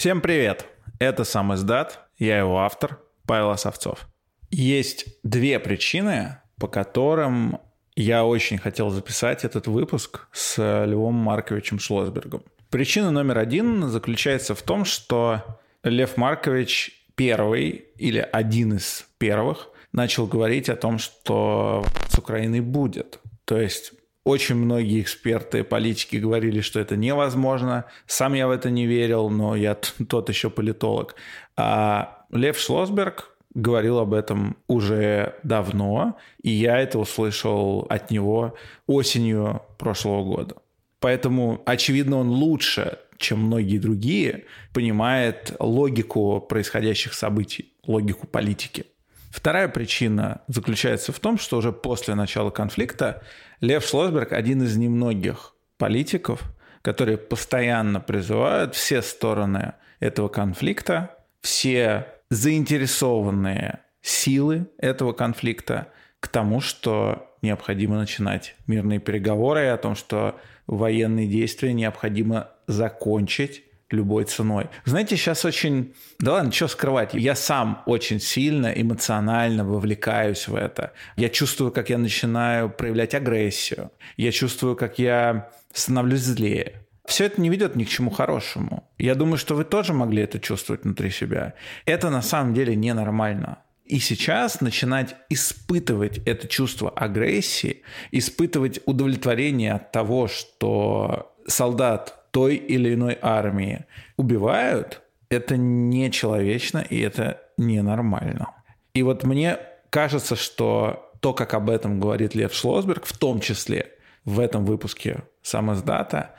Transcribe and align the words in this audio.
Всем 0.00 0.22
привет! 0.22 0.64
Это 0.98 1.24
сам 1.24 1.52
издат, 1.52 2.08
я 2.18 2.38
его 2.38 2.60
автор, 2.60 3.00
Павел 3.26 3.50
Осовцов. 3.50 4.08
Есть 4.50 5.04
две 5.24 5.58
причины, 5.58 6.38
по 6.58 6.68
которым 6.68 7.58
я 7.96 8.24
очень 8.24 8.56
хотел 8.56 8.88
записать 8.88 9.44
этот 9.44 9.66
выпуск 9.66 10.26
с 10.32 10.56
Львом 10.86 11.16
Марковичем 11.16 11.78
Шлосбергом. 11.78 12.42
Причина 12.70 13.10
номер 13.10 13.36
один 13.36 13.88
заключается 13.88 14.54
в 14.54 14.62
том, 14.62 14.86
что 14.86 15.42
Лев 15.82 16.16
Маркович 16.16 17.04
первый 17.14 17.84
или 17.98 18.26
один 18.32 18.78
из 18.78 19.06
первых 19.18 19.68
начал 19.92 20.26
говорить 20.26 20.70
о 20.70 20.76
том, 20.76 20.98
что 20.98 21.84
с 22.08 22.16
Украиной 22.16 22.60
будет. 22.60 23.20
То 23.44 23.60
есть 23.60 23.92
очень 24.24 24.56
многие 24.56 25.00
эксперты, 25.00 25.64
политики 25.64 26.16
говорили, 26.16 26.60
что 26.60 26.78
это 26.80 26.96
невозможно. 26.96 27.86
Сам 28.06 28.34
я 28.34 28.48
в 28.48 28.50
это 28.50 28.70
не 28.70 28.86
верил, 28.86 29.30
но 29.30 29.56
я 29.56 29.74
тот 29.74 30.28
еще 30.28 30.50
политолог. 30.50 31.14
А 31.56 32.24
Лев 32.30 32.58
Шлосберг 32.58 33.36
говорил 33.54 33.98
об 33.98 34.14
этом 34.14 34.56
уже 34.68 35.34
давно, 35.42 36.16
и 36.42 36.50
я 36.50 36.78
это 36.78 36.98
услышал 36.98 37.86
от 37.88 38.10
него 38.10 38.54
осенью 38.86 39.62
прошлого 39.78 40.22
года. 40.22 40.56
Поэтому, 41.00 41.62
очевидно, 41.64 42.18
он 42.18 42.28
лучше, 42.28 42.98
чем 43.16 43.46
многие 43.46 43.78
другие, 43.78 44.44
понимает 44.72 45.56
логику 45.58 46.40
происходящих 46.40 47.14
событий, 47.14 47.72
логику 47.86 48.26
политики. 48.26 48.84
Вторая 49.30 49.68
причина 49.68 50.42
заключается 50.48 51.12
в 51.12 51.20
том, 51.20 51.38
что 51.38 51.58
уже 51.58 51.72
после 51.72 52.14
начала 52.14 52.50
конфликта 52.50 53.22
Лев 53.60 53.84
Шлосберг 53.84 54.32
один 54.32 54.62
из 54.62 54.76
немногих 54.76 55.54
политиков, 55.76 56.42
которые 56.82 57.18
постоянно 57.18 58.00
призывают 58.00 58.74
все 58.74 59.02
стороны 59.02 59.74
этого 59.98 60.28
конфликта, 60.28 61.16
все 61.42 62.06
заинтересованные 62.30 63.80
силы 64.00 64.66
этого 64.78 65.12
конфликта 65.12 65.88
к 66.20 66.28
тому, 66.28 66.60
что 66.60 67.34
необходимо 67.42 67.96
начинать 67.96 68.56
мирные 68.66 68.98
переговоры, 68.98 69.66
о 69.66 69.76
том, 69.76 69.94
что 69.94 70.38
военные 70.66 71.26
действия 71.26 71.72
необходимо 71.72 72.50
закончить 72.66 73.64
любой 73.90 74.24
ценой. 74.24 74.68
Знаете, 74.84 75.16
сейчас 75.16 75.44
очень... 75.44 75.94
Да 76.18 76.32
ладно, 76.32 76.52
что 76.52 76.68
скрывать? 76.68 77.14
Я 77.14 77.34
сам 77.34 77.82
очень 77.86 78.20
сильно 78.20 78.68
эмоционально 78.68 79.64
вовлекаюсь 79.64 80.48
в 80.48 80.54
это. 80.54 80.92
Я 81.16 81.28
чувствую, 81.28 81.72
как 81.72 81.90
я 81.90 81.98
начинаю 81.98 82.70
проявлять 82.70 83.14
агрессию. 83.14 83.90
Я 84.16 84.32
чувствую, 84.32 84.76
как 84.76 84.98
я 84.98 85.50
становлюсь 85.72 86.20
злее. 86.20 86.86
Все 87.06 87.24
это 87.24 87.40
не 87.40 87.48
ведет 87.48 87.74
ни 87.76 87.84
к 87.84 87.88
чему 87.88 88.10
хорошему. 88.10 88.88
Я 88.98 89.14
думаю, 89.14 89.38
что 89.38 89.54
вы 89.54 89.64
тоже 89.64 89.92
могли 89.92 90.22
это 90.22 90.38
чувствовать 90.38 90.84
внутри 90.84 91.10
себя. 91.10 91.54
Это 91.84 92.10
на 92.10 92.22
самом 92.22 92.54
деле 92.54 92.76
ненормально. 92.76 93.58
И 93.84 93.98
сейчас 93.98 94.60
начинать 94.60 95.16
испытывать 95.28 96.18
это 96.18 96.46
чувство 96.46 96.90
агрессии, 96.90 97.82
испытывать 98.12 98.78
удовлетворение 98.86 99.72
от 99.72 99.90
того, 99.90 100.28
что 100.28 101.34
солдат 101.48 102.19
той 102.30 102.56
или 102.56 102.94
иной 102.94 103.18
армии 103.20 103.84
убивают, 104.16 105.02
это 105.28 105.56
нечеловечно 105.56 106.78
и 106.78 107.00
это 107.00 107.40
ненормально. 107.56 108.52
И 108.94 109.02
вот 109.02 109.24
мне 109.24 109.58
кажется, 109.90 110.36
что 110.36 111.12
то, 111.20 111.32
как 111.32 111.54
об 111.54 111.70
этом 111.70 112.00
говорит 112.00 112.34
Лев 112.34 112.54
Шлосберг, 112.54 113.04
в 113.04 113.16
том 113.16 113.40
числе 113.40 113.92
в 114.24 114.40
этом 114.40 114.64
выпуске 114.64 115.22
сам 115.42 115.72
издата, 115.72 116.34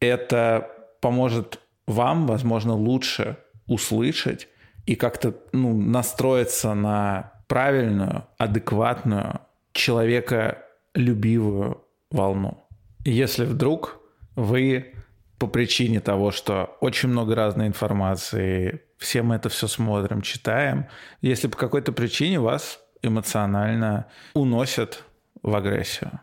это 0.00 0.70
поможет 1.00 1.60
вам, 1.86 2.26
возможно, 2.26 2.74
лучше 2.74 3.36
услышать 3.66 4.48
и 4.86 4.96
как-то 4.96 5.34
ну, 5.52 5.76
настроиться 5.76 6.74
на 6.74 7.32
правильную, 7.46 8.24
адекватную, 8.38 9.40
человеколюбивую 9.72 11.84
волну. 12.10 12.64
Если 13.04 13.44
вдруг 13.44 14.00
вы 14.36 14.94
по 15.40 15.46
причине 15.46 16.00
того, 16.00 16.32
что 16.32 16.76
очень 16.80 17.08
много 17.08 17.34
разной 17.34 17.66
информации, 17.66 18.82
все 18.98 19.22
мы 19.22 19.36
это 19.36 19.48
все 19.48 19.68
смотрим, 19.68 20.20
читаем. 20.20 20.86
Если 21.22 21.48
по 21.48 21.56
какой-то 21.56 21.92
причине 21.92 22.38
вас 22.38 22.78
эмоционально 23.00 24.06
уносят 24.34 25.02
в 25.42 25.56
агрессию. 25.56 26.20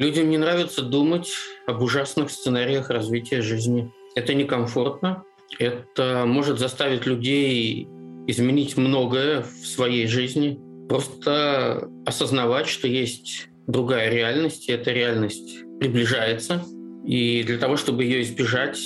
Людям 0.00 0.30
не 0.30 0.38
нравится 0.38 0.80
думать 0.80 1.30
об 1.66 1.82
ужасных 1.82 2.30
сценариях 2.30 2.88
развития 2.88 3.42
жизни. 3.42 3.92
Это 4.14 4.32
некомфортно. 4.32 5.24
Это 5.58 6.24
может 6.26 6.58
заставить 6.58 7.04
людей 7.04 7.86
изменить 8.26 8.78
многое 8.78 9.42
в 9.42 9.66
своей 9.66 10.06
жизни. 10.06 10.58
Просто 10.88 11.90
осознавать, 12.06 12.66
что 12.66 12.88
есть 12.88 13.48
другая 13.66 14.10
реальность, 14.10 14.70
и 14.70 14.72
эта 14.72 14.90
реальность 14.90 15.66
приближается. 15.78 16.64
И 17.04 17.42
для 17.42 17.58
того, 17.58 17.76
чтобы 17.76 18.04
ее 18.04 18.22
избежать, 18.22 18.80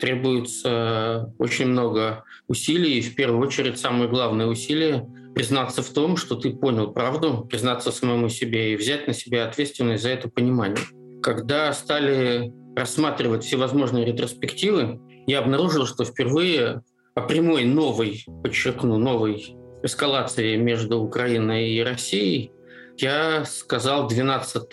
требуется 0.00 1.32
очень 1.38 1.66
много 1.66 2.24
усилий. 2.48 2.98
И 2.98 3.02
в 3.02 3.14
первую 3.14 3.46
очередь 3.46 3.78
самое 3.78 4.10
главное 4.10 4.46
усилие 4.46 5.06
признаться 5.38 5.82
в 5.82 5.90
том, 5.90 6.16
что 6.16 6.34
ты 6.34 6.50
понял 6.50 6.92
правду, 6.92 7.46
признаться 7.48 7.92
самому 7.92 8.28
себе 8.28 8.72
и 8.72 8.76
взять 8.76 9.06
на 9.06 9.14
себя 9.14 9.46
ответственность 9.46 10.02
за 10.02 10.08
это 10.08 10.28
понимание. 10.28 10.84
Когда 11.22 11.72
стали 11.72 12.52
рассматривать 12.74 13.44
всевозможные 13.44 14.04
ретроспективы, 14.04 14.98
я 15.28 15.38
обнаружил, 15.38 15.86
что 15.86 16.04
впервые 16.04 16.82
о 17.14 17.20
прямой 17.20 17.66
новой, 17.66 18.24
подчеркну, 18.42 18.98
новой 18.98 19.54
эскалации 19.84 20.56
между 20.56 20.98
Украиной 20.98 21.70
и 21.70 21.84
Россией 21.84 22.50
я 22.96 23.44
сказал 23.44 24.08
12 24.08 24.64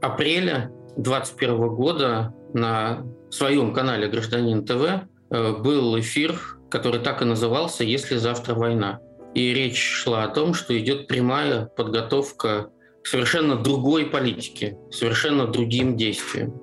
апреля 0.00 0.70
2021 0.96 1.68
года 1.70 2.32
на 2.54 3.04
своем 3.30 3.74
канале 3.74 4.06
«Гражданин 4.06 4.64
ТВ» 4.64 5.08
э, 5.30 5.52
был 5.56 5.98
эфир, 5.98 6.38
который 6.70 7.00
так 7.00 7.20
и 7.20 7.24
назывался 7.24 7.82
«Если 7.82 8.14
завтра 8.14 8.54
война». 8.54 9.00
И 9.34 9.54
речь 9.54 9.80
шла 9.80 10.24
о 10.24 10.28
том, 10.28 10.54
что 10.54 10.78
идет 10.78 11.06
прямая 11.06 11.66
подготовка 11.66 12.70
к 13.02 13.06
совершенно 13.06 13.56
другой 13.56 14.06
политике, 14.06 14.76
совершенно 14.90 15.46
другим 15.46 15.96
действиям. 15.96 16.60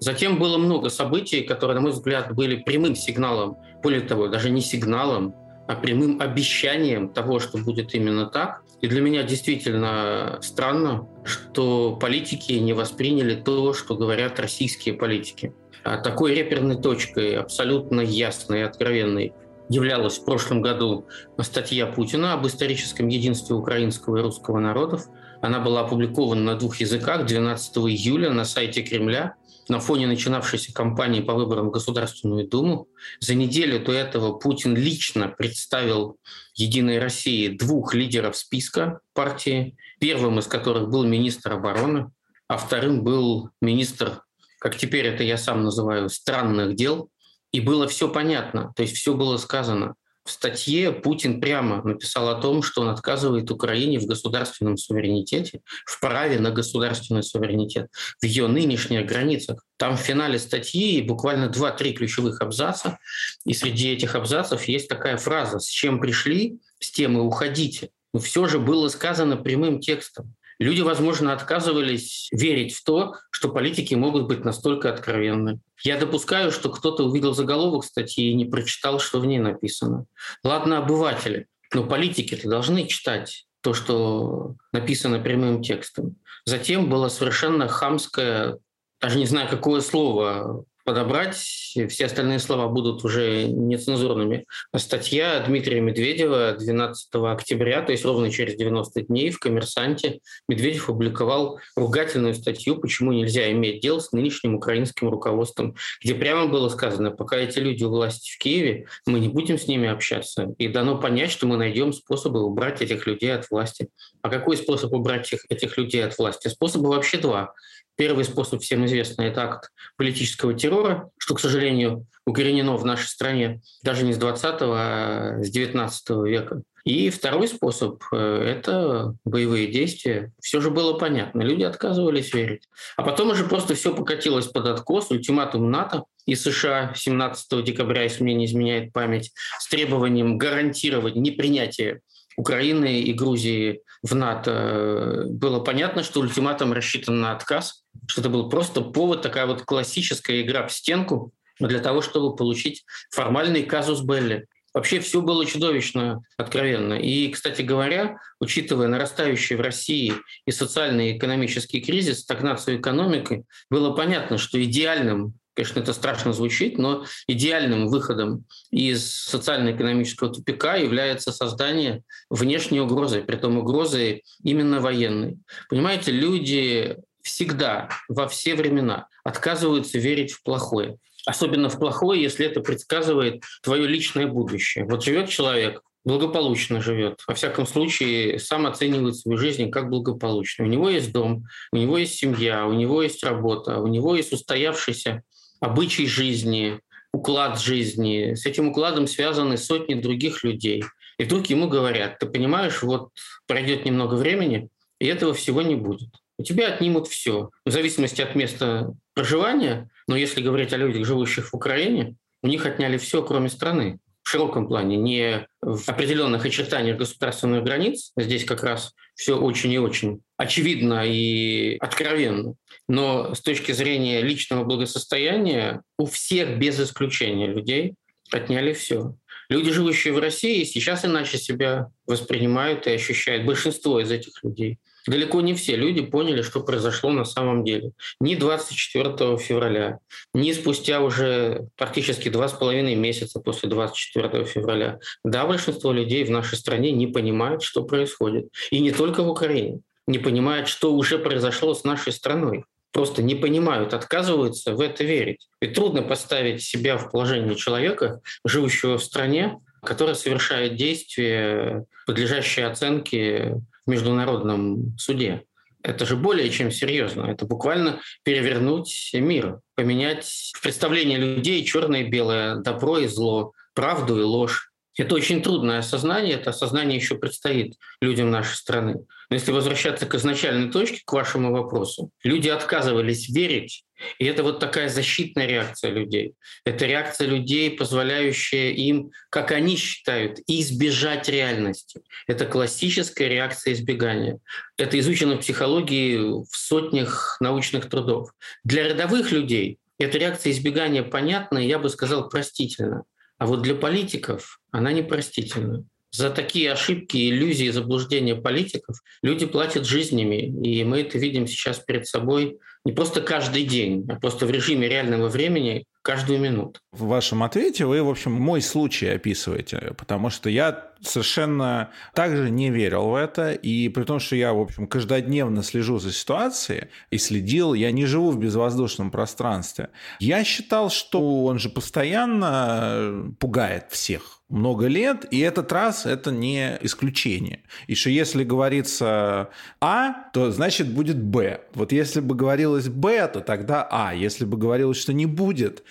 Затем 0.00 0.38
было 0.38 0.58
много 0.58 0.90
событий, 0.90 1.42
которые, 1.42 1.74
на 1.74 1.80
мой 1.80 1.90
взгляд, 1.90 2.34
были 2.34 2.56
прямым 2.56 2.94
сигналом, 2.94 3.56
более 3.82 4.00
того, 4.00 4.28
даже 4.28 4.50
не 4.50 4.60
сигналом, 4.60 5.34
а 5.66 5.74
прямым 5.74 6.20
обещанием 6.20 7.08
того, 7.08 7.40
что 7.40 7.58
будет 7.58 7.94
именно 7.94 8.26
так. 8.26 8.62
И 8.80 8.86
для 8.86 9.00
меня 9.00 9.24
действительно 9.24 10.38
странно, 10.40 11.08
что 11.24 11.96
политики 11.96 12.52
не 12.52 12.72
восприняли 12.72 13.34
то, 13.34 13.74
что 13.74 13.96
говорят 13.96 14.38
российские 14.38 14.94
политики. 14.94 15.52
А 15.82 15.98
такой 15.98 16.34
реперной 16.34 16.80
точкой, 16.80 17.36
абсолютно 17.36 18.00
ясной 18.00 18.60
и 18.60 18.62
откровенной, 18.62 19.32
являлась 19.68 20.18
в 20.18 20.24
прошлом 20.24 20.62
году 20.62 21.06
статья 21.40 21.86
Путина 21.86 22.34
об 22.34 22.46
историческом 22.46 23.08
единстве 23.08 23.54
украинского 23.54 24.18
и 24.18 24.22
русского 24.22 24.58
народов. 24.58 25.06
Она 25.40 25.60
была 25.60 25.82
опубликована 25.82 26.42
на 26.42 26.54
двух 26.56 26.76
языках 26.76 27.26
12 27.26 27.76
июля 27.76 28.30
на 28.30 28.44
сайте 28.44 28.82
Кремля 28.82 29.36
на 29.68 29.80
фоне 29.80 30.06
начинавшейся 30.06 30.72
кампании 30.72 31.20
по 31.20 31.34
выборам 31.34 31.68
в 31.68 31.72
Государственную 31.72 32.48
Думу. 32.48 32.88
За 33.20 33.34
неделю 33.34 33.84
до 33.84 33.92
этого 33.92 34.32
Путин 34.32 34.74
лично 34.74 35.28
представил 35.28 36.16
«Единой 36.54 36.98
России» 36.98 37.48
двух 37.48 37.94
лидеров 37.94 38.36
списка 38.36 39.00
партии, 39.12 39.76
первым 40.00 40.38
из 40.38 40.46
которых 40.46 40.88
был 40.88 41.04
министр 41.04 41.52
обороны, 41.52 42.10
а 42.48 42.56
вторым 42.56 43.04
был 43.04 43.50
министр, 43.60 44.22
как 44.58 44.76
теперь 44.76 45.06
это 45.06 45.22
я 45.22 45.36
сам 45.36 45.62
называю, 45.62 46.08
странных 46.08 46.74
дел 46.74 47.10
и 47.52 47.60
было 47.60 47.88
все 47.88 48.08
понятно, 48.08 48.72
то 48.76 48.82
есть 48.82 48.96
все 48.96 49.14
было 49.14 49.36
сказано. 49.36 49.94
В 50.28 50.30
статье 50.30 50.92
Путин 50.92 51.40
прямо 51.40 51.82
написал 51.82 52.28
о 52.28 52.38
том, 52.38 52.62
что 52.62 52.82
он 52.82 52.90
отказывает 52.90 53.50
Украине 53.50 53.98
в 53.98 54.04
государственном 54.04 54.76
суверенитете, 54.76 55.62
в 55.86 55.98
праве 56.00 56.38
на 56.38 56.50
государственный 56.50 57.22
суверенитет, 57.22 57.88
в 58.20 58.26
ее 58.26 58.46
нынешних 58.46 59.06
границах. 59.06 59.64
Там 59.78 59.96
в 59.96 60.00
финале 60.00 60.38
статьи 60.38 61.00
буквально 61.00 61.46
2-3 61.46 61.92
ключевых 61.94 62.42
абзаца, 62.42 62.98
и 63.46 63.54
среди 63.54 63.90
этих 63.90 64.14
абзацев 64.14 64.64
есть 64.64 64.88
такая 64.88 65.16
фраза 65.16 65.60
«С 65.60 65.66
чем 65.66 65.98
пришли, 65.98 66.58
с 66.78 66.90
тем 66.90 67.16
и 67.16 67.20
уходите». 67.22 67.88
Но 68.12 68.20
все 68.20 68.46
же 68.46 68.58
было 68.58 68.88
сказано 68.88 69.38
прямым 69.38 69.80
текстом. 69.80 70.34
Люди, 70.58 70.80
возможно, 70.80 71.32
отказывались 71.32 72.28
верить 72.32 72.74
в 72.74 72.82
то, 72.82 73.14
что 73.30 73.48
политики 73.48 73.94
могут 73.94 74.26
быть 74.26 74.44
настолько 74.44 74.92
откровенны. 74.92 75.60
Я 75.84 75.98
допускаю, 75.98 76.50
что 76.50 76.68
кто-то 76.68 77.04
увидел 77.04 77.32
заголовок 77.32 77.84
статьи 77.84 78.30
и 78.30 78.34
не 78.34 78.44
прочитал, 78.44 78.98
что 78.98 79.20
в 79.20 79.26
ней 79.26 79.38
написано. 79.38 80.06
Ладно, 80.42 80.78
обыватели, 80.78 81.46
но 81.72 81.84
политики-то 81.84 82.48
должны 82.48 82.86
читать 82.86 83.46
то, 83.60 83.72
что 83.72 84.56
написано 84.72 85.20
прямым 85.20 85.62
текстом. 85.62 86.16
Затем 86.44 86.88
было 86.88 87.08
совершенно 87.08 87.68
хамское, 87.68 88.58
даже 89.00 89.18
не 89.18 89.26
знаю, 89.26 89.48
какое 89.48 89.80
слово 89.80 90.64
подобрать, 90.88 91.36
все 91.36 92.06
остальные 92.06 92.38
слова 92.38 92.66
будут 92.66 93.04
уже 93.04 93.44
нецензурными. 93.44 94.46
Статья 94.74 95.38
Дмитрия 95.46 95.82
Медведева 95.82 96.52
12 96.58 97.08
октября, 97.12 97.82
то 97.82 97.92
есть 97.92 98.06
ровно 98.06 98.30
через 98.30 98.54
90 98.54 99.02
дней 99.02 99.30
в 99.30 99.38
«Коммерсанте» 99.38 100.20
Медведев 100.48 100.88
опубликовал 100.88 101.60
ругательную 101.76 102.32
статью 102.32 102.76
«Почему 102.76 103.12
нельзя 103.12 103.52
иметь 103.52 103.82
дело 103.82 103.98
с 103.98 104.12
нынешним 104.12 104.54
украинским 104.54 105.10
руководством», 105.10 105.76
где 106.02 106.14
прямо 106.14 106.46
было 106.46 106.70
сказано, 106.70 107.10
пока 107.10 107.36
эти 107.36 107.58
люди 107.58 107.84
у 107.84 107.90
власти 107.90 108.32
в 108.32 108.38
Киеве, 108.38 108.86
мы 109.04 109.20
не 109.20 109.28
будем 109.28 109.58
с 109.58 109.68
ними 109.68 109.90
общаться. 109.90 110.54
И 110.56 110.68
дано 110.68 110.96
понять, 110.98 111.30
что 111.30 111.46
мы 111.46 111.58
найдем 111.58 111.92
способы 111.92 112.42
убрать 112.42 112.80
этих 112.80 113.06
людей 113.06 113.34
от 113.34 113.50
власти. 113.50 113.88
А 114.22 114.30
какой 114.30 114.56
способ 114.56 114.90
убрать 114.94 115.26
этих, 115.26 115.44
этих 115.50 115.76
людей 115.76 116.02
от 116.02 116.16
власти? 116.16 116.48
Способы 116.48 116.88
вообще 116.88 117.18
два. 117.18 117.52
Первый 117.98 118.24
способ 118.24 118.62
всем 118.62 118.86
известный– 118.86 119.26
это 119.28 119.42
акт 119.42 119.70
политического 119.96 120.54
террора, 120.54 121.10
что, 121.18 121.34
к 121.34 121.40
сожалению, 121.40 122.06
укоренено 122.24 122.76
в 122.76 122.84
нашей 122.84 123.08
стране 123.08 123.60
даже 123.82 124.04
не 124.04 124.12
с 124.12 124.18
20 124.18 124.44
а 124.60 125.38
с 125.42 125.50
19 125.50 126.10
века. 126.24 126.62
И 126.84 127.10
второй 127.10 127.48
способ– 127.48 128.00
это 128.12 129.16
боевые 129.24 129.66
действия. 129.66 130.30
Все 130.40 130.60
же 130.60 130.70
было 130.70 130.96
понятно, 130.96 131.42
люди 131.42 131.64
отказывались 131.64 132.32
верить. 132.32 132.68
А 132.96 133.02
потом 133.02 133.30
уже 133.30 133.44
просто 133.44 133.74
все 133.74 133.92
покатилось 133.92 134.46
под 134.46 134.66
откос, 134.66 135.10
ультиматум 135.10 135.68
НАТО 135.68 136.04
и 136.24 136.36
США 136.36 136.92
17 136.94 137.64
декабря, 137.64 138.04
если 138.04 138.22
мне 138.22 138.34
не 138.34 138.46
изменяет 138.46 138.92
память, 138.92 139.32
с 139.58 139.68
требованием 139.68 140.38
гарантировать 140.38 141.16
непринятие 141.16 142.00
Украины 142.38 143.00
и 143.00 143.12
Грузии 143.12 143.82
в 144.04 144.14
НАТО. 144.14 145.24
Было 145.26 145.58
понятно, 145.58 146.04
что 146.04 146.20
ультиматум 146.20 146.72
рассчитан 146.72 147.20
на 147.20 147.32
отказ, 147.32 147.82
что 148.06 148.20
это 148.20 148.30
был 148.30 148.48
просто 148.48 148.80
повод, 148.80 149.22
такая 149.22 149.46
вот 149.46 149.62
классическая 149.62 150.42
игра 150.42 150.66
в 150.66 150.72
стенку 150.72 151.32
для 151.58 151.80
того, 151.80 152.02
чтобы 152.02 152.36
получить 152.36 152.84
формальный 153.10 153.62
казус 153.62 154.02
Белли. 154.02 154.46
Вообще 154.74 155.00
все 155.00 155.22
было 155.22 155.44
чудовищно 155.44 156.20
откровенно. 156.36 156.94
И, 156.94 157.28
кстати 157.30 157.62
говоря, 157.62 158.18
учитывая 158.38 158.86
нарастающий 158.86 159.56
в 159.56 159.60
России 159.60 160.12
и 160.46 160.52
социальный 160.52 161.10
и 161.10 161.16
экономический 161.16 161.80
кризис, 161.80 162.20
стагнацию 162.20 162.78
экономики, 162.78 163.44
было 163.70 163.90
понятно, 163.92 164.38
что 164.38 164.62
идеальным 164.62 165.34
конечно, 165.58 165.80
это 165.80 165.92
страшно 165.92 166.32
звучит, 166.32 166.78
но 166.78 167.04
идеальным 167.26 167.88
выходом 167.88 168.44
из 168.70 169.12
социально-экономического 169.12 170.32
тупика 170.32 170.76
является 170.76 171.32
создание 171.32 172.04
внешней 172.30 172.80
угрозы, 172.80 173.22
при 173.22 173.34
том 173.34 173.58
угрозы 173.58 174.22
именно 174.44 174.78
военной. 174.78 175.38
Понимаете, 175.68 176.12
люди 176.12 176.98
всегда, 177.28 177.88
во 178.08 178.26
все 178.26 178.54
времена 178.54 179.06
отказываются 179.24 179.98
верить 179.98 180.32
в 180.32 180.42
плохое. 180.42 180.96
Особенно 181.26 181.68
в 181.68 181.78
плохое, 181.78 182.22
если 182.22 182.46
это 182.46 182.60
предсказывает 182.60 183.42
твое 183.62 183.86
личное 183.86 184.26
будущее. 184.26 184.84
Вот 184.86 185.04
живет 185.04 185.28
человек, 185.28 185.82
благополучно 186.04 186.80
живет. 186.80 187.20
Во 187.26 187.34
всяком 187.34 187.66
случае, 187.66 188.38
сам 188.38 188.66
оценивает 188.66 189.16
свою 189.16 189.36
жизнь 189.38 189.70
как 189.70 189.90
благополучную. 189.90 190.68
У 190.68 190.72
него 190.72 190.88
есть 190.88 191.12
дом, 191.12 191.44
у 191.70 191.76
него 191.76 191.98
есть 191.98 192.14
семья, 192.14 192.66
у 192.66 192.72
него 192.72 193.02
есть 193.02 193.22
работа, 193.24 193.78
у 193.78 193.86
него 193.86 194.16
есть 194.16 194.32
устоявшийся 194.32 195.22
обычай 195.60 196.06
жизни, 196.06 196.80
уклад 197.12 197.60
жизни. 197.60 198.34
С 198.34 198.46
этим 198.46 198.68
укладом 198.68 199.06
связаны 199.06 199.56
сотни 199.58 199.94
других 199.94 200.44
людей. 200.44 200.82
И 201.18 201.24
вдруг 201.24 201.46
ему 201.46 201.68
говорят, 201.68 202.18
ты 202.18 202.26
понимаешь, 202.26 202.82
вот 202.82 203.10
пройдет 203.46 203.84
немного 203.84 204.14
времени, 204.14 204.68
и 205.00 205.06
этого 205.06 205.34
всего 205.34 205.62
не 205.62 205.74
будет. 205.74 206.08
У 206.38 206.44
тебя 206.44 206.68
отнимут 206.68 207.08
все, 207.08 207.50
в 207.64 207.70
зависимости 207.70 208.22
от 208.22 208.36
места 208.36 208.94
проживания. 209.14 209.90
Но 210.06 210.16
если 210.16 210.40
говорить 210.40 210.72
о 210.72 210.76
людях, 210.76 211.04
живущих 211.04 211.50
в 211.50 211.54
Украине, 211.54 212.14
у 212.42 212.46
них 212.46 212.64
отняли 212.64 212.96
все, 212.96 213.22
кроме 213.22 213.48
страны 213.48 213.98
в 214.22 214.30
широком 214.30 214.68
плане, 214.68 214.96
не 214.96 215.46
в 215.62 215.88
определенных 215.88 216.44
очертаниях 216.44 216.98
государственных 216.98 217.64
границ. 217.64 218.12
Здесь 218.16 218.44
как 218.44 218.62
раз 218.62 218.92
все 219.14 219.38
очень 219.38 219.72
и 219.72 219.78
очень 219.78 220.20
очевидно 220.36 221.02
и 221.04 221.76
откровенно. 221.78 222.54
Но 222.88 223.34
с 223.34 223.40
точки 223.40 223.72
зрения 223.72 224.20
личного 224.20 224.64
благосостояния 224.64 225.82
у 225.98 226.06
всех 226.06 226.58
без 226.58 226.78
исключения 226.78 227.46
людей 227.46 227.94
отняли 228.30 228.74
все. 228.74 229.14
Люди, 229.48 229.72
живущие 229.72 230.12
в 230.12 230.18
России, 230.18 230.62
сейчас 230.64 231.06
иначе 231.06 231.38
себя 231.38 231.88
воспринимают 232.06 232.86
и 232.86 232.90
ощущают. 232.90 233.46
Большинство 233.46 233.98
из 233.98 234.10
этих 234.12 234.44
людей 234.44 234.78
далеко 235.08 235.40
не 235.40 235.54
все 235.54 235.76
люди 235.76 236.02
поняли, 236.02 236.42
что 236.42 236.60
произошло 236.60 237.10
на 237.10 237.24
самом 237.24 237.64
деле. 237.64 237.92
Ни 238.20 238.34
24 238.34 239.36
февраля, 239.38 239.98
ни 240.34 240.52
спустя 240.52 241.00
уже 241.00 241.68
практически 241.76 242.28
два 242.28 242.48
с 242.48 242.52
половиной 242.52 242.94
месяца 242.94 243.40
после 243.40 243.68
24 243.68 244.44
февраля. 244.44 244.98
Да, 245.24 245.46
большинство 245.46 245.92
людей 245.92 246.24
в 246.24 246.30
нашей 246.30 246.58
стране 246.58 246.92
не 246.92 247.06
понимают, 247.06 247.62
что 247.62 247.82
происходит. 247.84 248.48
И 248.70 248.80
не 248.80 248.90
только 248.90 249.22
в 249.22 249.28
Украине. 249.28 249.80
Не 250.06 250.18
понимают, 250.18 250.68
что 250.68 250.94
уже 250.94 251.18
произошло 251.18 251.74
с 251.74 251.84
нашей 251.84 252.12
страной 252.12 252.64
просто 252.92 253.22
не 253.22 253.34
понимают, 253.34 253.94
отказываются 253.94 254.74
в 254.74 254.80
это 254.80 255.04
верить. 255.04 255.48
И 255.60 255.66
трудно 255.66 256.02
поставить 256.02 256.62
себя 256.62 256.96
в 256.96 257.10
положение 257.10 257.54
человека, 257.54 258.20
живущего 258.44 258.98
в 258.98 259.04
стране, 259.04 259.60
которая 259.82 260.14
совершает 260.14 260.76
действия, 260.76 261.84
подлежащие 262.06 262.66
оценке 262.66 263.56
международном 263.88 264.96
суде. 264.98 265.44
Это 265.82 266.04
же 266.06 266.16
более 266.16 266.50
чем 266.50 266.70
серьезно. 266.70 267.22
Это 267.22 267.46
буквально 267.46 268.00
перевернуть 268.24 269.10
мир, 269.14 269.60
поменять 269.74 270.52
в 270.54 270.62
представлении 270.62 271.16
людей 271.16 271.64
черное 271.64 272.02
и 272.02 272.08
белое, 272.08 272.56
добро 272.56 272.98
и 272.98 273.06
зло, 273.06 273.52
правду 273.74 274.18
и 274.18 274.22
ложь. 274.22 274.67
Это 274.98 275.14
очень 275.14 275.42
трудное 275.42 275.78
осознание, 275.78 276.34
это 276.34 276.50
осознание 276.50 276.98
еще 276.98 277.16
предстоит 277.16 277.76
людям 278.00 278.30
нашей 278.30 278.56
страны. 278.56 278.96
Но 279.30 279.36
если 279.36 279.52
возвращаться 279.52 280.06
к 280.06 280.14
изначальной 280.16 280.70
точке, 280.72 281.02
к 281.04 281.12
вашему 281.12 281.52
вопросу, 281.52 282.10
люди 282.24 282.48
отказывались 282.48 283.28
верить, 283.28 283.84
и 284.18 284.24
это 284.24 284.42
вот 284.42 284.58
такая 284.58 284.88
защитная 284.88 285.46
реакция 285.46 285.92
людей. 285.92 286.34
Это 286.64 286.86
реакция 286.86 287.28
людей, 287.28 287.70
позволяющая 287.70 288.72
им, 288.72 289.10
как 289.30 289.52
они 289.52 289.76
считают, 289.76 290.40
избежать 290.46 291.28
реальности. 291.28 292.00
Это 292.26 292.46
классическая 292.46 293.28
реакция 293.28 293.74
избегания. 293.74 294.38
Это 294.76 294.98
изучено 294.98 295.36
в 295.36 295.40
психологии 295.40 296.16
в 296.16 296.56
сотнях 296.56 297.36
научных 297.40 297.88
трудов. 297.88 298.30
Для 298.64 298.82
рядовых 298.84 299.30
людей 299.30 299.78
эта 299.98 300.18
реакция 300.18 300.52
избегания 300.52 301.02
понятна, 301.02 301.58
я 301.58 301.78
бы 301.78 301.88
сказал, 301.88 302.28
простительна. 302.28 303.04
А 303.38 303.46
вот 303.46 303.62
для 303.62 303.74
политиков 303.74 304.60
она 304.70 304.92
непростительна. 304.92 305.84
За 306.10 306.30
такие 306.30 306.72
ошибки, 306.72 307.28
иллюзии, 307.28 307.70
заблуждения 307.70 308.34
политиков 308.34 308.96
люди 309.22 309.46
платят 309.46 309.86
жизнями. 309.86 310.46
И 310.66 310.82
мы 310.84 311.00
это 311.00 311.18
видим 311.18 311.46
сейчас 311.46 311.78
перед 311.78 312.06
собой 312.06 312.58
не 312.84 312.92
просто 312.92 313.20
каждый 313.20 313.64
день, 313.64 314.06
а 314.08 314.16
просто 314.16 314.46
в 314.46 314.50
режиме 314.50 314.88
реального 314.88 315.28
времени 315.28 315.84
каждую 316.08 316.40
минуту. 316.40 316.80
В 316.90 317.04
вашем 317.04 317.42
ответе 317.42 317.84
вы, 317.84 318.02
в 318.02 318.08
общем, 318.08 318.32
мой 318.32 318.62
случай 318.62 319.08
описываете, 319.08 319.92
потому 319.98 320.30
что 320.30 320.48
я 320.48 320.92
совершенно 321.02 321.90
также 322.14 322.48
не 322.48 322.70
верил 322.70 323.10
в 323.10 323.14
это, 323.14 323.52
и 323.52 323.90
при 323.90 324.04
том, 324.04 324.18
что 324.18 324.34
я, 324.34 324.54
в 324.54 324.58
общем, 324.58 324.86
каждодневно 324.86 325.62
слежу 325.62 325.98
за 325.98 326.10
ситуацией 326.10 326.88
и 327.10 327.18
следил, 327.18 327.74
я 327.74 327.92
не 327.92 328.06
живу 328.06 328.30
в 328.30 328.38
безвоздушном 328.38 329.10
пространстве. 329.10 329.90
Я 330.18 330.44
считал, 330.44 330.88
что 330.88 331.44
он 331.44 331.58
же 331.58 331.68
постоянно 331.68 333.34
пугает 333.38 333.88
всех 333.90 334.37
много 334.48 334.86
лет, 334.86 335.26
и 335.30 335.40
этот 335.40 335.72
раз 335.72 336.06
это 336.06 336.30
не 336.30 336.78
исключение. 336.80 337.62
И 337.86 337.94
что 337.94 338.10
если 338.10 338.44
говорится 338.44 339.50
А, 339.80 340.30
то 340.32 340.50
значит 340.50 340.88
будет 340.88 341.22
Б. 341.22 341.60
Вот 341.74 341.92
если 341.92 342.20
бы 342.20 342.34
говорилось 342.34 342.88
Б, 342.88 343.28
то 343.28 343.40
тогда 343.40 343.86
А. 343.90 344.14
Если 344.14 344.44
бы 344.44 344.56
говорилось, 344.56 344.98
что 344.98 345.12
не 345.12 345.26
будет, 345.26 345.84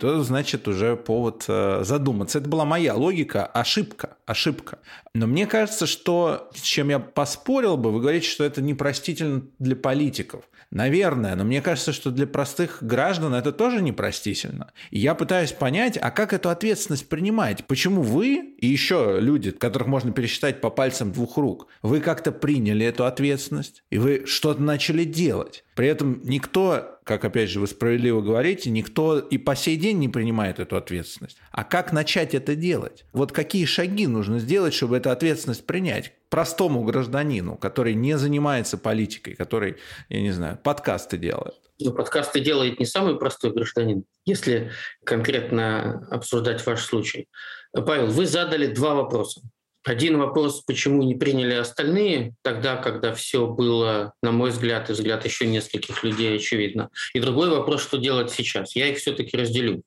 то 0.00 0.22
значит 0.22 0.66
уже 0.66 0.96
повод 0.96 1.44
э, 1.46 1.80
задуматься. 1.84 2.38
Это 2.38 2.48
была 2.48 2.64
моя 2.64 2.94
логика, 2.94 3.44
ошибка, 3.44 4.16
ошибка. 4.24 4.78
Но 5.14 5.26
мне 5.26 5.46
кажется, 5.46 5.86
что 5.86 6.50
с 6.54 6.62
чем 6.62 6.88
я 6.88 6.98
поспорил 6.98 7.76
бы, 7.76 7.92
вы 7.92 8.00
говорите, 8.00 8.26
что 8.26 8.42
это 8.42 8.62
непростительно 8.62 9.42
для 9.58 9.76
политиков. 9.76 10.44
Наверное, 10.70 11.34
но 11.34 11.42
мне 11.42 11.60
кажется, 11.62 11.92
что 11.92 12.12
для 12.12 12.28
простых 12.28 12.78
граждан 12.80 13.34
это 13.34 13.50
тоже 13.50 13.82
непростительно. 13.82 14.72
И 14.90 15.00
я 15.00 15.16
пытаюсь 15.16 15.50
понять, 15.50 15.98
а 16.00 16.12
как 16.12 16.32
эту 16.32 16.48
ответственность 16.48 17.08
принимать? 17.08 17.66
Почему 17.66 18.02
вы 18.02 18.54
и 18.56 18.68
еще 18.68 19.18
люди, 19.20 19.50
которых 19.50 19.88
можно 19.88 20.12
пересчитать 20.12 20.60
по 20.60 20.70
пальцам 20.70 21.10
двух 21.10 21.36
рук, 21.36 21.66
вы 21.82 21.98
как-то 21.98 22.30
приняли 22.30 22.86
эту 22.86 23.04
ответственность, 23.04 23.82
и 23.90 23.98
вы 23.98 24.26
что-то 24.26 24.62
начали 24.62 25.02
делать? 25.02 25.64
При 25.74 25.88
этом 25.88 26.20
никто, 26.22 27.00
как 27.02 27.24
опять 27.24 27.50
же 27.50 27.58
вы 27.58 27.66
справедливо 27.66 28.20
говорите, 28.20 28.70
никто 28.70 29.18
и 29.18 29.38
по 29.38 29.56
сей 29.56 29.76
день 29.76 29.98
не 29.98 30.08
принимает 30.08 30.60
эту 30.60 30.76
ответственность. 30.76 31.38
А 31.50 31.64
как 31.64 31.92
начать 31.92 32.32
это 32.34 32.54
делать? 32.54 33.04
Вот 33.12 33.32
какие 33.32 33.64
шаги 33.64 34.06
нужно 34.06 34.38
сделать, 34.38 34.74
чтобы 34.74 34.98
эту 34.98 35.10
ответственность 35.10 35.66
принять? 35.66 36.12
Простому 36.30 36.84
гражданину, 36.84 37.56
который 37.56 37.94
не 37.94 38.16
занимается 38.16 38.78
политикой, 38.78 39.34
который, 39.34 39.76
я 40.08 40.20
не 40.20 40.30
знаю, 40.30 40.58
подкасты 40.62 41.18
делает. 41.18 41.54
Ну, 41.80 41.92
подкасты 41.92 42.40
делает 42.40 42.78
не 42.78 42.86
самый 42.86 43.18
простой 43.18 43.52
гражданин, 43.52 44.04
если 44.24 44.70
конкретно 45.04 46.06
обсуждать 46.10 46.64
ваш 46.64 46.84
случай. 46.84 47.26
Павел, 47.72 48.06
вы 48.06 48.26
задали 48.26 48.66
два 48.68 48.94
вопроса. 48.94 49.42
Один 49.82 50.18
вопрос, 50.18 50.60
почему 50.60 51.02
не 51.02 51.14
приняли 51.14 51.54
остальные, 51.54 52.34
тогда, 52.42 52.76
когда 52.76 53.14
все 53.14 53.46
было, 53.46 54.12
на 54.22 54.30
мой 54.30 54.50
взгляд, 54.50 54.90
и 54.90 54.92
взгляд 54.92 55.24
еще 55.24 55.46
нескольких 55.46 56.04
людей, 56.04 56.36
очевидно. 56.36 56.90
И 57.14 57.18
другой 57.18 57.48
вопрос, 57.48 57.82
что 57.82 57.96
делать 57.96 58.30
сейчас. 58.30 58.76
Я 58.76 58.88
их 58.88 58.98
все-таки 58.98 59.36
разделю. 59.36 59.82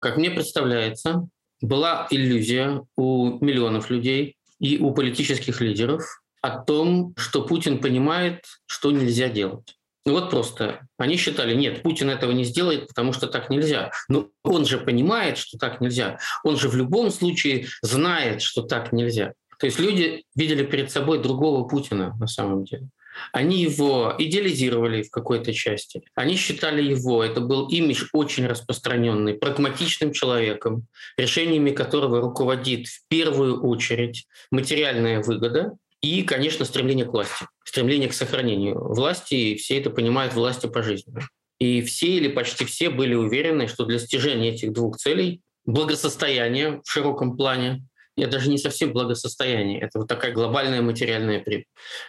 Как 0.00 0.16
мне 0.16 0.30
представляется, 0.30 1.28
была 1.60 2.06
иллюзия 2.10 2.82
у 2.96 3.44
миллионов 3.44 3.90
людей 3.90 4.35
и 4.60 4.78
у 4.78 4.92
политических 4.92 5.60
лидеров 5.60 6.22
о 6.42 6.58
том, 6.58 7.14
что 7.16 7.42
Путин 7.42 7.78
понимает, 7.78 8.44
что 8.66 8.90
нельзя 8.90 9.28
делать. 9.28 9.76
Ну 10.04 10.12
вот 10.12 10.30
просто. 10.30 10.86
Они 10.98 11.16
считали, 11.16 11.54
нет, 11.54 11.82
Путин 11.82 12.10
этого 12.10 12.30
не 12.30 12.44
сделает, 12.44 12.86
потому 12.86 13.12
что 13.12 13.26
так 13.26 13.50
нельзя. 13.50 13.90
Но 14.08 14.28
он 14.44 14.64
же 14.64 14.78
понимает, 14.78 15.36
что 15.36 15.58
так 15.58 15.80
нельзя. 15.80 16.18
Он 16.44 16.56
же 16.56 16.68
в 16.68 16.76
любом 16.76 17.10
случае 17.10 17.66
знает, 17.82 18.40
что 18.40 18.62
так 18.62 18.92
нельзя. 18.92 19.32
То 19.58 19.66
есть 19.66 19.80
люди 19.80 20.24
видели 20.36 20.64
перед 20.64 20.92
собой 20.92 21.20
другого 21.20 21.66
Путина 21.66 22.14
на 22.18 22.28
самом 22.28 22.64
деле. 22.64 22.88
Они 23.32 23.62
его 23.62 24.14
идеализировали 24.18 25.02
в 25.02 25.10
какой-то 25.10 25.52
части. 25.52 26.02
Они 26.14 26.36
считали 26.36 26.82
его, 26.82 27.22
это 27.22 27.40
был 27.40 27.68
имидж 27.68 28.06
очень 28.12 28.46
распространенный, 28.46 29.34
прагматичным 29.34 30.12
человеком, 30.12 30.86
решениями 31.16 31.70
которого 31.70 32.20
руководит 32.20 32.86
в 32.86 33.00
первую 33.08 33.62
очередь 33.62 34.26
материальная 34.50 35.22
выгода, 35.22 35.76
и, 36.02 36.22
конечно, 36.22 36.64
стремление 36.64 37.06
к 37.06 37.12
власти, 37.12 37.46
стремление 37.64 38.08
к 38.08 38.14
сохранению 38.14 38.78
власти, 38.78 39.34
и 39.34 39.56
все 39.56 39.78
это 39.78 39.90
понимают 39.90 40.34
власти 40.34 40.66
по 40.66 40.82
жизни. 40.82 41.12
И 41.58 41.82
все 41.82 42.08
или 42.08 42.28
почти 42.28 42.64
все 42.64 42.90
были 42.90 43.14
уверены, 43.14 43.66
что 43.66 43.86
для 43.86 43.98
достижения 43.98 44.50
этих 44.50 44.72
двух 44.72 44.98
целей 44.98 45.40
благосостояние 45.64 46.80
в 46.84 46.90
широком 46.90 47.36
плане, 47.36 47.84
я 48.16 48.26
даже 48.26 48.48
не 48.48 48.58
совсем 48.58 48.92
благосостояние, 48.92 49.80
это 49.80 49.98
вот 49.98 50.08
такая 50.08 50.32
глобальная 50.32 50.82
материальная 50.82 51.40
прибыль. 51.40 51.66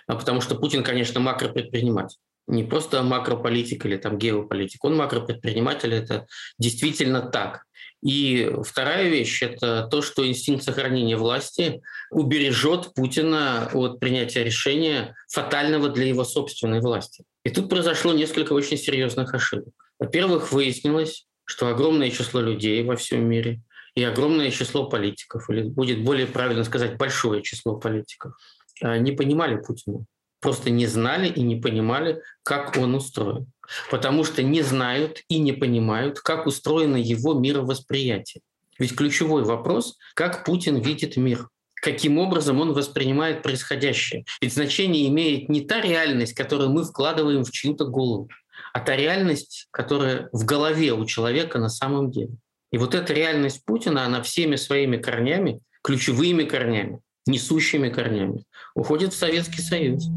А 0.07 0.15
потому 0.15 0.41
что 0.41 0.55
Путин, 0.55 0.83
конечно, 0.83 1.19
макропредприниматель. 1.19 2.17
Не 2.47 2.63
просто 2.63 3.03
макрополитик 3.03 3.85
или 3.85 3.97
там 3.97 4.17
геополитик, 4.17 4.83
он 4.85 4.95
макропредприниматель, 4.95 5.93
это 5.93 6.27
действительно 6.57 7.21
так. 7.21 7.63
И 8.01 8.49
вторая 8.63 9.09
вещь– 9.09 9.41
это 9.41 9.87
то, 9.91 10.01
что 10.01 10.25
инстинкт 10.25 10.63
сохранения 10.63 11.17
власти 11.17 11.81
убережет 12.09 12.93
Путина 12.93 13.69
от 13.73 13.99
принятия 13.99 14.43
решения 14.43 15.15
фатального 15.29 15.89
для 15.89 16.05
его 16.05 16.23
собственной 16.23 16.79
власти. 16.79 17.25
И 17.43 17.49
тут 17.49 17.69
произошло 17.69 18.13
несколько 18.13 18.53
очень 18.53 18.77
серьезных 18.77 19.33
ошибок. 19.33 19.73
Во-первых, 19.99 20.51
выяснилось, 20.51 21.25
что 21.43 21.67
огромное 21.67 22.11
число 22.11 22.39
людей 22.39 22.83
во 22.83 22.95
всем 22.95 23.27
мире 23.27 23.61
и 23.97 24.03
огромное 24.03 24.51
число 24.51 24.89
политиков, 24.89 25.49
или 25.49 25.63
будет 25.63 26.03
более 26.03 26.27
правильно 26.27 26.63
сказать, 26.63 26.97
большое 26.97 27.41
число 27.41 27.75
политиков, 27.75 28.33
а, 28.81 28.97
не 28.97 29.11
понимали 29.11 29.57
Путина. 29.57 30.05
Просто 30.39 30.69
не 30.69 30.85
знали 30.85 31.27
и 31.27 31.41
не 31.41 31.55
понимали, 31.55 32.21
как 32.43 32.77
он 32.77 32.95
устроен 32.95 33.47
потому 33.89 34.23
что 34.23 34.43
не 34.43 34.61
знают 34.61 35.23
и 35.27 35.39
не 35.39 35.53
понимают, 35.53 36.19
как 36.19 36.45
устроено 36.47 36.97
его 36.97 37.33
мировосприятие. 37.33 38.41
Ведь 38.79 38.95
ключевой 38.95 39.43
вопрос, 39.43 39.97
как 40.13 40.45
Путин 40.45 40.77
видит 40.77 41.17
мир, 41.17 41.49
каким 41.75 42.17
образом 42.17 42.61
он 42.61 42.73
воспринимает 42.73 43.41
происходящее. 43.41 44.25
Ведь 44.41 44.53
значение 44.53 45.07
имеет 45.07 45.49
не 45.49 45.61
та 45.61 45.81
реальность, 45.81 46.33
которую 46.33 46.69
мы 46.69 46.83
вкладываем 46.83 47.43
в 47.43 47.51
чью-то 47.51 47.85
голову, 47.85 48.29
а 48.73 48.79
та 48.79 48.95
реальность, 48.95 49.67
которая 49.71 50.29
в 50.31 50.45
голове 50.45 50.93
у 50.93 51.05
человека 51.05 51.59
на 51.59 51.69
самом 51.69 52.11
деле. 52.11 52.33
И 52.71 52.77
вот 52.77 52.95
эта 52.95 53.13
реальность 53.13 53.63
Путина, 53.65 54.05
она 54.05 54.21
всеми 54.21 54.55
своими 54.55 54.97
корнями, 54.97 55.61
ключевыми 55.83 56.43
корнями, 56.43 56.99
несущими 57.25 57.89
корнями, 57.89 58.43
уходит 58.75 59.13
в 59.13 59.17
Советский 59.17 59.61
Союз. 59.61 60.09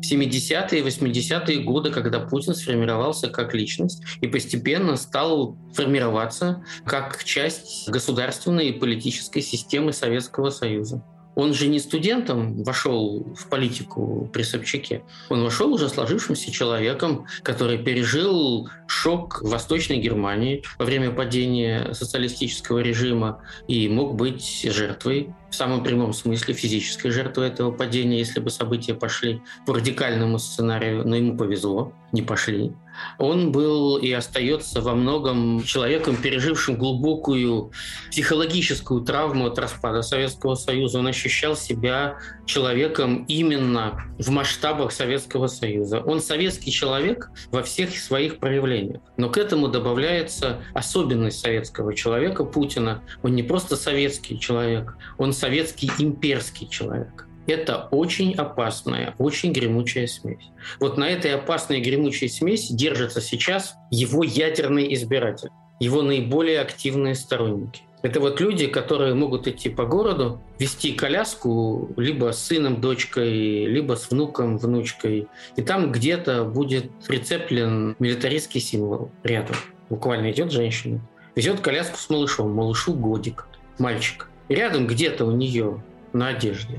70-е 0.00 0.80
и 0.80 0.82
80-е 0.82 1.64
годы, 1.64 1.90
когда 1.90 2.20
Путин 2.20 2.54
сформировался 2.54 3.28
как 3.28 3.54
личность 3.54 4.02
и 4.20 4.28
постепенно 4.28 4.96
стал 4.96 5.58
формироваться 5.74 6.64
как 6.84 7.24
часть 7.24 7.88
государственной 7.88 8.68
и 8.68 8.78
политической 8.78 9.40
системы 9.40 9.92
Советского 9.92 10.50
Союза. 10.50 11.02
Он 11.38 11.54
же 11.54 11.68
не 11.68 11.78
студентом 11.78 12.64
вошел 12.64 13.24
в 13.36 13.48
политику 13.48 14.28
при 14.32 14.42
Собчаке. 14.42 15.04
Он 15.28 15.44
вошел 15.44 15.72
уже 15.72 15.88
сложившимся 15.88 16.50
человеком, 16.50 17.26
который 17.44 17.78
пережил 17.78 18.68
шок 18.88 19.40
в 19.40 19.48
Восточной 19.48 19.98
Германии 19.98 20.64
во 20.80 20.84
время 20.84 21.12
падения 21.12 21.94
социалистического 21.94 22.80
режима 22.80 23.40
и 23.68 23.88
мог 23.88 24.16
быть 24.16 24.62
жертвой 24.64 25.32
в 25.48 25.54
самом 25.54 25.84
прямом 25.84 26.12
смысле 26.12 26.54
физической 26.54 27.10
жертвой 27.10 27.46
этого 27.46 27.70
падения, 27.70 28.18
если 28.18 28.40
бы 28.40 28.50
события 28.50 28.94
пошли 28.94 29.40
по 29.64 29.74
радикальному 29.74 30.40
сценарию, 30.40 31.06
но 31.06 31.14
ему 31.14 31.36
повезло, 31.36 31.92
не 32.10 32.22
пошли. 32.22 32.72
Он 33.18 33.52
был 33.52 33.96
и 33.98 34.10
остается 34.12 34.80
во 34.80 34.94
многом 34.94 35.62
человеком, 35.64 36.16
пережившим 36.16 36.76
глубокую 36.76 37.72
психологическую 38.10 39.02
травму 39.02 39.46
от 39.46 39.58
распада 39.58 40.02
Советского 40.02 40.54
Союза. 40.54 40.98
Он 40.98 41.06
ощущал 41.06 41.56
себя 41.56 42.18
человеком 42.46 43.24
именно 43.28 44.02
в 44.18 44.30
масштабах 44.30 44.92
Советского 44.92 45.46
Союза. 45.46 46.00
Он 46.00 46.20
советский 46.20 46.70
человек 46.70 47.30
во 47.50 47.62
всех 47.62 47.96
своих 47.96 48.38
проявлениях. 48.38 49.00
Но 49.16 49.30
к 49.30 49.38
этому 49.38 49.68
добавляется 49.68 50.62
особенность 50.74 51.40
советского 51.40 51.94
человека 51.94 52.44
Путина. 52.44 53.02
Он 53.22 53.34
не 53.34 53.42
просто 53.42 53.76
советский 53.76 54.38
человек, 54.38 54.96
он 55.18 55.32
советский 55.32 55.90
имперский 55.98 56.68
человек 56.68 57.27
это 57.48 57.88
очень 57.90 58.34
опасная, 58.34 59.14
очень 59.18 59.52
гремучая 59.52 60.06
смесь. 60.06 60.50
Вот 60.80 60.98
на 60.98 61.08
этой 61.08 61.34
опасной 61.34 61.80
гремучей 61.80 62.28
смеси 62.28 62.72
держится 62.72 63.20
сейчас 63.20 63.74
его 63.90 64.22
ядерный 64.22 64.92
избиратель, 64.94 65.48
его 65.80 66.02
наиболее 66.02 66.60
активные 66.60 67.14
сторонники. 67.14 67.82
Это 68.02 68.20
вот 68.20 68.40
люди, 68.40 68.68
которые 68.68 69.14
могут 69.14 69.48
идти 69.48 69.70
по 69.70 69.84
городу, 69.84 70.40
вести 70.58 70.92
коляску 70.92 71.88
либо 71.96 72.32
с 72.32 72.44
сыном, 72.44 72.80
дочкой, 72.80 73.64
либо 73.64 73.94
с 73.94 74.10
внуком, 74.10 74.56
внучкой. 74.58 75.26
И 75.56 75.62
там 75.62 75.90
где-то 75.90 76.44
будет 76.44 76.92
прицеплен 77.08 77.96
милитаристский 77.98 78.60
символ 78.60 79.10
рядом. 79.24 79.56
Буквально 79.90 80.30
идет 80.30 80.52
женщина, 80.52 81.00
везет 81.34 81.60
коляску 81.60 81.98
с 81.98 82.08
малышом, 82.08 82.52
малышу 82.54 82.92
годик, 82.92 83.48
мальчик. 83.78 84.28
И 84.48 84.54
рядом 84.54 84.86
где-то 84.86 85.24
у 85.24 85.32
нее 85.32 85.82
на 86.12 86.28
одежде 86.28 86.78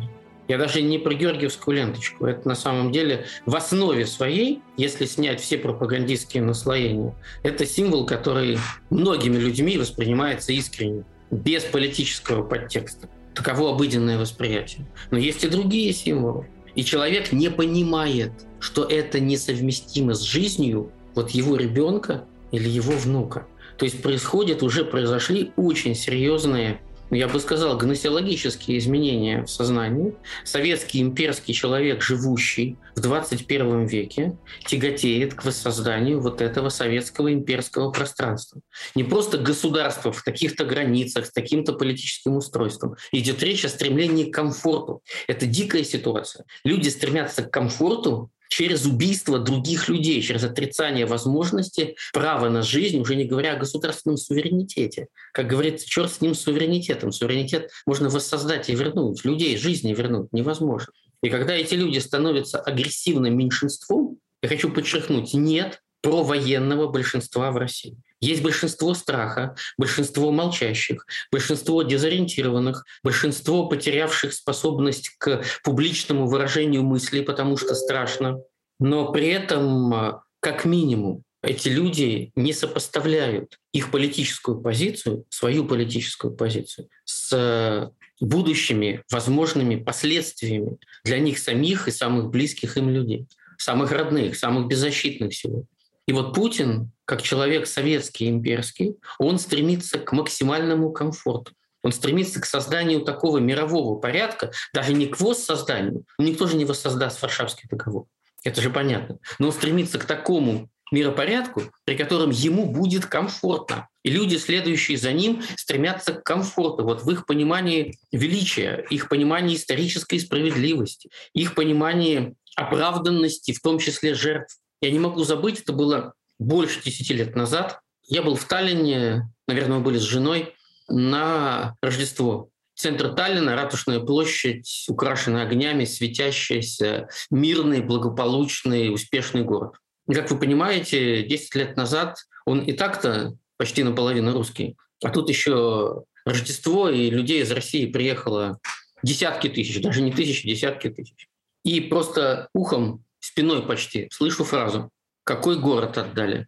я 0.50 0.58
даже 0.58 0.82
не 0.82 0.98
про 0.98 1.14
георгиевскую 1.14 1.78
ленточку. 1.78 2.26
Это 2.26 2.48
на 2.48 2.56
самом 2.56 2.92
деле 2.92 3.28
в 3.46 3.56
основе 3.56 4.08
своей, 4.08 4.62
если 4.78 5.06
снять 5.06 5.40
все 5.40 5.60
пропагандистские 5.60 6.42
наслоения, 6.42 7.16
это 7.44 7.68
символ, 7.68 8.06
который 8.08 8.58
многими 8.90 9.38
людьми 9.38 9.78
воспринимается 9.78 10.52
искренне, 10.52 11.04
без 11.30 11.64
политического 11.64 12.44
подтекста. 12.44 13.08
Таково 13.36 13.70
обыденное 13.70 14.18
восприятие. 14.18 14.88
Но 15.12 15.20
есть 15.20 15.44
и 15.44 15.50
другие 15.50 15.94
символы. 15.94 16.50
И 16.74 16.84
человек 16.84 17.32
не 17.32 17.52
понимает, 17.52 18.32
что 18.60 18.84
это 18.84 19.20
несовместимо 19.20 20.16
с 20.16 20.22
жизнью 20.22 20.92
вот 21.14 21.30
его 21.30 21.58
ребенка 21.58 22.26
или 22.52 22.68
его 22.68 22.94
внука. 22.94 23.46
То 23.78 23.86
есть 23.86 24.02
происходят, 24.02 24.64
уже 24.64 24.84
произошли 24.84 25.52
очень 25.56 25.94
серьезные 25.94 26.82
я 27.12 27.28
бы 27.28 27.40
сказал, 27.40 27.78
гносеологические 27.78 28.78
изменения 28.78 29.44
в 29.44 29.50
сознании. 29.50 30.16
Советский 30.44 31.02
имперский 31.02 31.54
человек, 31.54 32.02
живущий 32.02 32.78
в 32.96 33.02
21 33.02 33.86
веке, 33.86 34.38
тяготеет 34.66 35.34
к 35.34 35.46
воссозданию 35.46 36.22
вот 36.22 36.42
этого 36.42 36.70
советского 36.70 37.34
имперского 37.34 37.92
пространства. 37.92 38.62
Не 38.96 39.04
просто 39.04 39.38
государство 39.38 40.12
в 40.12 40.24
каких-то 40.24 40.66
границах, 40.66 41.26
с 41.26 41.32
каким-то 41.32 41.74
политическим 41.74 42.38
устройством. 42.38 42.96
Идет 43.12 43.42
речь 43.42 43.66
о 43.66 43.70
стремлении 43.70 44.26
к 44.26 44.34
комфорту. 44.34 45.02
Это 45.28 45.46
дикая 45.46 45.84
ситуация. 45.84 46.46
Люди 46.64 46.90
стремятся 46.90 47.44
к 47.44 47.52
комфорту, 47.52 48.30
через 48.50 48.86
убийство 48.86 49.40
других 49.40 49.88
людей, 49.88 50.22
через 50.22 50.44
отрицание 50.44 51.06
возможности 51.06 51.96
права 52.12 52.50
на 52.50 52.62
жизнь, 52.62 53.00
уже 53.00 53.16
не 53.16 53.24
говоря 53.24 53.54
о 53.54 53.58
государственном 53.58 54.18
суверенитете. 54.18 55.08
Как 55.32 55.48
говорится, 55.48 55.88
черт 55.88 56.12
с 56.12 56.20
ним 56.20 56.36
суверенитетом. 56.36 57.12
Суверенитет 57.12 57.72
можно 57.86 58.10
воссоздать 58.10 58.70
и 58.70 58.76
вернуть. 58.76 59.24
Людей 59.24 59.56
жизни 59.56 59.94
вернуть 59.94 60.34
невозможно. 60.34 60.92
И 61.22 61.30
когда 61.30 61.54
эти 61.54 61.76
люди 61.76 62.00
становятся 62.00 62.60
агрессивным 62.60 63.38
меньшинством, 63.38 64.18
я 64.42 64.50
хочу 64.50 64.72
подчеркнуть, 64.72 65.34
нет 65.34 65.82
провоенного 66.02 66.88
большинства 66.88 67.52
в 67.52 67.58
России. 67.58 67.98
Есть 68.22 68.42
большинство 68.42 68.94
страха, 68.94 69.56
большинство 69.78 70.32
молчащих, 70.32 71.06
большинство 71.32 71.84
дезориентированных, 71.84 72.86
большинство 73.04 73.68
потерявших 73.68 74.34
способность 74.34 75.10
к 75.18 75.44
публичному 75.64 76.28
выражению 76.28 76.84
мыслей, 76.84 77.22
потому 77.22 77.56
что 77.56 77.76
страшно. 77.76 78.42
Но 78.80 79.12
при 79.12 79.28
этом, 79.28 79.94
а, 79.94 80.24
как 80.42 80.66
минимум, 80.66 81.24
эти 81.42 81.70
люди 81.70 82.32
не 82.36 82.52
сопоставляют 82.52 83.58
их 83.72 83.92
политическую 83.92 84.60
позицию, 84.60 85.26
свою 85.30 85.66
политическую 85.66 86.34
позицию 86.36 86.90
с 87.06 87.92
будущими 88.20 89.04
возможными 89.10 89.78
последствиями 89.78 90.78
для 91.06 91.20
них 91.20 91.40
самих 91.40 91.88
и 91.88 91.92
самых 91.92 92.30
близких 92.30 92.76
им 92.76 92.90
людей, 92.90 93.28
самых 93.58 93.92
родных, 93.92 94.36
самых 94.36 94.68
беззащитных 94.68 95.34
сегодня. 95.34 95.68
И 96.10 96.12
вот 96.12 96.34
Путин, 96.34 96.92
как 97.06 97.22
человек 97.22 97.68
советский, 97.68 98.30
имперский, 98.30 98.96
он 99.20 99.38
стремится 99.38 100.00
к 100.00 100.12
максимальному 100.12 100.92
комфорту. 100.92 101.52
Он 101.84 101.92
стремится 101.92 102.42
к 102.42 102.46
созданию 102.46 103.02
такого 103.02 103.38
мирового 103.38 104.00
порядка, 104.00 104.52
даже 104.74 104.94
не 104.94 105.06
к 105.06 105.20
воссозданию. 105.20 106.06
Никто 106.18 106.48
же 106.48 106.56
не 106.56 106.66
воссоздаст 106.66 107.22
Варшавский 107.22 107.70
договор. 107.70 108.08
Это 108.44 108.60
же 108.60 108.72
понятно. 108.72 109.20
Но 109.38 109.50
он 109.50 109.54
стремится 109.54 110.00
к 110.00 110.06
такому 110.06 110.72
миропорядку, 110.92 111.62
при 111.86 111.96
котором 111.96 112.32
ему 112.32 112.66
будет 112.66 113.06
комфортно. 113.06 113.88
И 114.02 114.10
люди, 114.10 114.38
следующие 114.38 114.98
за 114.98 115.14
ним, 115.14 115.44
стремятся 115.58 116.14
к 116.14 116.24
комфорту. 116.24 116.86
Вот 116.86 117.04
в 117.04 117.12
их 117.12 117.28
понимании 117.28 118.00
величия, 118.12 118.84
их 118.90 119.10
понимании 119.10 119.56
исторической 119.56 120.18
справедливости, 120.18 121.12
их 121.36 121.54
понимании 121.54 122.34
оправданности, 122.56 123.54
в 123.54 123.62
том 123.62 123.78
числе 123.78 124.16
жертв. 124.16 124.58
Я 124.82 124.92
не 124.92 125.00
могу 125.00 125.24
забыть, 125.24 125.62
это 125.62 125.74
было 125.74 126.14
больше 126.38 126.82
10 126.84 127.10
лет 127.12 127.36
назад. 127.36 127.80
Я 128.08 128.22
был 128.24 128.36
в 128.36 128.46
Таллине, 128.46 129.30
наверное, 129.48 129.78
мы 129.78 129.84
были 129.84 129.98
с 129.98 130.04
женой, 130.04 130.56
на 130.88 131.76
Рождество. 131.82 132.50
Центр 132.76 133.14
Таллина, 133.14 133.56
Ратушная 133.56 134.00
площадь, 134.00 134.86
украшенная 134.88 135.44
огнями, 135.44 135.84
светящийся, 135.84 137.10
мирный, 137.30 137.82
благополучный, 137.82 138.94
успешный 138.94 139.44
город. 139.44 139.74
Как 140.12 140.32
вы 140.32 140.40
понимаете, 140.40 141.24
10 141.24 141.56
лет 141.56 141.78
назад 141.78 142.18
он 142.46 142.62
и 142.62 142.72
так-то 142.72 143.36
почти 143.58 143.84
наполовину 143.84 144.32
русский. 144.32 144.78
А 145.04 145.10
тут 145.10 145.30
еще 145.30 146.04
Рождество, 146.26 146.90
и 146.90 147.10
людей 147.10 147.42
из 147.42 147.52
России 147.52 147.86
приехало 147.86 148.60
десятки 149.04 149.50
тысяч, 149.50 149.82
даже 149.82 150.02
не 150.02 150.12
тысячи, 150.12 150.48
десятки 150.48 150.90
тысяч. 150.90 151.28
И 151.64 151.82
просто 151.82 152.48
ухом 152.54 153.04
спиной 153.20 153.66
почти 153.66 154.10
слышу 154.12 154.44
фразу 154.44 154.90
«Какой 155.24 155.60
город 155.60 155.98
отдали?» 155.98 156.48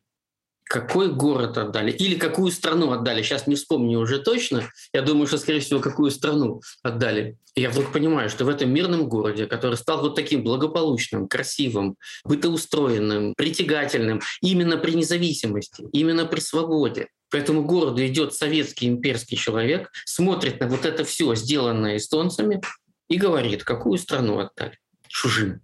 Какой 0.71 1.11
город 1.11 1.57
отдали? 1.57 1.91
Или 1.91 2.15
какую 2.15 2.49
страну 2.49 2.93
отдали? 2.93 3.23
Сейчас 3.23 3.45
не 3.45 3.55
вспомню 3.55 3.99
уже 3.99 4.19
точно. 4.19 4.69
Я 4.93 5.01
думаю, 5.01 5.27
что, 5.27 5.37
скорее 5.37 5.59
всего, 5.59 5.81
какую 5.81 6.11
страну 6.11 6.61
отдали. 6.81 7.37
И 7.55 7.61
я 7.61 7.69
вдруг 7.69 7.91
понимаю, 7.91 8.29
что 8.29 8.45
в 8.45 8.47
этом 8.47 8.73
мирном 8.73 9.09
городе, 9.09 9.47
который 9.47 9.75
стал 9.75 9.99
вот 9.99 10.15
таким 10.15 10.43
благополучным, 10.43 11.27
красивым, 11.27 11.97
бытоустроенным, 12.23 13.33
притягательным, 13.35 14.21
именно 14.41 14.77
при 14.77 14.93
независимости, 14.93 15.89
именно 15.91 16.25
при 16.25 16.39
свободе, 16.39 17.09
по 17.29 17.35
этому 17.35 17.65
городу 17.65 18.05
идет 18.05 18.33
советский 18.33 18.87
имперский 18.87 19.35
человек, 19.35 19.91
смотрит 20.05 20.61
на 20.61 20.67
вот 20.67 20.85
это 20.85 21.03
все, 21.03 21.35
сделанное 21.35 21.97
эстонцами, 21.97 22.61
и 23.09 23.17
говорит, 23.17 23.65
какую 23.65 23.97
страну 23.97 24.39
отдали? 24.39 24.79
Чужим. 25.09 25.59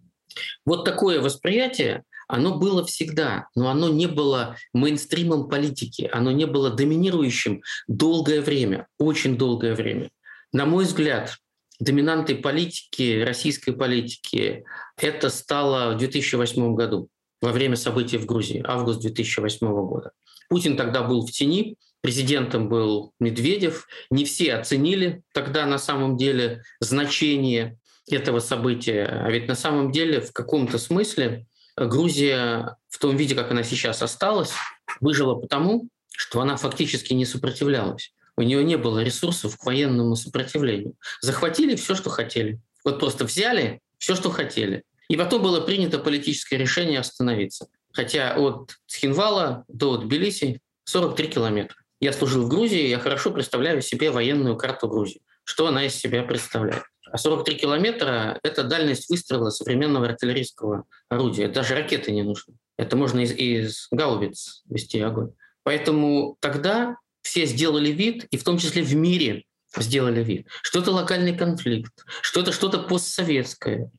Вот 0.66 0.86
такое 0.86 1.22
восприятие, 1.22 2.04
оно 2.28 2.58
было 2.58 2.86
всегда, 2.86 3.48
но 3.56 3.70
оно 3.70 3.90
не 3.90 4.08
было 4.08 4.58
мейнстримом 4.74 5.48
политики, 5.48 6.10
оно 6.12 6.32
не 6.32 6.46
было 6.46 6.70
доминирующим 6.70 7.62
долгое 7.88 8.42
время, 8.42 8.88
очень 8.98 9.38
долгое 9.38 9.76
время. 9.76 10.10
На 10.52 10.66
мой 10.66 10.86
взгляд, 10.86 11.38
доминантой 11.80 12.36
политики, 12.36 13.24
российской 13.24 13.72
политики, 13.72 14.66
это 14.98 15.30
стало 15.30 15.94
в 15.94 15.98
2008 15.98 16.76
году, 16.76 17.10
во 17.42 17.52
время 17.52 17.76
событий 17.76 18.18
в 18.18 18.26
Грузии, 18.26 18.64
август 18.66 19.02
2008 19.02 19.68
года. 19.68 20.12
Путин 20.50 20.78
тогда 20.78 21.04
был 21.04 21.26
в 21.26 21.32
тени, 21.32 21.76
президентом 22.02 22.70
был 22.70 23.14
Медведев. 23.20 23.88
Не 24.10 24.26
все 24.26 24.56
оценили 24.56 25.24
тогда 25.34 25.66
на 25.66 25.78
самом 25.78 26.18
деле 26.18 26.64
значение 26.80 27.78
этого 28.10 28.40
события. 28.40 29.06
А 29.06 29.30
ведь 29.30 29.48
на 29.48 29.56
самом 29.56 29.92
деле 29.92 30.22
в 30.22 30.32
каком-то 30.32 30.78
смысле 30.78 31.46
Грузия 31.76 32.78
в 32.90 32.98
том 33.00 33.16
виде, 33.16 33.36
как 33.36 33.52
она 33.52 33.64
сейчас 33.64 34.02
осталась, 34.02 34.52
выжила 35.00 35.36
потому, 35.36 35.90
что 36.12 36.42
она 36.42 36.58
фактически 36.58 37.14
не 37.14 37.26
сопротивлялась. 37.26 38.14
У 38.36 38.42
нее 38.42 38.64
не 38.64 38.78
было 38.78 39.04
ресурсов 39.04 39.58
к 39.58 39.66
военному 39.66 40.16
сопротивлению. 40.16 40.94
Захватили 41.22 41.76
все, 41.76 41.96
что 41.96 42.10
хотели. 42.10 42.60
Вот 42.84 43.00
просто 43.00 43.26
взяли 43.26 43.82
все, 43.98 44.16
что 44.16 44.30
хотели. 44.30 44.84
И 45.10 45.16
потом 45.16 45.42
было 45.42 45.62
принято 45.62 46.00
политическое 46.00 46.58
решение 46.58 47.00
остановиться. 47.00 47.68
Хотя 47.94 48.36
от 48.36 48.76
Схинвала 48.86 49.66
до 49.68 49.98
Тбилиси 49.98 50.60
43 50.86 51.28
километра. 51.28 51.78
Я 52.00 52.14
служил 52.14 52.46
в 52.46 52.50
Грузии, 52.50 52.88
я 52.88 53.00
хорошо 53.00 53.32
представляю 53.32 53.82
себе 53.82 54.12
военную 54.12 54.56
карту 54.56 54.88
Грузии. 54.88 55.22
Что 55.44 55.68
она 55.68 55.86
из 55.86 55.96
себя 55.96 56.24
представляет. 56.24 56.84
А 57.12 57.18
43 57.18 57.56
километра– 57.56 58.40
это 58.44 58.64
дальность 58.64 59.10
выстрела 59.10 59.50
современного 59.50 60.08
артиллерийского 60.08 60.86
орудия. 61.10 61.48
Даже 61.48 61.76
ракеты 61.76 62.12
не 62.12 62.24
нужны. 62.24 62.56
Это 62.78 62.96
можно 62.96 63.22
из, 63.22 63.32
из 63.34 63.88
гаубиц 63.92 64.64
вести 64.70 65.00
огонь. 65.00 65.32
Поэтому 65.64 66.38
тогда 66.40 66.98
все 67.22 67.46
сделали 67.46 67.90
вид, 67.90 68.26
и 68.32 68.38
в 68.38 68.44
том 68.44 68.58
числе 68.58 68.84
в 68.84 68.96
мире 68.96 69.44
сделали 69.76 70.24
вид, 70.24 70.48
что 70.62 70.80
это 70.80 70.92
локальный 70.92 71.38
конфликт, 71.38 72.06
что 72.22 72.42
это 72.42 72.52
что-то 72.52 72.80
постсоветское, 72.80 73.92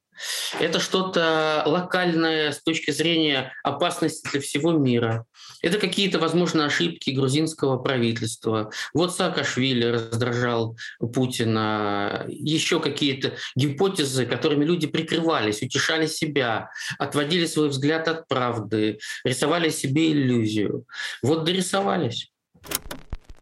это 0.59 0.81
что-то 0.81 1.63
локальное 1.67 2.53
с 2.53 2.63
точки 2.63 2.91
зрения 2.91 3.53
опасности 3.63 4.29
для 4.31 4.41
всего 4.41 4.73
мира. 4.73 5.27
Это 5.63 5.79
какие-то, 5.79 6.19
возможно, 6.19 6.67
ошибки 6.67 7.11
грузинского 7.11 7.79
правительства. 7.79 8.71
Вот 8.95 9.15
Саакашвили 9.15 9.85
раздражал 9.85 10.77
Путина. 10.99 12.25
Еще 12.29 12.81
какие-то 12.81 13.35
гипотезы, 13.57 14.27
которыми 14.27 14.65
люди 14.65 14.87
прикрывались, 14.87 15.63
утешали 15.63 16.07
себя, 16.07 16.71
отводили 16.99 17.47
свой 17.47 17.69
взгляд 17.69 18.09
от 18.09 18.29
правды, 18.29 18.99
рисовали 19.25 19.71
себе 19.71 20.13
иллюзию. 20.13 20.85
Вот 21.23 21.45
дорисовались. 21.45 22.31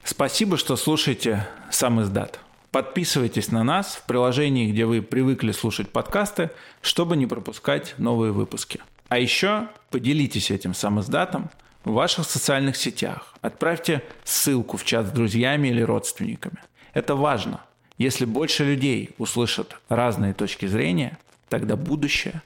Спасибо, 0.05 0.57
что 0.57 0.77
слушаете 0.77 1.47
«Сам 1.71 2.01
издат». 2.01 2.39
Подписывайтесь 2.77 3.51
на 3.51 3.65
нас 3.65 3.95
в 3.95 4.03
приложении, 4.03 4.71
где 4.71 4.85
вы 4.85 5.01
привыкли 5.01 5.53
слушать 5.53 5.89
подкасты, 5.89 6.51
чтобы 6.83 7.17
не 7.17 7.27
пропускать 7.27 7.95
новые 7.97 8.33
выпуски. 8.33 8.81
А 9.09 9.19
еще 9.19 9.69
поделитесь 9.89 10.51
этим 10.51 10.75
сам 10.75 11.01
издатом 11.01 11.49
в 11.85 11.93
ваших 11.93 12.27
социальных 12.27 12.77
сетях. 12.77 13.35
Отправьте 13.41 14.03
ссылку 14.25 14.77
в 14.77 14.85
чат 14.85 15.07
с 15.07 15.11
друзьями 15.11 15.69
или 15.69 15.81
родственниками. 15.81 16.59
Это 16.93 17.15
важно. 17.15 17.63
Если 17.97 18.27
больше 18.27 18.65
людей 18.65 19.09
услышат 19.17 19.79
разные 19.89 20.35
точки 20.35 20.67
зрения, 20.67 21.17
тогда 21.49 21.77
будущее 21.77 22.43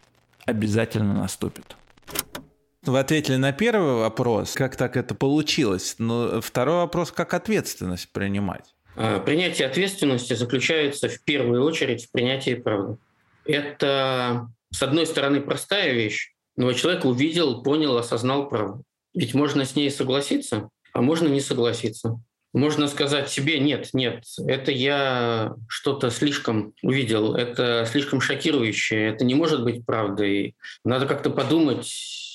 обязательно 0.47 1.13
наступит. 1.13 1.75
Вы 2.85 3.01
ответили 3.01 3.35
на 3.35 3.51
первый 3.51 3.97
вопрос, 3.97 4.53
как 4.53 4.77
так 4.77 4.97
это 4.97 5.17
получилось, 5.17 5.97
но 5.99 6.41
второй 6.41 6.77
вопрос, 6.77 7.11
как 7.11 7.35
ответственность 7.35 8.13
принимать. 8.13 8.77
А, 8.97 9.21
принятие 9.21 9.67
ответственности 9.67 10.35
заключается 10.35 11.09
в 11.09 11.23
первую 11.23 11.65
очередь 11.65 12.07
в 12.07 12.13
принятии 12.13 12.55
правды. 12.55 12.99
Это, 13.45 14.49
с 14.73 14.83
одной 14.83 15.07
стороны, 15.07 15.41
простая 15.41 15.93
вещь, 15.93 16.33
но 16.57 16.73
человек 16.73 17.05
увидел, 17.05 17.63
понял, 17.63 17.97
осознал 17.97 18.49
правду. 18.49 18.85
Ведь 19.15 19.35
можно 19.35 19.65
с 19.65 19.75
ней 19.75 19.91
согласиться, 19.91 20.69
а 20.93 21.03
можно 21.03 21.29
не 21.29 21.41
согласиться. 21.41 22.21
можно 22.53 22.89
сказать 22.89 23.31
себе, 23.31 23.59
нет, 23.61 23.91
нет, 23.93 24.25
это 24.45 24.73
я 24.73 25.55
что-то 25.69 26.11
слишком 26.11 26.75
увидел, 26.83 27.35
это 27.35 27.87
слишком 27.91 28.21
шокирующее, 28.21 29.11
это 29.11 29.25
не 29.25 29.35
может 29.35 29.63
быть 29.63 29.87
правдой. 29.87 30.57
Надо 30.85 31.07
как-то 31.07 31.31
подумать, 31.31 31.89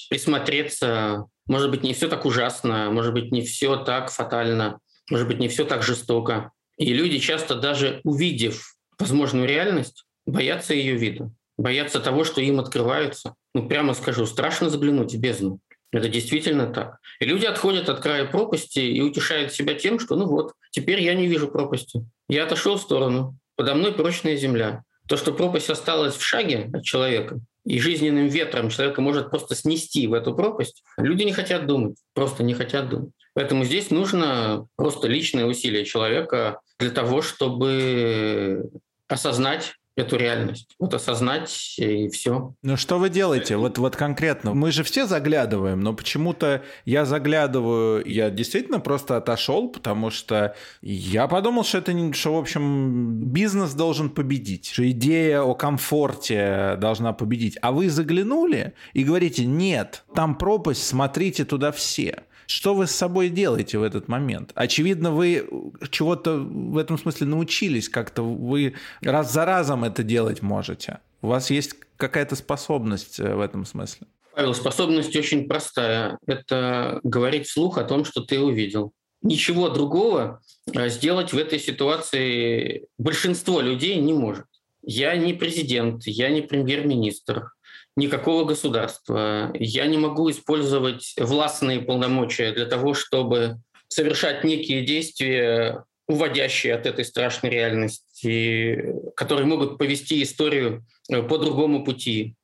присмотреться. 0.10 1.26
Может 1.48 1.70
быть, 1.70 1.84
не 1.84 1.94
все 1.94 2.08
так 2.08 2.26
ужасно, 2.26 2.90
может 2.92 3.14
быть, 3.14 3.32
не 3.32 3.42
все 3.42 3.76
так 3.78 4.12
фатально, 4.12 4.80
может 5.10 5.28
быть, 5.28 5.40
не 5.40 5.48
все 5.48 5.66
так 5.66 5.84
жестоко. 5.84 6.52
И 6.78 6.94
люди 6.94 7.20
часто 7.20 7.56
даже 7.56 8.02
увидев 8.04 8.76
возможную 9.00 9.48
реальность, 9.48 10.06
боятся 10.26 10.74
ее 10.74 10.96
вида, 10.96 11.32
боятся 11.58 12.00
того, 12.00 12.24
что 12.24 12.42
им 12.42 12.60
открывается. 12.60 13.36
Ну, 13.54 13.68
прямо 13.68 13.94
скажу, 13.94 14.26
страшно 14.26 14.70
заглянуть 14.70 15.14
в 15.14 15.20
бездну. 15.20 15.60
Это 15.92 16.10
действительно 16.10 16.68
так. 16.68 16.98
И 17.20 17.26
люди 17.26 17.46
отходят 17.46 17.88
от 17.88 18.02
края 18.02 18.26
пропасти 18.26 18.80
и 18.80 19.02
утешают 19.02 19.54
себя 19.54 19.76
тем, 19.76 20.00
что 20.00 20.16
ну 20.16 20.26
вот, 20.26 20.54
теперь 20.72 21.02
я 21.02 21.14
не 21.14 21.28
вижу 21.28 21.48
пропасти. 21.48 22.06
Я 22.28 22.44
отошел 22.44 22.76
в 22.76 22.82
сторону. 22.82 23.38
Подо 23.56 23.76
мной 23.76 23.94
прочная 23.94 24.36
земля. 24.36 24.84
То, 25.08 25.16
что 25.16 25.32
пропасть 25.32 25.70
осталась 25.70 26.16
в 26.16 26.24
шаге 26.24 26.70
от 26.74 26.84
человека, 26.84 27.40
и 27.64 27.80
жизненным 27.80 28.28
ветром 28.28 28.70
человека 28.70 29.02
может 29.02 29.30
просто 29.30 29.56
снести 29.56 30.08
в 30.08 30.14
эту 30.14 30.36
пропасть, 30.36 30.84
люди 30.98 31.24
не 31.24 31.32
хотят 31.32 31.66
думать, 31.68 31.98
просто 32.14 32.44
не 32.44 32.54
хотят 32.54 32.90
думать. 32.90 33.12
Поэтому 33.36 33.66
здесь 33.66 33.92
нужно 33.92 34.66
просто 34.78 35.08
личное 35.08 35.46
усилие 35.46 35.86
человека 35.86 36.62
для 36.80 36.90
того, 36.90 37.22
чтобы 37.22 38.72
осознать 39.08 39.76
эту 39.98 40.18
реальность. 40.18 40.76
Вот 40.80 40.94
осознать 40.94 41.76
и 41.78 42.10
все. 42.10 42.54
Ну 42.62 42.78
что 42.78 42.98
вы 42.98 43.10
делаете? 43.10 43.56
Вот, 43.56 43.78
вот 43.78 43.96
конкретно. 43.96 44.54
Мы 44.54 44.72
же 44.72 44.84
все 44.84 45.06
заглядываем, 45.06 45.80
но 45.80 45.94
почему-то 45.94 46.64
я 46.84 47.06
заглядываю, 47.06 48.06
я 48.06 48.30
действительно 48.30 48.80
просто 48.80 49.18
отошел, 49.18 49.70
потому 49.70 50.12
что 50.12 50.56
я 50.82 51.28
подумал, 51.28 51.64
что 51.64 51.78
это, 51.78 52.14
что, 52.14 52.36
в 52.36 52.40
общем, 52.40 53.24
бизнес 53.26 53.74
должен 53.74 54.10
победить, 54.10 54.70
что 54.70 54.90
идея 54.92 55.42
о 55.42 55.56
комфорте 55.56 56.76
должна 56.78 57.14
победить. 57.14 57.58
А 57.62 57.72
вы 57.72 57.90
заглянули 57.90 58.74
и 58.94 59.04
говорите, 59.04 59.46
нет, 59.46 60.04
там 60.14 60.38
пропасть, 60.38 60.86
смотрите 60.86 61.46
туда 61.46 61.72
все. 61.72 62.24
Что 62.48 62.74
вы 62.74 62.88
с 62.88 62.92
собой 62.92 63.30
делаете 63.30 63.78
в 63.78 63.84
этот 63.84 64.08
момент? 64.08 64.52
Очевидно, 64.56 65.12
вы 65.12 65.48
чего-то 65.90 66.38
в 66.38 66.78
этом 66.78 66.98
смысле 66.98 67.28
научились, 67.28 67.90
как-то 67.90 68.24
вы 68.24 68.74
раз 69.02 69.34
за 69.34 69.46
разом 69.46 69.84
это 69.84 70.04
делать 70.04 70.42
можете. 70.42 71.00
У 71.22 71.28
вас 71.28 71.50
есть 71.50 71.76
какая-то 71.98 72.36
способность 72.36 73.20
э, 73.20 73.36
в 73.36 73.40
этом 73.40 73.66
смысле? 73.66 74.08
Павел, 74.36 74.54
способность 74.54 75.16
очень 75.16 75.48
простая. 75.48 76.20
Это 76.28 77.00
говорить 77.04 77.48
вслух 77.48 77.78
о 77.78 77.84
том, 77.84 78.06
что 78.06 78.22
ты 78.22 78.40
увидел. 78.40 78.92
Ничего 79.22 79.70
другого 79.70 80.42
э, 80.72 80.90
сделать 80.90 81.34
в 81.34 81.38
этой 81.38 81.60
ситуации 81.60 82.86
большинство 82.98 83.62
людей 83.62 83.96
не 84.00 84.14
может. 84.14 84.46
Я 84.84 85.16
не 85.16 85.34
президент, 85.34 86.06
я 86.06 86.30
не 86.30 86.42
премьер-министр, 86.42 87.55
никакого 87.96 88.46
государства. 88.46 89.52
Я 89.54 89.86
не 89.88 89.98
могу 89.98 90.30
использовать 90.30 91.16
властные 91.18 91.82
полномочия 91.82 92.52
для 92.52 92.66
того, 92.66 92.94
чтобы 92.94 93.58
совершать 93.88 94.44
некие 94.44 94.86
действия, 94.86 95.84
уводящие 96.08 96.76
от 96.76 96.86
этой 96.86 97.06
страшной 97.06 97.52
реальности, 97.52 98.94
которые 99.16 99.46
могут 99.46 99.78
повести 99.78 100.22
историю 100.22 100.86
э, 101.10 101.22
по 101.24 101.38
другому 101.38 101.84
пути. 101.84 102.36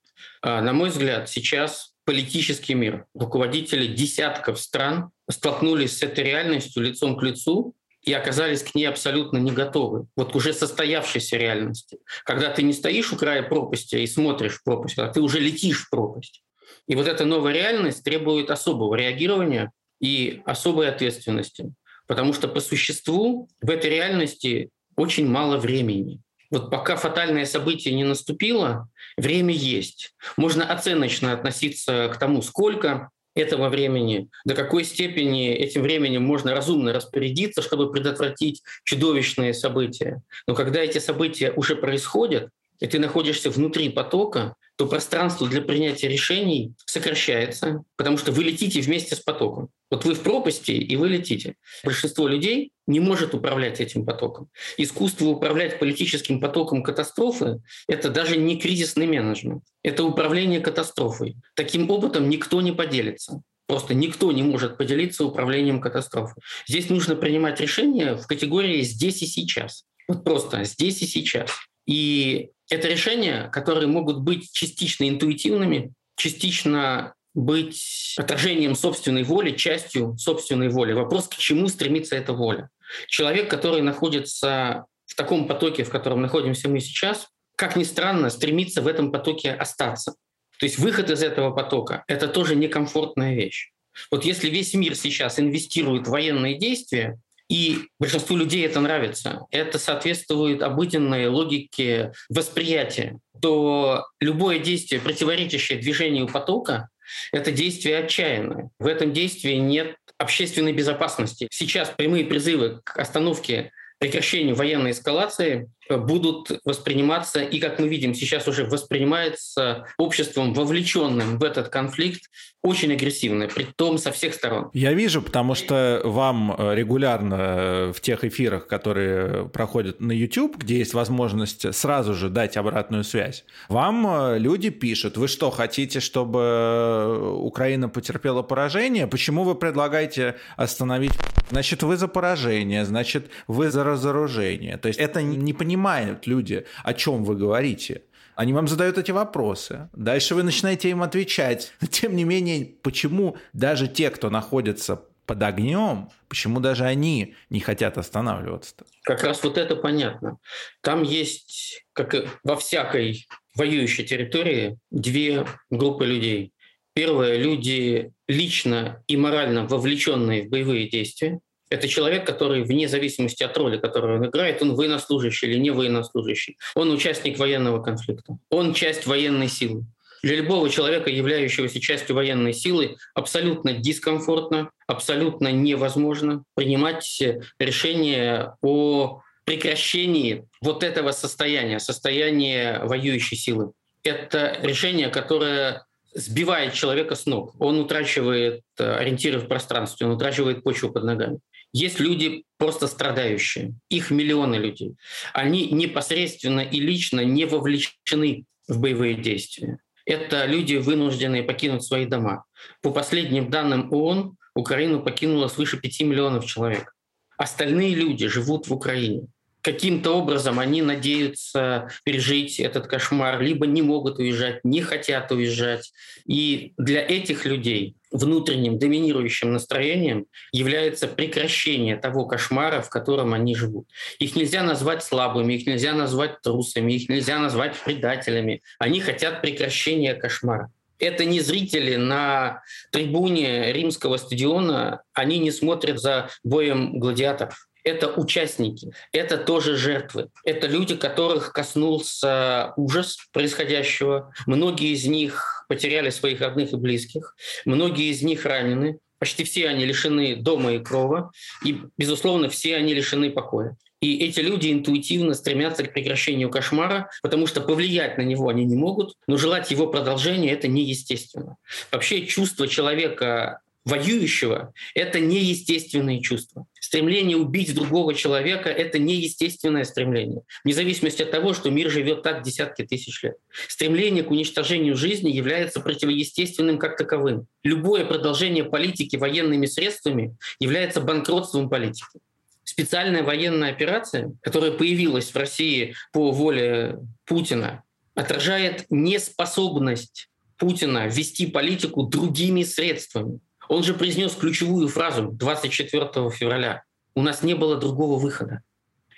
А, 0.42 0.62
на 0.62 0.74
мой 0.74 0.90
взгляд, 0.90 1.30
сейчас 1.30 1.94
политический 2.06 2.74
мир, 2.74 3.06
руководители 3.14 3.88
десятков 3.88 4.60
стран 4.60 5.12
столкнулись 5.30 5.98
с 5.98 6.04
этой 6.04 6.24
реальностью 6.24 6.82
лицом 6.82 7.18
к 7.18 7.24
лицу, 7.24 7.76
и 8.04 8.14
оказались 8.14 8.64
к 8.64 8.74
ней 8.74 8.86
абсолютно 8.86 9.38
не 9.38 9.52
готовы. 9.52 10.08
Вот 10.16 10.36
уже 10.36 10.54
состоявшейся 10.54 11.38
реальности. 11.38 12.00
Когда 12.26 12.50
ты 12.50 12.64
не 12.64 12.74
стоишь 12.74 13.14
у 13.14 13.16
края 13.16 13.44
пропасти 13.44 13.96
и 13.98 14.08
смотришь 14.08 14.58
в 14.58 14.64
пропасть, 14.64 14.98
а 14.98 15.08
ты 15.08 15.22
уже 15.22 15.40
летишь 15.40 15.86
в 15.86 15.90
пропасть. 15.90 16.44
И 16.88 16.96
вот 16.96 17.08
эта 17.08 17.26
новая 17.26 17.54
реальность 17.54 18.04
требует 18.04 18.50
особого 18.50 18.96
реагирования 18.96 19.72
и 20.00 20.42
особой 20.46 20.90
ответственности. 20.90 21.74
Потому 22.08 22.34
что 22.34 22.48
по 22.48 22.60
существу 22.60 23.48
в 23.62 23.70
этой 23.70 23.92
реальности 23.92 24.70
очень 24.96 25.28
мало 25.28 25.58
времени. 25.58 26.20
Вот 26.50 26.70
пока 26.70 26.98
фатальное 26.98 27.46
событие 27.46 27.94
не 27.94 28.04
наступило, 28.04 28.90
время 29.16 29.54
есть. 29.54 30.14
Можно 30.36 30.66
оценочно 30.66 31.32
относиться 31.32 32.10
к 32.14 32.18
тому, 32.18 32.42
сколько 32.42 33.10
этого 33.36 33.70
времени, 33.70 34.30
до 34.46 34.56
какой 34.56 34.84
степени 34.84 35.52
этим 35.54 35.84
временем 35.84 36.24
можно 36.24 36.54
разумно 36.54 36.94
распорядиться, 36.94 37.62
чтобы 37.62 37.92
предотвратить 37.92 38.62
чудовищные 38.84 39.54
события. 39.54 40.22
Но 40.48 40.56
когда 40.56 40.82
эти 40.82 40.98
события 40.98 41.52
уже 41.52 41.76
происходят, 41.76 42.50
и 42.80 42.88
ты 42.88 43.00
находишься 43.00 43.50
внутри 43.50 43.90
потока, 43.90 44.56
то 44.76 44.88
пространство 44.88 45.48
для 45.48 45.62
принятия 45.62 46.08
решений 46.08 46.74
сокращается, 46.86 47.84
потому 47.96 48.18
что 48.18 48.32
вы 48.32 48.44
летите 48.44 48.82
вместе 48.82 49.16
с 49.16 49.20
потоком. 49.20 49.70
Вот 49.92 50.06
вы 50.06 50.16
в 50.16 50.22
пропасти, 50.22 50.72
и 50.72 50.96
вы 50.96 51.10
летите. 51.10 51.56
Большинство 51.84 52.28
людей 52.28 52.72
не 52.88 53.02
может 53.02 53.36
управлять 53.36 53.82
этим 53.82 54.06
потоком. 54.06 54.50
Искусство 54.78 55.26
управлять 55.26 55.80
политическим 55.80 56.40
потоком 56.40 56.82
катастрофы— 56.82 57.62
это 57.88 58.10
даже 58.10 58.38
не 58.38 58.58
кризисный 58.58 59.06
менеджмент. 59.06 59.64
Это 59.84 60.06
управление 60.06 60.62
катастрофой. 60.62 61.36
Таким 61.56 61.90
опытом 61.92 62.30
никто 62.30 62.62
не 62.62 62.72
поделится. 62.72 63.42
Просто 63.68 63.94
никто 63.94 64.32
не 64.32 64.44
может 64.44 64.78
поделиться 64.78 65.26
управлением 65.26 65.82
катастрофой. 65.82 66.42
Здесь 66.68 66.90
нужно 66.90 67.16
принимать 67.16 67.60
решения 67.60 68.16
в 68.16 68.28
категории 68.28 68.82
«здесь 68.82 69.22
и 69.22 69.26
сейчас». 69.26 69.84
Вот 70.08 70.24
просто 70.24 70.64
«здесь 70.64 71.02
и 71.02 71.06
сейчас». 71.06 71.52
И 71.86 72.50
это 72.70 72.88
решения, 72.88 73.50
которые 73.52 73.88
могут 73.88 74.22
быть 74.22 74.52
частично 74.54 75.08
интуитивными, 75.10 75.94
частично 76.16 77.14
быть 77.34 78.16
отражением 78.18 78.76
собственной 78.76 79.24
воли, 79.24 79.52
частью 79.52 80.18
собственной 80.18 80.70
воли. 80.70 80.94
Вопрос, 80.94 81.28
к 81.28 81.38
чему 81.38 81.68
стремится 81.68 82.16
эта 82.16 82.34
воля. 82.34 82.70
Человек, 83.08 83.50
который 83.50 83.82
находится 83.82 84.86
в 85.06 85.16
таком 85.16 85.48
потоке, 85.48 85.84
в 85.84 85.90
котором 85.90 86.22
находимся 86.22 86.70
мы 86.70 86.80
сейчас, 86.80 87.28
как 87.56 87.76
ни 87.76 87.84
странно, 87.84 88.30
стремится 88.30 88.82
в 88.82 88.88
этом 88.88 89.12
потоке 89.12 89.52
остаться. 89.52 90.16
То 90.60 90.66
есть 90.66 90.78
выход 90.78 91.10
из 91.10 91.24
этого 91.24 91.52
потока— 91.52 92.04
это 92.08 92.28
тоже 92.28 92.56
некомфортная 92.56 93.34
вещь. 93.36 93.72
Вот 94.10 94.26
если 94.26 94.50
весь 94.50 94.74
мир 94.74 94.96
сейчас 94.96 95.40
инвестирует 95.40 96.08
в 96.08 96.12
военные 96.12 96.58
действия, 96.58 97.20
и 97.50 97.90
большинству 98.00 98.38
людей 98.38 98.66
это 98.66 98.80
нравится, 98.80 99.42
это 99.52 99.78
соответствует 99.78 100.64
обыденной 100.64 101.28
логике 101.28 102.14
восприятия, 102.30 103.20
то 103.42 104.06
любое 104.22 104.60
действие, 104.60 105.02
противоречащее 105.02 105.78
движению 105.78 106.28
потока, 106.28 106.88
это 107.32 107.52
действие 107.52 108.00
отчаянное. 108.00 108.70
В 108.80 108.88
этом 108.88 109.14
действии 109.14 109.56
нет 109.56 109.96
общественной 110.18 110.74
безопасности. 110.74 111.48
Сейчас 111.52 111.90
прямые 111.90 112.26
призывы 112.26 112.82
к 112.84 112.98
остановке 112.98 113.72
прекращению 113.98 114.56
военной 114.56 114.92
эскалации 114.92 115.70
будут 115.98 116.62
восприниматься, 116.66 117.42
и, 117.42 117.60
как 117.60 117.80
мы 117.80 117.88
видим, 117.88 118.14
сейчас 118.14 118.48
уже 118.48 118.66
воспринимается 118.66 119.86
обществом, 119.98 120.54
вовлеченным 120.54 121.38
в 121.38 121.44
этот 121.44 121.70
конфликт, 121.70 122.24
очень 122.64 122.94
агрессивно, 122.94 123.48
при 123.48 123.64
том 123.64 123.98
со 123.98 124.12
всех 124.12 124.36
сторон. 124.36 124.70
Я 124.74 124.94
вижу, 124.94 125.22
потому 125.22 125.56
что 125.56 126.02
вам 126.04 126.56
э, 126.56 126.76
регулярно 126.76 127.36
э, 127.36 127.94
в 127.94 128.02
тех 128.02 128.24
эфирах, 128.24 128.68
которые 128.68 129.50
проходят 129.50 130.00
на 130.00 130.12
YouTube, 130.12 130.58
где 130.58 130.78
есть 130.78 130.94
возможность 130.94 131.74
сразу 131.74 132.14
же 132.14 132.30
дать 132.30 132.58
обратную 132.58 133.04
связь, 133.04 133.46
вам 133.68 134.06
э, 134.08 134.40
люди 134.40 134.70
пишут, 134.70 135.18
вы 135.18 135.28
что, 135.28 135.50
хотите, 135.50 136.00
чтобы 136.00 137.36
Украина 137.40 137.90
потерпела 137.90 138.44
поражение? 138.44 139.08
Почему 139.08 139.44
вы 139.44 139.56
предлагаете 139.56 140.36
остановить? 140.56 141.14
Значит, 141.50 141.82
вы 141.84 141.98
за 141.98 142.08
поражение, 142.08 142.86
значит, 142.86 143.30
вы 143.48 143.72
за 143.72 143.84
разоружение. 143.84 144.78
То 144.78 144.88
есть 144.88 145.00
это 145.00 145.22
не 145.22 145.54
понимание 145.54 145.81
понимают 145.82 146.28
люди, 146.28 146.66
о 146.84 146.94
чем 146.94 147.24
вы 147.24 147.36
говорите. 147.36 148.04
Они 148.36 148.54
вам 148.54 148.68
задают 148.68 148.98
эти 148.98 149.12
вопросы. 149.12 149.90
Дальше 149.94 150.36
вы 150.36 150.44
начинаете 150.44 150.90
им 150.90 151.02
отвечать. 151.02 151.74
Тем 151.90 152.16
не 152.16 152.24
менее, 152.24 152.66
почему 152.82 153.38
даже 153.54 153.88
те, 153.88 154.10
кто 154.10 154.30
находится 154.30 155.02
под 155.26 155.42
огнем, 155.44 156.10
почему 156.28 156.60
даже 156.60 156.86
они 156.86 157.34
не 157.50 157.60
хотят 157.60 157.98
останавливаться? 157.98 158.76
Как 159.04 159.24
раз 159.24 159.44
вот 159.44 159.58
это 159.58 159.76
понятно. 159.76 160.38
Там 160.82 161.04
есть, 161.04 161.84
как 161.94 162.16
во 162.44 162.56
всякой 162.56 163.28
воюющей 163.56 164.06
территории, 164.06 164.78
две 164.92 165.46
группы 165.72 166.06
людей. 166.06 166.54
Первое– 166.94 167.38
люди 167.38 168.12
лично 168.28 169.04
и 169.08 169.18
морально 169.18 169.66
вовлеченные 169.66 170.44
в 170.44 170.50
боевые 170.50 170.90
действия, 170.90 171.40
это 171.72 171.88
человек, 171.88 172.28
который 172.28 172.64
вне 172.64 172.90
зависимости 172.90 173.44
от 173.44 173.58
роли, 173.58 173.78
которую 173.78 174.18
он 174.18 174.26
играет, 174.28 174.62
он 174.62 174.76
военнослужащий 174.76 175.48
или 175.50 175.58
не 175.58 175.72
военнослужащий. 175.72 176.58
Он 176.76 176.92
участник 176.92 177.40
военного 177.40 177.82
конфликта. 177.82 178.38
Он 178.50 178.74
часть 178.74 179.08
военной 179.08 179.48
силы. 179.48 179.86
для 180.22 180.36
любого 180.36 180.70
человека, 180.70 181.10
являющегося 181.10 181.80
частью 181.80 182.16
военной 182.16 182.54
силы, 182.54 182.98
абсолютно 183.16 183.74
дискомфортно, 183.74 184.70
абсолютно 184.86 185.52
невозможно 185.52 186.44
принимать 186.56 187.24
решение 187.58 188.54
о 188.62 189.22
прекращении 189.46 190.44
вот 190.62 190.84
этого 190.84 191.12
состояния, 191.12 191.80
состояния 191.80 192.82
воюющей 192.84 193.38
силы. 193.38 193.72
Это 194.04 194.60
решение, 194.62 195.08
которое 195.08 195.86
сбивает 196.14 196.74
человека 196.74 197.16
с 197.16 197.26
ног. 197.26 197.56
Он 197.60 197.80
утрачивает 197.80 198.62
э, 198.78 198.94
ориентиры 198.96 199.40
в 199.40 199.48
пространстве, 199.48 200.08
он 200.08 200.14
утрачивает 200.14 200.64
почву 200.64 200.92
под 200.92 201.04
ногами. 201.04 201.40
Есть 201.74 202.00
люди 202.00 202.44
просто 202.58 202.88
страдающие, 202.88 203.74
их 203.90 204.12
миллионы 204.12 204.56
людей. 204.56 204.96
Они 205.34 205.70
непосредственно 205.70 206.62
и 206.62 206.80
лично 206.80 207.22
не 207.22 207.46
вовлечены 207.46 208.46
в 208.68 208.80
боевые 208.80 209.16
действия. 209.16 209.80
Это 210.06 210.46
люди, 210.46 210.76
вынужденные 210.76 211.44
покинуть 211.44 211.84
свои 211.84 212.06
дома. 212.06 212.44
По 212.82 212.92
последним 212.92 213.50
данным 213.50 213.92
ООН, 213.94 214.36
Украину 214.56 215.02
покинуло 215.02 215.48
свыше 215.48 215.78
5 215.78 216.02
миллионов 216.02 216.46
человек. 216.46 216.94
Остальные 217.38 217.96
люди 217.96 218.28
живут 218.28 218.68
в 218.68 218.74
Украине 218.74 219.28
каким-то 219.62 220.18
образом 220.18 220.60
они 220.60 220.82
надеются 220.82 221.90
пережить 222.04 222.60
этот 222.60 222.88
кошмар, 222.88 223.42
либо 223.42 223.68
не 223.68 223.82
могут 223.82 224.20
уезжать, 224.20 224.64
не 224.64 224.82
хотят 224.82 225.32
уезжать. 225.32 225.94
И 226.26 226.74
для 226.78 227.02
этих 227.02 227.46
людей 227.46 227.96
внутренним 228.12 228.78
доминирующим 228.78 229.54
настроением 229.54 230.28
является 230.52 231.08
прекращение 231.08 231.96
того 231.96 232.26
кошмара, 232.26 232.82
в 232.82 232.90
котором 232.90 233.34
они 233.34 233.56
живут. 233.56 233.88
Их 234.20 234.36
нельзя 234.36 234.64
назвать 234.64 235.04
слабыми, 235.04 235.54
их 235.54 235.66
нельзя 235.66 235.94
назвать 235.94 236.42
трусами, 236.42 236.94
их 236.94 237.10
нельзя 237.10 237.40
назвать 237.40 237.76
предателями. 237.78 238.62
Они 238.80 239.00
хотят 239.00 239.42
прекращения 239.42 240.14
кошмара. 240.14 240.72
Это 241.00 241.26
не 241.26 241.40
зрители 241.40 241.96
на 241.96 242.62
трибуне 242.92 243.74
римского 243.74 244.18
стадиона, 244.18 245.02
они 245.14 245.40
не 245.40 245.50
смотрят 245.50 246.00
за 246.00 246.30
боем 246.44 247.00
гладиаторов 247.00 247.68
это 247.84 248.12
участники, 248.14 248.92
это 249.12 249.38
тоже 249.38 249.76
жертвы. 249.76 250.30
Это 250.44 250.68
люди, 250.68 250.96
которых 250.96 251.54
коснулся 251.54 252.74
ужас 252.78 253.18
происходящего. 253.32 254.34
Многие 254.46 254.94
из 254.94 255.06
них 255.06 255.66
потеряли 255.68 256.10
своих 256.10 256.42
родных 256.42 256.74
и 256.74 256.78
близких. 256.78 257.36
Многие 257.66 258.12
из 258.12 258.22
них 258.22 258.46
ранены. 258.46 259.00
Почти 259.20 259.44
все 259.44 259.68
они 259.68 259.86
лишены 259.86 260.36
дома 260.36 260.74
и 260.74 260.80
крова. 260.80 261.32
И, 261.64 261.80
безусловно, 261.98 262.50
все 262.50 262.76
они 262.76 262.94
лишены 262.94 263.30
покоя. 263.30 263.78
И 264.02 264.18
эти 264.26 264.40
люди 264.40 264.72
интуитивно 264.72 265.36
стремятся 265.36 265.84
к 265.84 265.94
прекращению 265.94 266.50
кошмара, 266.50 267.12
потому 267.22 267.46
что 267.46 267.62
повлиять 267.62 268.18
на 268.18 268.24
него 268.24 268.50
они 268.50 268.66
не 268.66 268.76
могут, 268.76 269.14
но 269.28 269.38
желать 269.38 269.70
его 269.70 269.86
продолжения– 269.86 270.52
это 270.54 270.68
неестественно. 270.68 271.58
Вообще 271.92 272.26
чувство 272.26 272.68
человека 272.68 273.62
воюющего– 273.86 274.74
это 274.96 275.20
неестественные 275.20 276.22
чувства. 276.22 276.66
Стремление 276.80 277.38
убить 277.38 277.74
другого 277.74 278.14
человека– 278.14 278.70
это 278.70 279.00
неестественное 279.00 279.84
стремление, 279.84 280.42
вне 280.64 280.74
зависимости 280.74 281.22
от 281.22 281.32
того, 281.32 281.54
что 281.54 281.70
мир 281.70 281.90
живет 281.90 282.24
так 282.24 282.44
десятки 282.44 282.84
тысяч 282.84 283.24
лет. 283.24 283.36
Стремление 283.68 284.24
к 284.24 284.32
уничтожению 284.32 284.96
жизни 284.96 285.30
является 285.30 285.80
противоестественным 285.80 286.78
как 286.78 286.98
таковым. 286.98 287.48
Любое 287.64 288.06
продолжение 288.06 288.64
политики 288.64 289.16
военными 289.16 289.66
средствами 289.66 290.36
является 290.60 291.02
банкротством 291.02 291.70
политики. 291.70 292.20
Специальная 292.64 293.24
военная 293.24 293.72
операция, 293.72 294.34
которая 294.42 294.72
появилась 294.72 295.32
в 295.32 295.36
России 295.36 295.96
по 296.14 296.32
воле 296.32 297.00
Путина, 297.26 297.84
отражает 298.16 298.86
неспособность 298.90 300.30
Путина 300.58 301.08
вести 301.08 301.48
политику 301.48 302.04
другими 302.04 302.64
средствами. 302.64 303.40
Он 303.72 303.84
же 303.84 303.94
произнес 303.94 304.34
ключевую 304.34 304.90
фразу 304.90 305.30
24 305.32 306.30
февраля. 306.30 306.84
У 307.16 307.22
нас 307.22 307.42
не 307.42 307.54
было 307.54 307.78
другого 307.78 308.20
выхода. 308.20 308.64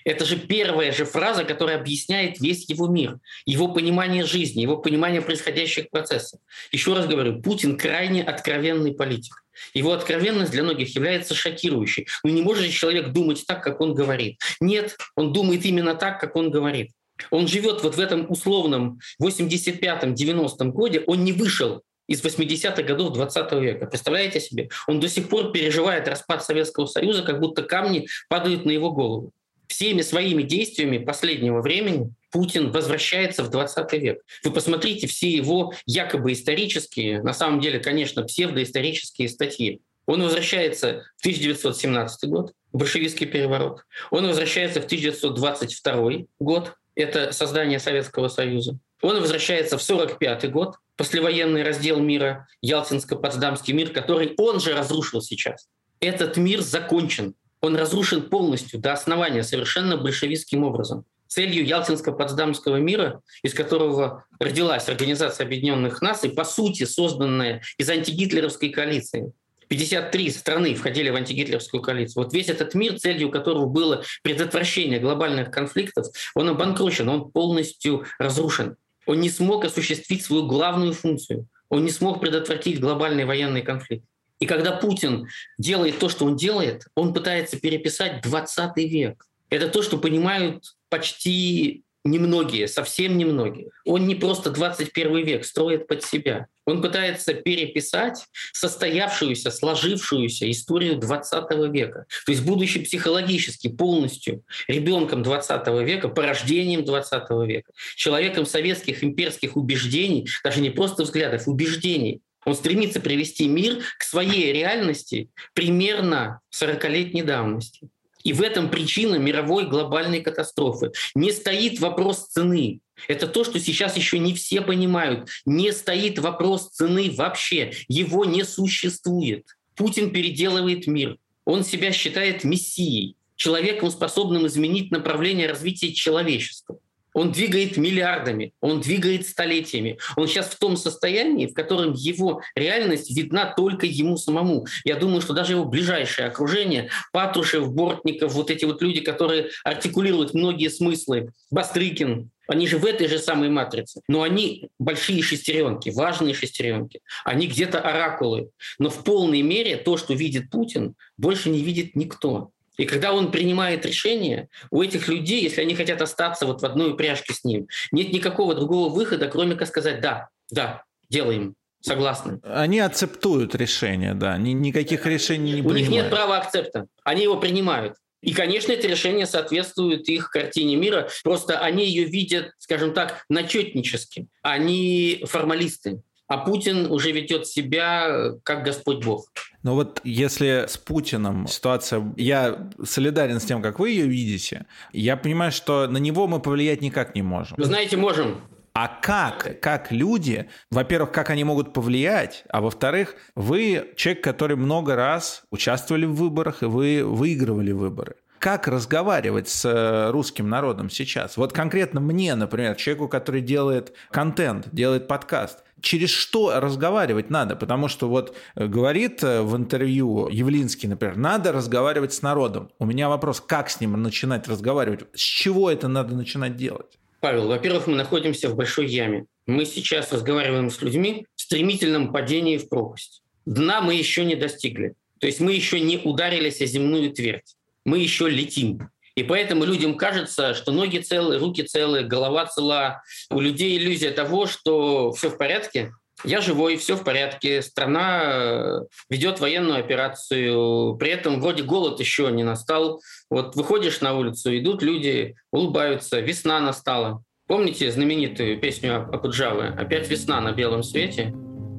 Это 0.06 0.26
же 0.26 0.38
первая 0.38 0.92
же 0.92 1.06
фраза, 1.06 1.44
которая 1.44 1.80
объясняет 1.80 2.40
весь 2.40 2.70
его 2.70 2.88
мир, 2.88 3.18
его 3.48 3.70
понимание 3.70 4.26
жизни, 4.26 4.62
его 4.62 4.78
понимание 4.78 5.24
происходящих 5.24 5.90
процессов. 5.90 6.40
Еще 6.72 6.94
раз 6.94 7.08
говорю, 7.08 7.42
Путин 7.42 7.80
крайне 7.80 8.22
откровенный 8.22 8.94
политик. 8.94 9.44
Его 9.74 9.92
откровенность 9.92 10.52
для 10.52 10.62
многих 10.62 10.94
является 10.94 11.34
шокирующей. 11.34 12.06
Ну 12.24 12.30
не 12.30 12.44
может 12.44 12.66
же 12.66 12.72
человек 12.72 13.08
думать 13.08 13.44
так, 13.48 13.64
как 13.64 13.82
он 13.82 13.96
говорит. 13.96 14.40
Нет, 14.60 14.98
он 15.16 15.34
думает 15.34 15.66
именно 15.66 15.96
так, 15.96 16.20
как 16.20 16.36
он 16.36 16.52
говорит. 16.52 16.92
Он 17.32 17.48
живет 17.48 17.82
вот 17.82 17.96
в 17.96 18.00
этом 18.00 18.30
условном 18.30 19.00
85-90 19.20 20.66
годе, 20.66 21.04
он 21.08 21.24
не 21.24 21.34
вышел 21.34 21.82
из 22.08 22.24
80-х 22.24 22.82
годов 22.84 23.14
20 23.14 23.52
века. 23.54 23.86
Представляете 23.86 24.40
себе? 24.40 24.70
Он 24.88 25.00
до 25.00 25.08
сих 25.08 25.30
пор 25.30 25.52
переживает 25.52 26.08
распад 26.08 26.44
Советского 26.44 26.86
Союза, 26.86 27.24
как 27.24 27.40
будто 27.40 27.64
камни 27.64 28.08
падают 28.30 28.66
на 28.66 28.72
его 28.72 28.92
голову. 28.92 29.32
Всеми 29.68 30.02
своими 30.02 30.44
действиями 30.44 30.98
последнего 30.98 31.62
времени 31.62 32.14
Путин 32.32 32.72
возвращается 32.72 33.44
в 33.44 33.50
20 33.50 33.94
век. 33.94 34.22
Вы 34.44 34.52
посмотрите 34.52 35.08
все 35.08 35.30
его 35.30 35.74
якобы 35.86 36.34
исторические, 36.34 37.22
на 37.22 37.34
самом 37.34 37.60
деле, 37.60 37.80
конечно, 37.80 38.24
псевдоисторические 38.24 39.30
статьи. 39.30 39.82
Он 40.06 40.22
возвращается 40.22 41.04
в 41.18 41.22
1917 41.22 42.30
год, 42.30 42.54
большевистский 42.74 43.26
переворот. 43.26 43.84
Он 44.12 44.28
возвращается 44.28 44.82
в 44.82 44.86
1922 44.86 46.26
год, 46.40 46.74
это 46.96 47.32
создание 47.32 47.80
Советского 47.80 48.28
Союза. 48.28 48.78
Он 49.04 49.20
возвращается 49.20 49.78
в 49.78 49.84
1945 49.84 50.50
год, 50.50 50.78
послевоенный 50.96 51.64
раздел 51.64 52.00
мира, 52.00 52.48
Ялтинско-Потсдамский 52.66 53.74
мир, 53.74 53.90
который 53.90 54.34
он 54.38 54.62
же 54.62 54.74
разрушил 54.74 55.22
сейчас. 55.22 55.68
Этот 56.00 56.38
мир 56.38 56.62
закончен. 56.62 57.36
Он 57.60 57.76
разрушен 57.76 58.30
полностью 58.30 58.80
до 58.80 58.94
основания, 58.94 59.44
совершенно 59.44 59.98
большевистским 59.98 60.64
образом. 60.64 61.04
Целью 61.28 61.66
Ялтинско-Потсдамского 61.66 62.80
мира, 62.80 63.22
из 63.44 63.54
которого 63.54 64.24
родилась 64.40 64.88
Организация 64.88 65.46
Объединенных 65.46 66.02
Наций, 66.02 66.30
по 66.30 66.46
сути 66.46 66.86
созданная 66.86 67.62
из 67.78 67.90
антигитлеровской 67.90 68.70
коалиции, 68.70 69.34
53 69.68 70.30
страны 70.30 70.76
входили 70.76 71.10
в 71.10 71.16
антигитлеровскую 71.16 71.82
коалицию. 71.82 72.24
Вот 72.24 72.34
весь 72.34 72.48
этот 72.48 72.74
мир, 72.74 72.98
целью 72.98 73.32
которого 73.32 73.66
было 73.66 74.04
предотвращение 74.22 75.00
глобальных 75.00 75.52
конфликтов, 75.52 76.08
он 76.36 76.50
обанкрочен, 76.50 77.10
он 77.10 77.32
полностью 77.32 78.06
разрушен. 78.18 78.78
Он 79.06 79.20
не 79.20 79.30
смог 79.30 79.66
осуществить 79.66 80.24
свою 80.24 80.48
главную 80.48 80.94
функцию. 80.94 81.48
Он 81.70 81.84
не 81.84 81.92
смог 81.92 82.20
предотвратить 82.22 82.80
глобальный 82.80 83.26
военный 83.26 83.62
конфликт. 83.62 84.06
И 84.40 84.46
когда 84.46 84.72
Путин 84.72 85.28
делает 85.58 86.00
то, 86.00 86.10
что 86.10 86.26
он 86.26 86.36
делает, 86.36 86.86
он 86.96 87.14
пытается 87.14 87.60
переписать 87.60 88.22
20 88.22 88.78
век. 88.78 89.26
Это 89.50 89.70
то, 89.70 89.82
что 89.82 89.98
понимают 89.98 90.76
почти 90.90 91.84
немногие, 92.04 92.68
совсем 92.68 93.18
немногие. 93.18 93.70
Он 93.86 94.08
не 94.08 94.16
просто 94.16 94.50
21 94.52 95.26
век 95.26 95.46
строит 95.46 95.88
под 95.88 96.04
себя. 96.04 96.48
Он 96.66 96.82
пытается 96.82 97.34
переписать 97.34 98.26
состоявшуюся, 98.54 99.52
сложившуюся 99.52 100.50
историю 100.50 100.98
20 100.98 101.52
века. 101.72 102.06
То 102.26 102.32
есть 102.32 102.44
будучи 102.44 102.82
психологически 102.82 103.70
полностью 103.70 104.44
ребенком 104.68 105.24
20 105.24 105.68
века, 105.86 106.08
порождением 106.10 106.86
20 106.86 107.30
века, 107.46 107.72
человеком 107.96 108.46
советских 108.46 109.04
имперских 109.04 109.58
убеждений, 109.58 110.28
даже 110.44 110.62
не 110.62 110.70
просто 110.70 111.04
взглядов, 111.04 111.48
убеждений, 111.48 112.22
он 112.46 112.56
стремится 112.56 113.00
привести 113.00 113.48
мир 113.48 113.80
к 113.98 114.04
своей 114.04 114.52
реальности 114.52 115.30
примерно 115.54 116.42
40-летней 116.54 117.24
давности. 117.24 117.90
И 118.24 118.34
в 118.34 118.42
этом 118.42 118.70
причина 118.70 119.16
мировой 119.16 119.68
глобальной 119.68 120.22
катастрофы. 120.22 120.92
Не 121.16 121.32
стоит 121.32 121.80
вопрос 121.80 122.28
цены. 122.28 122.80
Это 123.08 123.28
то, 123.28 123.44
что 123.44 123.60
сейчас 123.60 123.98
еще 123.98 124.20
не 124.20 124.34
все 124.34 124.62
понимают. 124.62 125.30
Не 125.46 125.72
стоит 125.72 126.20
вопрос 126.20 126.70
цены 126.70 127.12
вообще. 127.12 127.74
Его 127.88 128.26
не 128.26 128.44
существует. 128.44 129.46
Путин 129.76 130.12
переделывает 130.12 130.88
мир. 130.88 131.18
Он 131.46 131.64
себя 131.64 131.92
считает 131.92 132.44
мессией, 132.44 133.18
человеком, 133.36 133.92
способным 133.92 134.48
изменить 134.48 134.92
направление 134.92 135.48
развития 135.50 135.92
человечества. 135.92 136.78
Он 137.14 137.32
двигает 137.32 137.78
миллиардами, 137.78 138.54
он 138.62 138.82
двигает 138.82 139.28
столетиями. 139.28 139.98
Он 140.16 140.28
сейчас 140.28 140.48
в 140.48 140.58
том 140.58 140.78
состоянии, 140.78 141.48
в 141.48 141.54
котором 141.54 141.94
его 141.94 142.42
реальность 142.56 143.16
видна 143.16 143.54
только 143.54 143.86
ему 143.86 144.18
самому. 144.18 144.66
Я 144.84 144.96
думаю, 144.96 145.22
что 145.22 145.34
даже 145.34 145.54
его 145.54 145.66
ближайшее 145.66 146.28
окружение, 146.28 146.90
Патрушев, 147.12 147.72
Бортников, 147.72 148.34
вот 148.34 148.50
эти 148.50 148.66
вот 148.66 148.82
люди, 148.82 149.02
которые 149.02 149.50
артикулируют 149.64 150.34
многие 150.34 150.70
смыслы, 150.70 151.32
Бастрыкин, 151.52 152.32
они 152.48 152.68
же 152.68 152.78
в 152.78 152.86
этой 152.86 153.08
же 153.08 153.20
самой 153.20 153.50
матрице. 153.50 154.02
Но 154.08 154.22
они 154.22 154.70
большие 154.78 155.22
шестеренки, 155.22 155.90
важные 155.90 156.34
шестеренки. 156.34 157.00
Они 157.24 157.48
где-то 157.48 157.80
оракулы. 157.80 158.50
Но 158.80 158.90
в 158.90 159.04
полной 159.04 159.42
мере 159.42 159.78
то, 159.78 159.98
что 159.98 160.14
видит 160.14 160.50
Путин, 160.50 160.96
больше 161.18 161.50
не 161.50 161.62
видит 161.62 161.96
никто. 161.96 162.52
И 162.78 162.86
когда 162.86 163.14
он 163.14 163.32
принимает 163.32 163.86
решение, 163.86 164.50
у 164.72 164.82
этих 164.82 165.08
людей, 165.08 165.44
если 165.44 165.62
они 165.62 165.76
хотят 165.76 166.02
остаться 166.02 166.46
вот 166.46 166.62
в 166.62 166.66
одной 166.66 166.92
упряжке 166.92 167.34
с 167.34 167.44
ним, 167.44 167.68
нет 167.92 168.12
никакого 168.12 168.56
другого 168.56 168.90
выхода, 168.90 169.28
кроме 169.28 169.56
как 169.56 169.68
сказать 169.68 170.02
«да, 170.02 170.30
да, 170.52 170.84
делаем. 171.10 171.56
Согласны. 171.82 172.40
Они 172.44 172.80
акцептуют 172.80 173.56
решение, 173.56 174.14
да. 174.14 174.38
Ни, 174.38 174.52
никаких 174.52 175.06
решений 175.06 175.52
не 175.52 175.62
У 175.62 175.66
принимают. 175.66 175.90
них 175.90 175.90
нет 175.90 176.10
права 176.10 176.38
акцепта. 176.38 176.88
Они 177.04 177.24
его 177.24 177.36
принимают. 177.36 177.96
И, 178.22 178.34
конечно, 178.34 178.72
это 178.72 178.88
решение 178.88 179.26
соответствует 179.26 180.08
их 180.08 180.30
картине 180.30 180.78
мира. 180.78 181.10
Просто 181.26 181.60
они 181.60 181.86
ее 181.86 182.06
видят, 182.06 182.52
скажем 182.58 182.94
так, 182.94 183.26
начетнически. 183.28 184.28
Они 184.42 185.26
формалисты. 185.28 186.02
А 186.34 186.38
Путин 186.40 186.92
уже 186.92 187.12
ведет 187.12 187.46
себя 187.46 188.32
как 188.42 188.64
Господь 188.64 189.06
Бог. 189.06 189.28
Но 189.62 189.76
вот 189.76 190.02
если 190.04 190.66
с 190.68 190.78
Путиным 190.78 191.46
ситуация, 191.46 192.12
я 192.18 192.72
солидарен 192.84 193.40
с 193.40 193.44
тем, 193.44 193.62
как 193.62 193.78
вы 193.78 193.92
ее 193.92 194.08
видите, 194.08 194.66
я 194.94 195.16
понимаю, 195.16 195.52
что 195.52 195.86
на 195.86 196.00
него 196.00 196.26
мы 196.26 196.40
повлиять 196.40 196.82
никак 196.82 197.14
не 197.14 197.22
можем. 197.22 197.56
Вы 197.56 197.66
знаете, 197.66 197.98
можем. 197.98 198.42
А 198.74 198.88
как? 198.88 199.60
Как 199.62 199.92
люди? 199.92 200.50
Во-первых, 200.72 201.12
как 201.12 201.30
они 201.30 201.44
могут 201.44 201.72
повлиять? 201.72 202.46
А 202.50 202.62
во-вторых, 202.62 203.16
вы 203.36 203.94
человек, 203.96 204.24
который 204.24 204.58
много 204.58 204.96
раз 204.96 205.44
участвовали 205.52 206.06
в 206.06 206.16
выборах, 206.16 206.64
и 206.64 206.66
вы 206.66 207.04
выигрывали 207.06 207.74
выборы 207.74 208.16
как 208.44 208.68
разговаривать 208.68 209.48
с 209.48 209.64
э, 209.64 210.12
русским 210.12 210.50
народом 210.50 210.90
сейчас? 210.90 211.38
Вот 211.38 211.54
конкретно 211.54 212.02
мне, 212.02 212.36
например, 212.36 212.76
человеку, 212.76 213.08
который 213.08 213.40
делает 213.40 213.94
контент, 214.12 214.68
делает 214.74 215.08
подкаст, 215.08 215.64
через 215.84 216.10
что 216.10 216.60
разговаривать 216.60 217.30
надо? 217.30 217.56
Потому 217.56 217.88
что 217.88 218.10
вот 218.10 218.36
э, 218.56 218.66
говорит 218.66 219.24
э, 219.24 219.42
в 219.44 219.56
интервью 219.56 220.30
Явлинский, 220.30 220.88
например, 220.88 221.18
надо 221.18 221.52
разговаривать 221.52 222.14
с 222.14 222.22
народом. 222.22 222.72
У 222.80 222.86
меня 222.86 223.10
вопрос, 223.10 223.42
как 223.42 223.70
с 223.70 223.80
ним 223.80 224.02
начинать 224.02 224.48
разговаривать? 224.48 225.02
С 225.14 225.20
чего 225.20 225.70
это 225.70 225.88
надо 225.88 226.16
начинать 226.16 226.56
делать? 226.56 226.98
Павел, 227.20 227.48
во-первых, 227.48 227.88
мы 227.88 227.96
находимся 227.96 228.50
в 228.50 228.56
большой 228.56 228.88
яме. 228.88 229.26
Мы 229.46 229.66
сейчас 229.66 230.12
разговариваем 230.12 230.70
с 230.70 230.82
людьми 230.82 231.28
в 231.36 231.42
стремительном 231.42 232.12
падении 232.12 232.58
в 232.58 232.68
пропасть. 232.70 233.22
Дна 233.46 233.82
мы 233.82 233.94
еще 233.94 234.26
не 234.26 234.36
достигли. 234.36 234.96
То 235.20 235.28
есть 235.28 235.40
мы 235.40 235.54
еще 235.54 235.80
не 235.80 235.98
ударились 235.98 236.62
о 236.62 236.66
земную 236.66 237.12
твердь. 237.12 237.56
Мы 237.86 238.00
еще 238.00 238.30
летим. 238.30 238.90
И 239.16 239.24
поэтому 239.24 239.64
людям 239.66 239.96
кажется, 239.96 240.54
что 240.54 240.72
ноги 240.72 240.98
целые, 240.98 241.40
руки 241.40 241.64
целые, 241.64 242.04
голова 242.04 242.46
цела. 242.48 243.04
У 243.30 243.40
людей 243.40 243.78
иллюзия 243.78 244.12
того, 244.12 244.48
что 244.48 245.12
все 245.12 245.30
в 245.30 245.38
порядке, 245.38 245.92
я 246.24 246.42
живой, 246.42 246.78
все 246.78 246.96
в 246.96 247.04
порядке, 247.04 247.62
страна 247.62 248.22
э, 248.24 248.80
ведет 249.10 249.40
военную 249.40 249.80
операцию, 249.80 250.96
при 250.96 251.10
этом 251.12 251.42
вроде 251.42 251.64
голод 251.64 252.00
еще 252.00 252.32
не 252.32 252.44
настал. 252.44 253.02
Вот 253.30 253.56
выходишь 253.56 254.00
на 254.02 254.18
улицу, 254.18 254.58
идут 254.58 254.82
люди, 254.82 255.36
улыбаются, 255.52 256.20
весна 256.22 256.60
настала. 256.60 257.24
Помните 257.48 257.92
знаменитую 257.92 258.60
песню 258.60 259.02
Акуджавы 259.14 259.68
«Опять 259.68 260.10
весна 260.10 260.40
на 260.40 260.54
белом 260.54 260.82
свете»? 260.82 261.34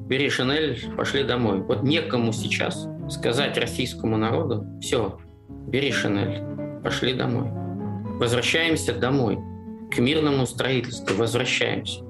Бери 0.07 0.29
Шинель, 0.29 0.95
пошли 0.95 1.23
домой. 1.23 1.61
Вот 1.61 1.81
некому 1.81 2.31
сейчас 2.31 2.87
сказать 3.09 3.57
российскому 3.57 4.15
народу 4.17 4.63
«Все, 4.79 5.17
бери 5.67 5.91
Шинель, 5.91 6.64
пошли 6.85 7.13
домой». 7.13 7.49
Возвращаемся 8.19 8.93
домой, 8.93 9.37
к 9.91 9.97
мирному 9.97 10.45
строительству, 10.45 11.15
возвращаемся 11.17 12.05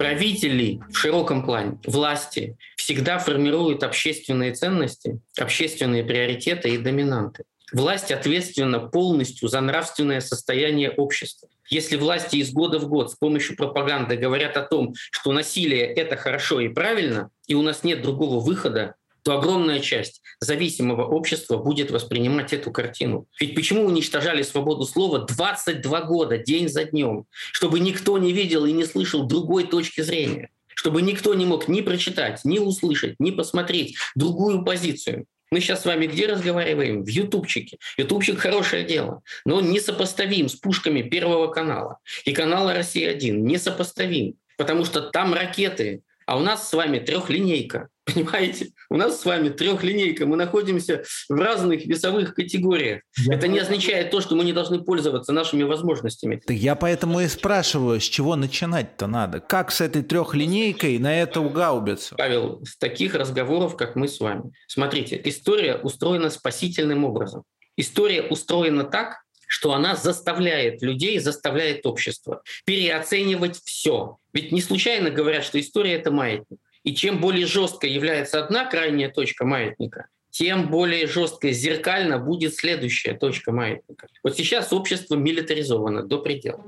правители 0.00 0.80
в 0.90 0.96
широком 0.96 1.44
плане, 1.44 1.78
власти, 1.84 2.56
всегда 2.74 3.18
формируют 3.18 3.82
общественные 3.82 4.54
ценности, 4.54 5.20
общественные 5.38 6.04
приоритеты 6.04 6.70
и 6.70 6.78
доминанты. 6.78 7.44
Власть 7.70 8.10
ответственна 8.10 8.80
полностью 8.80 9.46
за 9.48 9.60
нравственное 9.60 10.20
состояние 10.20 10.90
общества. 10.90 11.50
Если 11.68 11.98
власти 11.98 12.36
из 12.36 12.50
года 12.50 12.78
в 12.78 12.88
год 12.88 13.12
с 13.12 13.14
помощью 13.14 13.56
пропаганды 13.56 14.16
говорят 14.16 14.56
о 14.56 14.62
том, 14.62 14.94
что 15.10 15.32
насилие— 15.32 15.84
это 15.94 16.16
хорошо 16.16 16.60
и 16.60 16.70
правильно, 16.70 17.28
и 17.46 17.54
у 17.54 17.60
нас 17.60 17.84
нет 17.84 18.00
другого 18.00 18.40
выхода, 18.40 18.94
то 19.22 19.36
огромная 19.36 19.80
часть 19.80 20.22
зависимого 20.40 21.04
общества 21.04 21.56
будет 21.56 21.90
воспринимать 21.90 22.52
эту 22.52 22.70
картину. 22.70 23.26
Ведь 23.38 23.54
почему 23.54 23.84
уничтожали 23.84 24.42
свободу 24.42 24.84
слова 24.84 25.20
22 25.20 26.00
года, 26.02 26.38
день 26.38 26.68
за 26.68 26.84
днем? 26.84 27.26
Чтобы 27.52 27.80
никто 27.80 28.18
не 28.18 28.32
видел 28.32 28.64
и 28.66 28.72
не 28.72 28.84
слышал 28.84 29.24
другой 29.24 29.64
точки 29.66 30.00
зрения. 30.00 30.50
Чтобы 30.74 31.02
никто 31.02 31.34
не 31.34 31.44
мог 31.44 31.68
ни 31.68 31.82
прочитать, 31.82 32.40
ни 32.44 32.58
услышать, 32.58 33.16
ни 33.18 33.30
посмотреть 33.30 33.96
другую 34.14 34.64
позицию. 34.64 35.26
Мы 35.52 35.60
сейчас 35.60 35.82
с 35.82 35.84
вами 35.84 36.06
где 36.06 36.26
разговариваем? 36.26 37.02
В 37.02 37.08
ютубчике. 37.08 37.78
Ютубчик– 37.96 38.38
хорошее 38.40 38.84
дело, 38.84 39.22
но 39.44 39.56
он 39.56 39.70
несопоставим 39.70 40.48
с 40.48 40.54
пушками 40.54 41.02
Первого 41.02 41.48
канала 41.48 41.98
и 42.24 42.32
канала 42.32 42.72
«Россия-1». 42.72 43.32
Несопоставим, 43.32 44.36
потому 44.56 44.84
что 44.84 45.00
там 45.00 45.34
ракеты, 45.34 46.02
а 46.24 46.36
у 46.36 46.40
нас 46.40 46.68
с 46.68 46.72
вами 46.72 47.00
трехлинейка. 47.00 47.88
Понимаете? 48.14 48.68
У 48.88 48.96
нас 48.96 49.20
с 49.20 49.24
вами 49.24 49.48
трехлинейка. 49.48 50.26
Мы 50.26 50.36
находимся 50.36 51.04
в 51.28 51.34
разных 51.34 51.86
весовых 51.86 52.34
категориях. 52.34 53.02
Я 53.16 53.34
Это 53.34 53.48
не 53.48 53.58
означает 53.58 54.10
то, 54.10 54.20
что 54.20 54.34
мы 54.36 54.44
не 54.44 54.52
должны 54.52 54.82
пользоваться 54.82 55.32
нашими 55.32 55.62
возможностями. 55.62 56.40
Я 56.48 56.74
поэтому 56.74 57.20
и 57.20 57.28
спрашиваю, 57.28 58.00
с 58.00 58.04
чего 58.04 58.36
начинать-то 58.36 59.06
надо? 59.06 59.40
Как 59.40 59.70
с 59.70 59.80
этой 59.80 60.02
трехлинейкой 60.02 60.98
на 60.98 61.20
это 61.20 61.40
угаубиться? 61.40 62.14
Павел, 62.16 62.62
с 62.64 62.76
таких 62.76 63.14
разговоров, 63.14 63.76
как 63.76 63.96
мы 63.96 64.08
с 64.08 64.20
вами. 64.20 64.52
Смотрите, 64.66 65.20
история 65.24 65.76
устроена 65.76 66.30
спасительным 66.30 67.04
образом. 67.04 67.44
История 67.76 68.22
устроена 68.22 68.84
так, 68.84 69.22
что 69.46 69.72
она 69.72 69.96
заставляет 69.96 70.82
людей, 70.82 71.18
заставляет 71.18 71.84
общество 71.86 72.42
переоценивать 72.64 73.60
все. 73.64 74.18
Ведь 74.32 74.52
не 74.52 74.60
случайно 74.60 75.10
говорят, 75.10 75.44
что 75.44 75.58
история— 75.58 75.94
это 75.94 76.10
маятник. 76.10 76.60
И 76.84 76.94
чем 76.94 77.20
более 77.20 77.46
жестко 77.46 77.86
является 77.86 78.42
одна 78.42 78.64
крайняя 78.64 79.10
точка 79.10 79.44
маятника, 79.44 80.06
тем 80.30 80.70
более 80.70 81.06
жестко 81.06 81.50
зеркально 81.50 82.18
будет 82.18 82.54
следующая 82.54 83.14
точка 83.14 83.52
маятника. 83.52 84.06
Вот 84.22 84.36
сейчас 84.36 84.72
общество 84.72 85.16
милитаризовано 85.16 86.04
до 86.04 86.18
предела. 86.18 86.64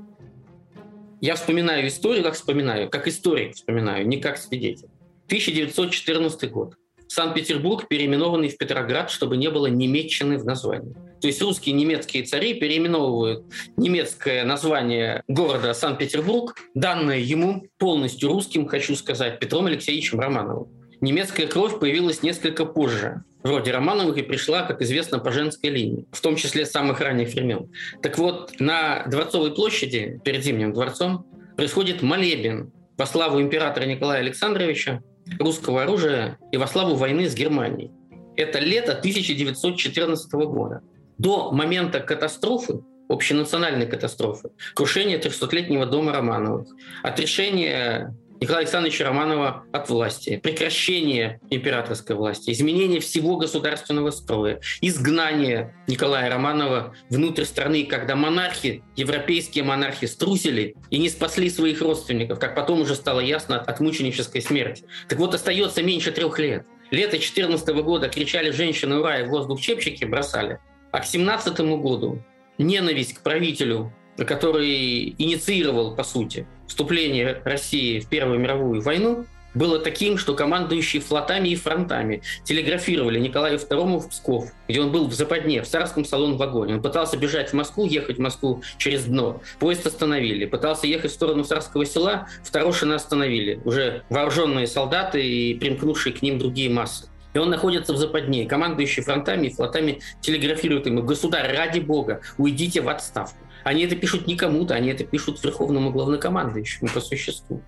Я 1.21 1.35
вспоминаю 1.35 1.87
историю, 1.87 2.23
как 2.23 2.33
вспоминаю, 2.35 2.89
как 2.89 3.07
историк 3.07 3.55
вспоминаю, 3.55 4.05
не 4.07 4.17
как 4.17 4.37
свидетель. 4.37 4.89
1914 5.27 6.51
год. 6.51 6.75
Санкт-Петербург, 7.07 7.87
переименованный 7.87 8.49
в 8.49 8.57
Петроград, 8.57 9.09
чтобы 9.09 9.37
не 9.37 9.49
было 9.49 9.67
немецчины 9.67 10.37
в 10.37 10.45
названии. 10.45 10.95
То 11.23 11.27
есть 11.27 11.41
русские 11.41 11.73
немецкие 11.73 12.23
цари 12.23 12.53
переименовывают 12.55 13.45
немецкое 13.77 14.43
название 14.43 15.23
города 15.29 15.73
Санкт-Петербург, 15.73 16.53
данное 16.75 17.17
ему 17.17 17.65
полностью 17.77 18.27
русским, 18.27 18.67
хочу 18.67 18.93
сказать, 18.97 19.39
Петром 19.39 19.67
Алексеевичем 19.67 20.19
Романовым. 20.19 20.67
Немецкая 20.99 21.47
кровь 21.47 21.79
появилась 21.79 22.23
несколько 22.23 22.65
позже. 22.65 23.23
Вроде 23.41 23.71
Романовых 23.71 24.17
и 24.17 24.21
пришла, 24.21 24.63
как 24.63 24.81
известно, 24.81 25.17
по 25.19 25.31
женской 25.31 25.69
линии, 25.69 26.07
в 26.11 26.19
том 26.19 26.35
числе 26.35 26.65
с 26.65 26.71
самых 26.71 26.99
ранних 26.99 27.33
времен. 27.33 27.71
Так 28.01 28.17
вот, 28.17 28.59
на 28.59 29.05
Дворцовой 29.07 29.55
площади, 29.55 30.19
перед 30.25 30.43
Зимним 30.43 30.73
дворцом, 30.73 31.25
происходит 31.55 32.01
молебен 32.01 32.73
во 32.97 33.05
славу 33.05 33.39
императора 33.39 33.85
Николая 33.85 34.19
Александровича, 34.19 35.01
русского 35.39 35.83
оружия 35.83 36.37
и 36.51 36.57
во 36.57 36.67
славу 36.67 36.95
войны 36.95 37.29
с 37.29 37.33
Германией. 37.33 37.91
Это 38.35 38.59
лето 38.59 38.91
1914 38.91 40.33
года. 40.33 40.81
До 41.17 41.51
момента 41.51 41.99
катастрофы, 41.99 42.83
общенациональной 43.09 43.85
катастрофы, 43.85 44.49
крушения 44.73 45.19
300-летнего 45.19 45.85
дома 45.85 46.11
Романовых, 46.11 46.67
отрешения 47.03 48.15
Николая 48.43 48.63
Александровича 48.63 49.05
Романова 49.05 49.63
от 49.71 49.89
власти, 49.89 50.37
прекращение 50.43 51.39
императорской 51.49 52.13
власти, 52.13 52.51
изменение 52.51 52.99
всего 52.99 53.37
государственного 53.37 54.11
строя, 54.11 54.59
изгнание 54.81 55.73
Николая 55.87 56.29
Романова 56.29 56.93
внутрь 57.09 57.45
страны, 57.45 57.85
когда 57.85 58.17
монархи, 58.17 58.83
европейские 58.97 59.63
монархи 59.63 60.07
струсили 60.07 60.75
и 60.89 60.97
не 60.97 61.07
спасли 61.07 61.49
своих 61.49 61.81
родственников, 61.81 62.37
как 62.37 62.53
потом 62.53 62.81
уже 62.81 62.95
стало 62.95 63.21
ясно 63.21 63.61
от 63.61 63.79
мученической 63.79 64.41
смерти. 64.41 64.83
Так 65.07 65.19
вот, 65.19 65.33
остается 65.33 65.81
меньше 65.81 66.11
трех 66.11 66.37
лет. 66.37 66.65
Лето 66.91 67.11
2014 67.11 67.69
года 67.81 68.09
кричали 68.09 68.51
женщины 68.51 68.97
«Ура!» 68.97 69.19
и 69.19 69.23
в 69.25 69.29
воздух 69.29 69.61
чепчики 69.61 70.03
бросали. 70.03 70.59
А 70.93 70.99
к 70.99 71.09
2017 71.09 71.59
году 71.81 72.19
ненависть 72.57 73.15
к 73.15 73.21
правителю 73.21 73.91
который 74.15 75.15
инициировал, 75.17 75.95
по 75.95 76.03
сути, 76.03 76.45
вступление 76.67 77.41
России 77.43 77.99
в 77.99 78.07
Первую 78.07 78.37
мировую 78.39 78.79
войну, 78.79 79.25
было 79.55 79.79
таким, 79.79 80.17
что 80.17 80.33
командующие 80.33 81.01
флотами 81.01 81.49
и 81.49 81.55
фронтами 81.55 82.21
телеграфировали 82.43 83.19
Николаю 83.19 83.57
II 83.57 83.99
в 83.99 84.09
Псков, 84.09 84.51
где 84.67 84.81
он 84.81 84.91
был 84.91 85.07
в 85.07 85.13
западне, 85.13 85.61
в 85.61 85.67
царском 85.67 86.05
салон-вагоне. 86.05 86.75
Он 86.75 86.81
пытался 86.81 87.17
бежать 87.17 87.49
в 87.49 87.53
Москву, 87.53 87.85
ехать 87.85 88.17
в 88.17 88.21
Москву 88.21 88.63
через 88.77 89.05
дно. 89.05 89.41
Поезд 89.59 89.85
остановили. 89.85 90.45
Пытался 90.45 90.87
ехать 90.87 91.11
в 91.11 91.13
сторону 91.13 91.43
царского 91.43 91.85
села, 91.85 92.27
в 92.43 92.49
остановили. 92.95 93.61
Уже 93.65 94.03
вооруженные 94.09 94.67
солдаты 94.67 95.23
и 95.23 95.53
примкнувшие 95.55 96.13
к 96.13 96.21
ним 96.21 96.39
другие 96.39 96.69
массы. 96.69 97.09
И 97.33 97.37
он 97.37 97.49
находится 97.49 97.93
в 97.93 97.97
западне. 97.97 98.45
Командующие 98.45 99.03
фронтами 99.03 99.47
и 99.47 99.53
флотами 99.53 99.99
телеграфируют 100.21 100.85
ему, 100.85 101.03
государь, 101.03 101.55
ради 101.55 101.79
бога, 101.79 102.21
уйдите 102.37 102.81
в 102.81 102.89
отставку. 102.89 103.37
Они 103.63 103.83
это 103.83 103.95
пишут 103.95 104.27
не 104.27 104.35
кому-то, 104.35 104.75
они 104.75 104.89
это 104.89 105.03
пишут 105.03 105.43
верховному 105.43 105.91
главнокомандующему 105.91 106.89
по 106.93 106.99
существу. 106.99 107.61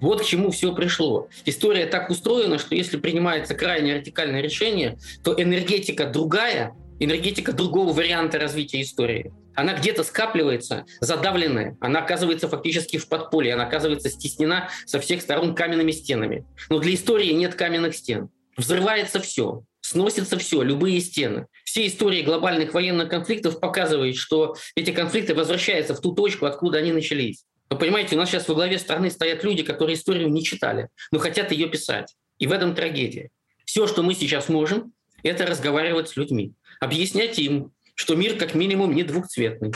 Вот 0.00 0.22
к 0.22 0.24
чему 0.24 0.50
все 0.50 0.74
пришло. 0.74 1.28
История 1.44 1.86
так 1.86 2.10
устроена, 2.10 2.58
что 2.58 2.74
если 2.74 2.96
принимается 2.96 3.54
крайне 3.54 3.96
радикальное 3.96 4.40
решение, 4.40 4.96
то 5.24 5.34
энергетика 5.34 6.06
другая, 6.06 6.72
энергетика 7.00 7.52
другого 7.52 7.92
варианта 7.92 8.38
развития 8.38 8.80
истории. 8.80 9.32
Она 9.54 9.74
где-то 9.74 10.04
скапливается, 10.04 10.86
задавленная, 11.00 11.76
она 11.80 11.98
оказывается 11.98 12.48
фактически 12.48 12.96
в 12.96 13.08
подполье, 13.08 13.54
она 13.54 13.66
оказывается 13.66 14.08
стеснена 14.08 14.68
со 14.86 15.00
всех 15.00 15.20
сторон 15.20 15.56
каменными 15.56 15.90
стенами. 15.90 16.46
Но 16.70 16.78
для 16.78 16.94
истории 16.94 17.32
нет 17.32 17.56
каменных 17.56 17.96
стен. 17.96 18.30
Взрывается 18.58 19.20
все, 19.20 19.62
сносится 19.80 20.36
все, 20.36 20.62
любые 20.62 21.00
стены. 21.00 21.46
Все 21.64 21.86
истории 21.86 22.22
глобальных 22.22 22.74
военных 22.74 23.08
конфликтов 23.08 23.60
показывают, 23.60 24.16
что 24.16 24.56
эти 24.74 24.90
конфликты 24.90 25.32
возвращаются 25.32 25.94
в 25.94 26.00
ту 26.00 26.12
точку, 26.12 26.46
откуда 26.46 26.78
они 26.78 26.92
начались. 26.92 27.44
Вы 27.70 27.78
понимаете, 27.78 28.16
у 28.16 28.18
нас 28.18 28.28
сейчас 28.28 28.48
во 28.48 28.54
главе 28.54 28.80
страны 28.80 29.10
стоят 29.10 29.44
люди, 29.44 29.62
которые 29.62 29.94
историю 29.94 30.28
не 30.28 30.42
читали, 30.42 30.88
но 31.12 31.20
хотят 31.20 31.52
ее 31.52 31.68
писать. 31.68 32.16
И 32.38 32.48
в 32.48 32.52
этом 32.52 32.74
трагедия. 32.74 33.30
Все, 33.64 33.86
что 33.86 34.02
мы 34.02 34.14
сейчас 34.14 34.48
можем, 34.48 34.92
это 35.22 35.46
разговаривать 35.46 36.08
с 36.08 36.16
людьми. 36.16 36.52
Объяснять 36.80 37.38
им, 37.38 37.70
что 37.94 38.16
мир 38.16 38.36
как 38.36 38.54
минимум 38.54 38.92
не 38.92 39.04
двухцветный, 39.04 39.72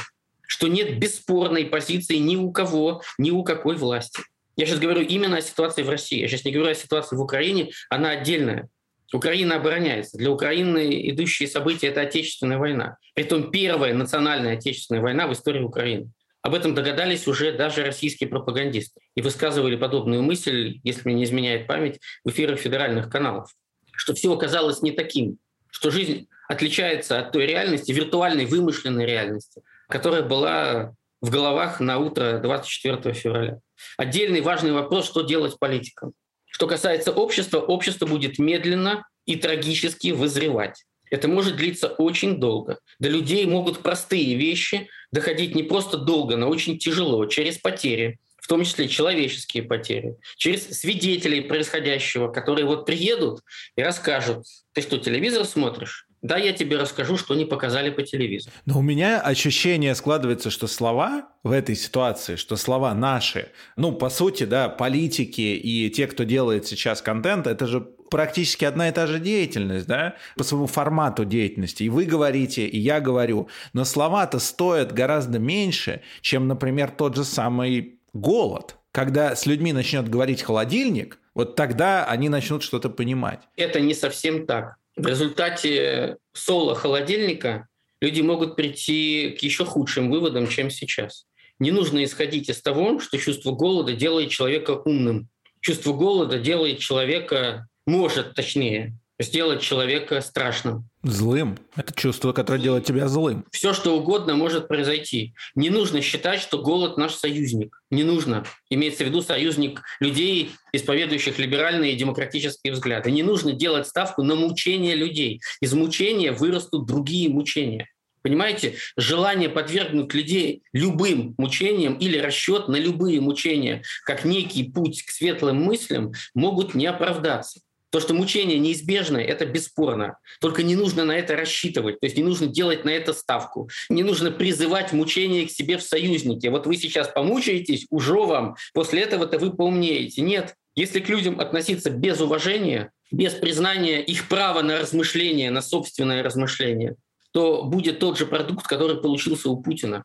что 0.48 0.66
нет 0.66 0.98
бесспорной 0.98 1.66
позиции 1.66 2.16
ни 2.16 2.34
у 2.34 2.50
кого, 2.50 3.02
ни 3.16 3.30
у 3.30 3.44
какой 3.44 3.76
власти. 3.76 4.22
Я 4.56 4.66
сейчас 4.66 4.80
говорю 4.80 5.02
именно 5.02 5.38
о 5.38 5.40
ситуации 5.40 5.82
в 5.82 5.88
России. 5.88 6.20
Я 6.20 6.28
сейчас 6.28 6.44
не 6.44 6.52
говорю 6.52 6.70
о 6.70 6.74
ситуации 6.74 7.16
в 7.16 7.20
Украине, 7.20 7.70
она 7.88 8.10
отдельная. 8.10 8.68
Украина 9.12 9.56
обороняется. 9.56 10.16
Для 10.16 10.30
Украины 10.30 11.10
идущие 11.10 11.48
события– 11.48 11.86
это 11.88 12.00
Отечественная 12.00 12.58
война. 12.58 12.96
Притом 13.14 13.50
первая 13.50 13.94
национальная 13.94 14.54
Отечественная 14.56 15.02
война 15.02 15.26
в 15.26 15.32
истории 15.32 15.60
Украины. 15.60 16.10
Об 16.42 16.54
этом 16.54 16.74
догадались 16.74 17.28
уже 17.28 17.52
даже 17.52 17.84
российские 17.84 18.28
пропагандисты 18.28 19.00
и 19.14 19.22
высказывали 19.22 19.76
подобную 19.76 20.22
мысль, 20.22 20.80
если 20.82 21.02
мне 21.04 21.14
не 21.14 21.24
изменяет 21.24 21.66
память, 21.66 22.00
в 22.24 22.30
эфирах 22.30 22.58
федеральных 22.58 23.10
каналов, 23.10 23.50
что 23.92 24.14
все 24.14 24.32
оказалось 24.32 24.82
не 24.82 24.90
таким, 24.90 25.38
что 25.70 25.90
жизнь 25.90 26.26
отличается 26.48 27.20
от 27.20 27.32
той 27.32 27.46
реальности, 27.46 27.92
виртуальной, 27.92 28.46
вымышленной 28.46 29.06
реальности, 29.06 29.62
которая 29.88 30.22
была 30.22 30.94
в 31.20 31.30
головах 31.30 31.78
на 31.78 31.98
утро 31.98 32.40
24 32.42 33.14
февраля. 33.14 33.60
Отдельный 33.96 34.40
важный 34.40 34.72
вопрос, 34.72 35.06
что 35.06 35.22
делать 35.22 35.58
политикам. 35.58 36.12
Что 36.46 36.66
касается 36.66 37.12
общества, 37.12 37.58
общество 37.60 38.06
будет 38.06 38.38
медленно 38.38 39.06
и 39.26 39.36
трагически 39.36 40.12
вызревать. 40.12 40.84
Это 41.10 41.28
может 41.28 41.56
длиться 41.56 41.88
очень 41.88 42.38
долго. 42.38 42.78
До 42.98 43.08
людей 43.08 43.44
могут 43.46 43.82
простые 43.82 44.34
вещи 44.34 44.88
доходить 45.10 45.54
не 45.54 45.62
просто 45.62 45.98
долго, 45.98 46.36
но 46.36 46.48
очень 46.48 46.78
тяжело, 46.78 47.26
через 47.26 47.58
потери, 47.58 48.18
в 48.38 48.48
том 48.48 48.64
числе 48.64 48.88
человеческие 48.88 49.62
потери, 49.62 50.16
через 50.36 50.66
свидетелей 50.80 51.42
происходящего, 51.42 52.28
которые 52.28 52.64
вот 52.64 52.86
приедут 52.86 53.40
и 53.76 53.82
расскажут, 53.82 54.46
ты 54.72 54.80
что, 54.80 54.98
телевизор 54.98 55.44
смотришь? 55.44 56.06
Да, 56.22 56.36
я 56.36 56.52
тебе 56.52 56.76
расскажу, 56.78 57.16
что 57.16 57.34
не 57.34 57.44
показали 57.44 57.90
по 57.90 58.02
телевизору. 58.02 58.54
Но 58.64 58.78
у 58.78 58.82
меня 58.82 59.20
ощущение 59.20 59.94
складывается, 59.96 60.50
что 60.50 60.68
слова 60.68 61.28
в 61.42 61.50
этой 61.50 61.74
ситуации, 61.74 62.36
что 62.36 62.54
слова 62.56 62.94
наши, 62.94 63.50
ну, 63.76 63.90
по 63.90 64.08
сути, 64.08 64.44
да, 64.44 64.68
политики 64.68 65.40
и 65.40 65.90
те, 65.90 66.06
кто 66.06 66.22
делает 66.22 66.64
сейчас 66.66 67.02
контент, 67.02 67.48
это 67.48 67.66
же 67.66 67.80
практически 68.08 68.64
одна 68.64 68.88
и 68.88 68.92
та 68.92 69.08
же 69.08 69.18
деятельность, 69.18 69.86
да, 69.88 70.14
по 70.36 70.44
своему 70.44 70.68
формату 70.68 71.24
деятельности. 71.24 71.82
И 71.82 71.88
вы 71.88 72.04
говорите, 72.04 72.66
и 72.66 72.78
я 72.78 73.00
говорю. 73.00 73.48
Но 73.72 73.84
слова-то 73.84 74.38
стоят 74.38 74.92
гораздо 74.92 75.40
меньше, 75.40 76.02
чем, 76.20 76.46
например, 76.46 76.90
тот 76.90 77.16
же 77.16 77.24
самый 77.24 77.98
голод. 78.12 78.76
Когда 78.92 79.34
с 79.34 79.46
людьми 79.46 79.72
начнет 79.72 80.08
говорить 80.08 80.42
холодильник, 80.42 81.18
вот 81.34 81.56
тогда 81.56 82.04
они 82.04 82.28
начнут 82.28 82.62
что-то 82.62 82.90
понимать. 82.90 83.40
Это 83.56 83.80
не 83.80 83.94
совсем 83.94 84.46
так. 84.46 84.76
В 84.96 85.06
результате 85.06 86.18
соло 86.32 86.74
холодильника 86.74 87.68
люди 88.00 88.20
могут 88.20 88.56
прийти 88.56 89.36
к 89.38 89.42
еще 89.42 89.64
худшим 89.64 90.10
выводам, 90.10 90.48
чем 90.48 90.70
сейчас. 90.70 91.26
Не 91.58 91.70
нужно 91.70 92.02
исходить 92.04 92.48
из 92.48 92.60
того, 92.60 92.98
что 92.98 93.18
чувство 93.18 93.52
голода 93.52 93.94
делает 93.94 94.30
человека 94.30 94.72
умным. 94.72 95.28
Чувство 95.60 95.92
голода 95.92 96.38
делает 96.38 96.80
человека 96.80 97.68
может, 97.86 98.34
точнее, 98.34 98.98
сделать 99.18 99.60
человека 99.60 100.20
страшным. 100.20 100.88
Злым. 101.02 101.58
Это 101.76 101.92
чувство, 101.94 102.32
которое 102.32 102.60
делает 102.60 102.84
тебя 102.84 103.08
злым. 103.08 103.44
Все, 103.50 103.72
что 103.72 103.96
угодно 103.96 104.34
может 104.34 104.68
произойти. 104.68 105.34
Не 105.54 105.70
нужно 105.70 106.00
считать, 106.00 106.40
что 106.40 106.58
голод 106.58 106.96
наш 106.96 107.14
союзник. 107.14 107.82
Не 107.90 108.04
нужно. 108.04 108.44
Имеется 108.70 109.04
в 109.04 109.08
виду 109.08 109.22
союзник 109.22 109.82
людей, 110.00 110.52
исповедующих 110.72 111.38
либеральные 111.38 111.92
и 111.92 111.96
демократические 111.96 112.72
взгляды. 112.72 113.10
Не 113.10 113.22
нужно 113.22 113.52
делать 113.52 113.86
ставку 113.86 114.22
на 114.22 114.34
мучение 114.34 114.94
людей. 114.94 115.40
Из 115.60 115.72
мучения 115.72 116.32
вырастут 116.32 116.86
другие 116.86 117.28
мучения. 117.28 117.88
Понимаете, 118.22 118.76
желание 118.96 119.48
подвергнуть 119.48 120.14
людей 120.14 120.62
любым 120.72 121.34
мучениям 121.38 121.94
или 121.94 122.18
расчет 122.18 122.68
на 122.68 122.76
любые 122.76 123.20
мучения, 123.20 123.82
как 124.04 124.24
некий 124.24 124.64
путь 124.64 125.02
к 125.02 125.10
светлым 125.10 125.56
мыслям, 125.56 126.12
могут 126.34 126.74
не 126.74 126.86
оправдаться. 126.86 127.60
То, 127.92 128.00
что 128.00 128.14
мучение 128.14 128.58
неизбежно, 128.58 129.18
это 129.18 129.44
бесспорно. 129.44 130.16
Только 130.40 130.62
не 130.62 130.76
нужно 130.76 131.04
на 131.04 131.12
это 131.12 131.36
рассчитывать, 131.36 132.00
то 132.00 132.06
есть 132.06 132.16
не 132.16 132.22
нужно 132.22 132.46
делать 132.46 132.86
на 132.86 132.88
это 132.88 133.12
ставку. 133.12 133.68
Не 133.90 134.02
нужно 134.02 134.30
призывать 134.30 134.94
мучение 134.94 135.46
к 135.46 135.50
себе 135.50 135.76
в 135.76 135.82
союзники. 135.82 136.46
Вот 136.46 136.66
вы 136.66 136.76
сейчас 136.76 137.08
помучаетесь, 137.08 137.86
уже 137.90 138.14
вам, 138.14 138.56
после 138.72 139.02
этого-то 139.02 139.38
вы 139.38 139.54
поумнеете. 139.54 140.22
Нет, 140.22 140.54
если 140.74 141.00
к 141.00 141.08
людям 141.10 141.38
относиться 141.38 141.90
без 141.90 142.18
уважения, 142.22 142.92
без 143.10 143.34
признания 143.34 144.02
их 144.02 144.26
права 144.26 144.62
на 144.62 144.80
размышление, 144.80 145.50
на 145.50 145.60
собственное 145.60 146.22
размышление, 146.22 146.96
то 147.32 147.62
будет 147.62 147.98
тот 147.98 148.16
же 148.16 148.24
продукт, 148.24 148.66
который 148.66 149.02
получился 149.02 149.50
у 149.50 149.62
Путина. 149.62 150.04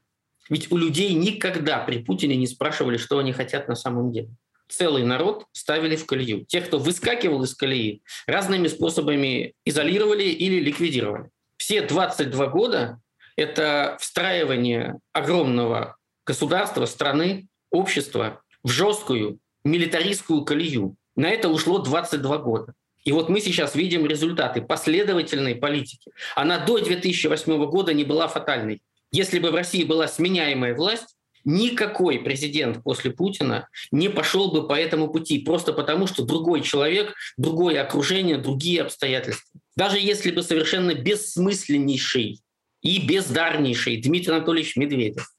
Ведь 0.49 0.69
у 0.73 0.75
людей 0.75 1.13
никогда 1.13 1.79
при 1.79 1.99
Путине 1.99 2.35
не 2.35 2.47
спрашивали, 2.47 2.97
что 2.97 3.17
они 3.17 3.31
хотят 3.31 3.69
на 3.69 3.75
самом 3.75 4.11
деле 4.11 4.27
целый 4.67 5.03
народ 5.03 5.45
ставили 5.51 5.95
в 5.95 6.05
колею. 6.05 6.45
Тех, 6.45 6.67
кто 6.67 6.79
выскакивал 6.79 7.43
из 7.43 7.55
колеи, 7.55 8.01
разными 8.25 8.67
способами 8.67 9.53
изолировали 9.65 10.23
или 10.23 10.59
ликвидировали. 10.59 11.29
Все 11.57 11.81
22 11.81 12.47
года– 12.47 12.99
это 13.35 13.97
встраивание 13.99 14.99
огромного 15.13 15.97
государства, 16.25 16.85
страны, 16.85 17.47
общества 17.71 18.41
в 18.63 18.69
жесткую 18.69 19.39
милитаристскую 19.63 20.43
колею. 20.43 20.95
На 21.15 21.29
это 21.29 21.49
ушло 21.49 21.79
22 21.79 22.37
года. 22.37 22.73
И 23.03 23.11
вот 23.11 23.29
мы 23.29 23.39
сейчас 23.39 23.75
видим 23.75 24.05
результаты 24.05 24.61
последовательной 24.61 25.55
политики. 25.55 26.11
Она 26.35 26.59
до 26.59 26.79
2008 26.79 27.65
года 27.65 27.93
не 27.93 28.03
была 28.03 28.27
фатальной. 28.27 28.81
Если 29.11 29.39
бы 29.39 29.51
в 29.51 29.55
России 29.55 29.83
была 29.83 30.07
сменяемая 30.07 30.75
власть, 30.75 31.15
никакой 31.47 32.19
президент 32.19 32.83
после 32.83 33.09
Путина 33.09 33.69
не 33.91 34.09
пошел 34.09 34.51
бы 34.51 34.67
по 34.67 34.73
этому 34.73 35.07
пути, 35.07 35.39
просто 35.39 35.71
потому 35.71 36.05
что 36.05 36.23
другой 36.23 36.61
человек, 36.61 37.15
другое 37.37 37.81
окружение, 37.81 38.37
другие 38.37 38.81
обстоятельства. 38.81 39.59
Даже 39.77 39.97
если 39.97 40.31
бы 40.31 40.43
совершенно 40.43 40.93
бессмысленнейший 40.93 42.41
и 42.81 43.07
бездарнейший 43.07 43.95
Дмитрий 44.01 44.33
Анатольевич 44.33 44.75
Медведев 44.75 45.31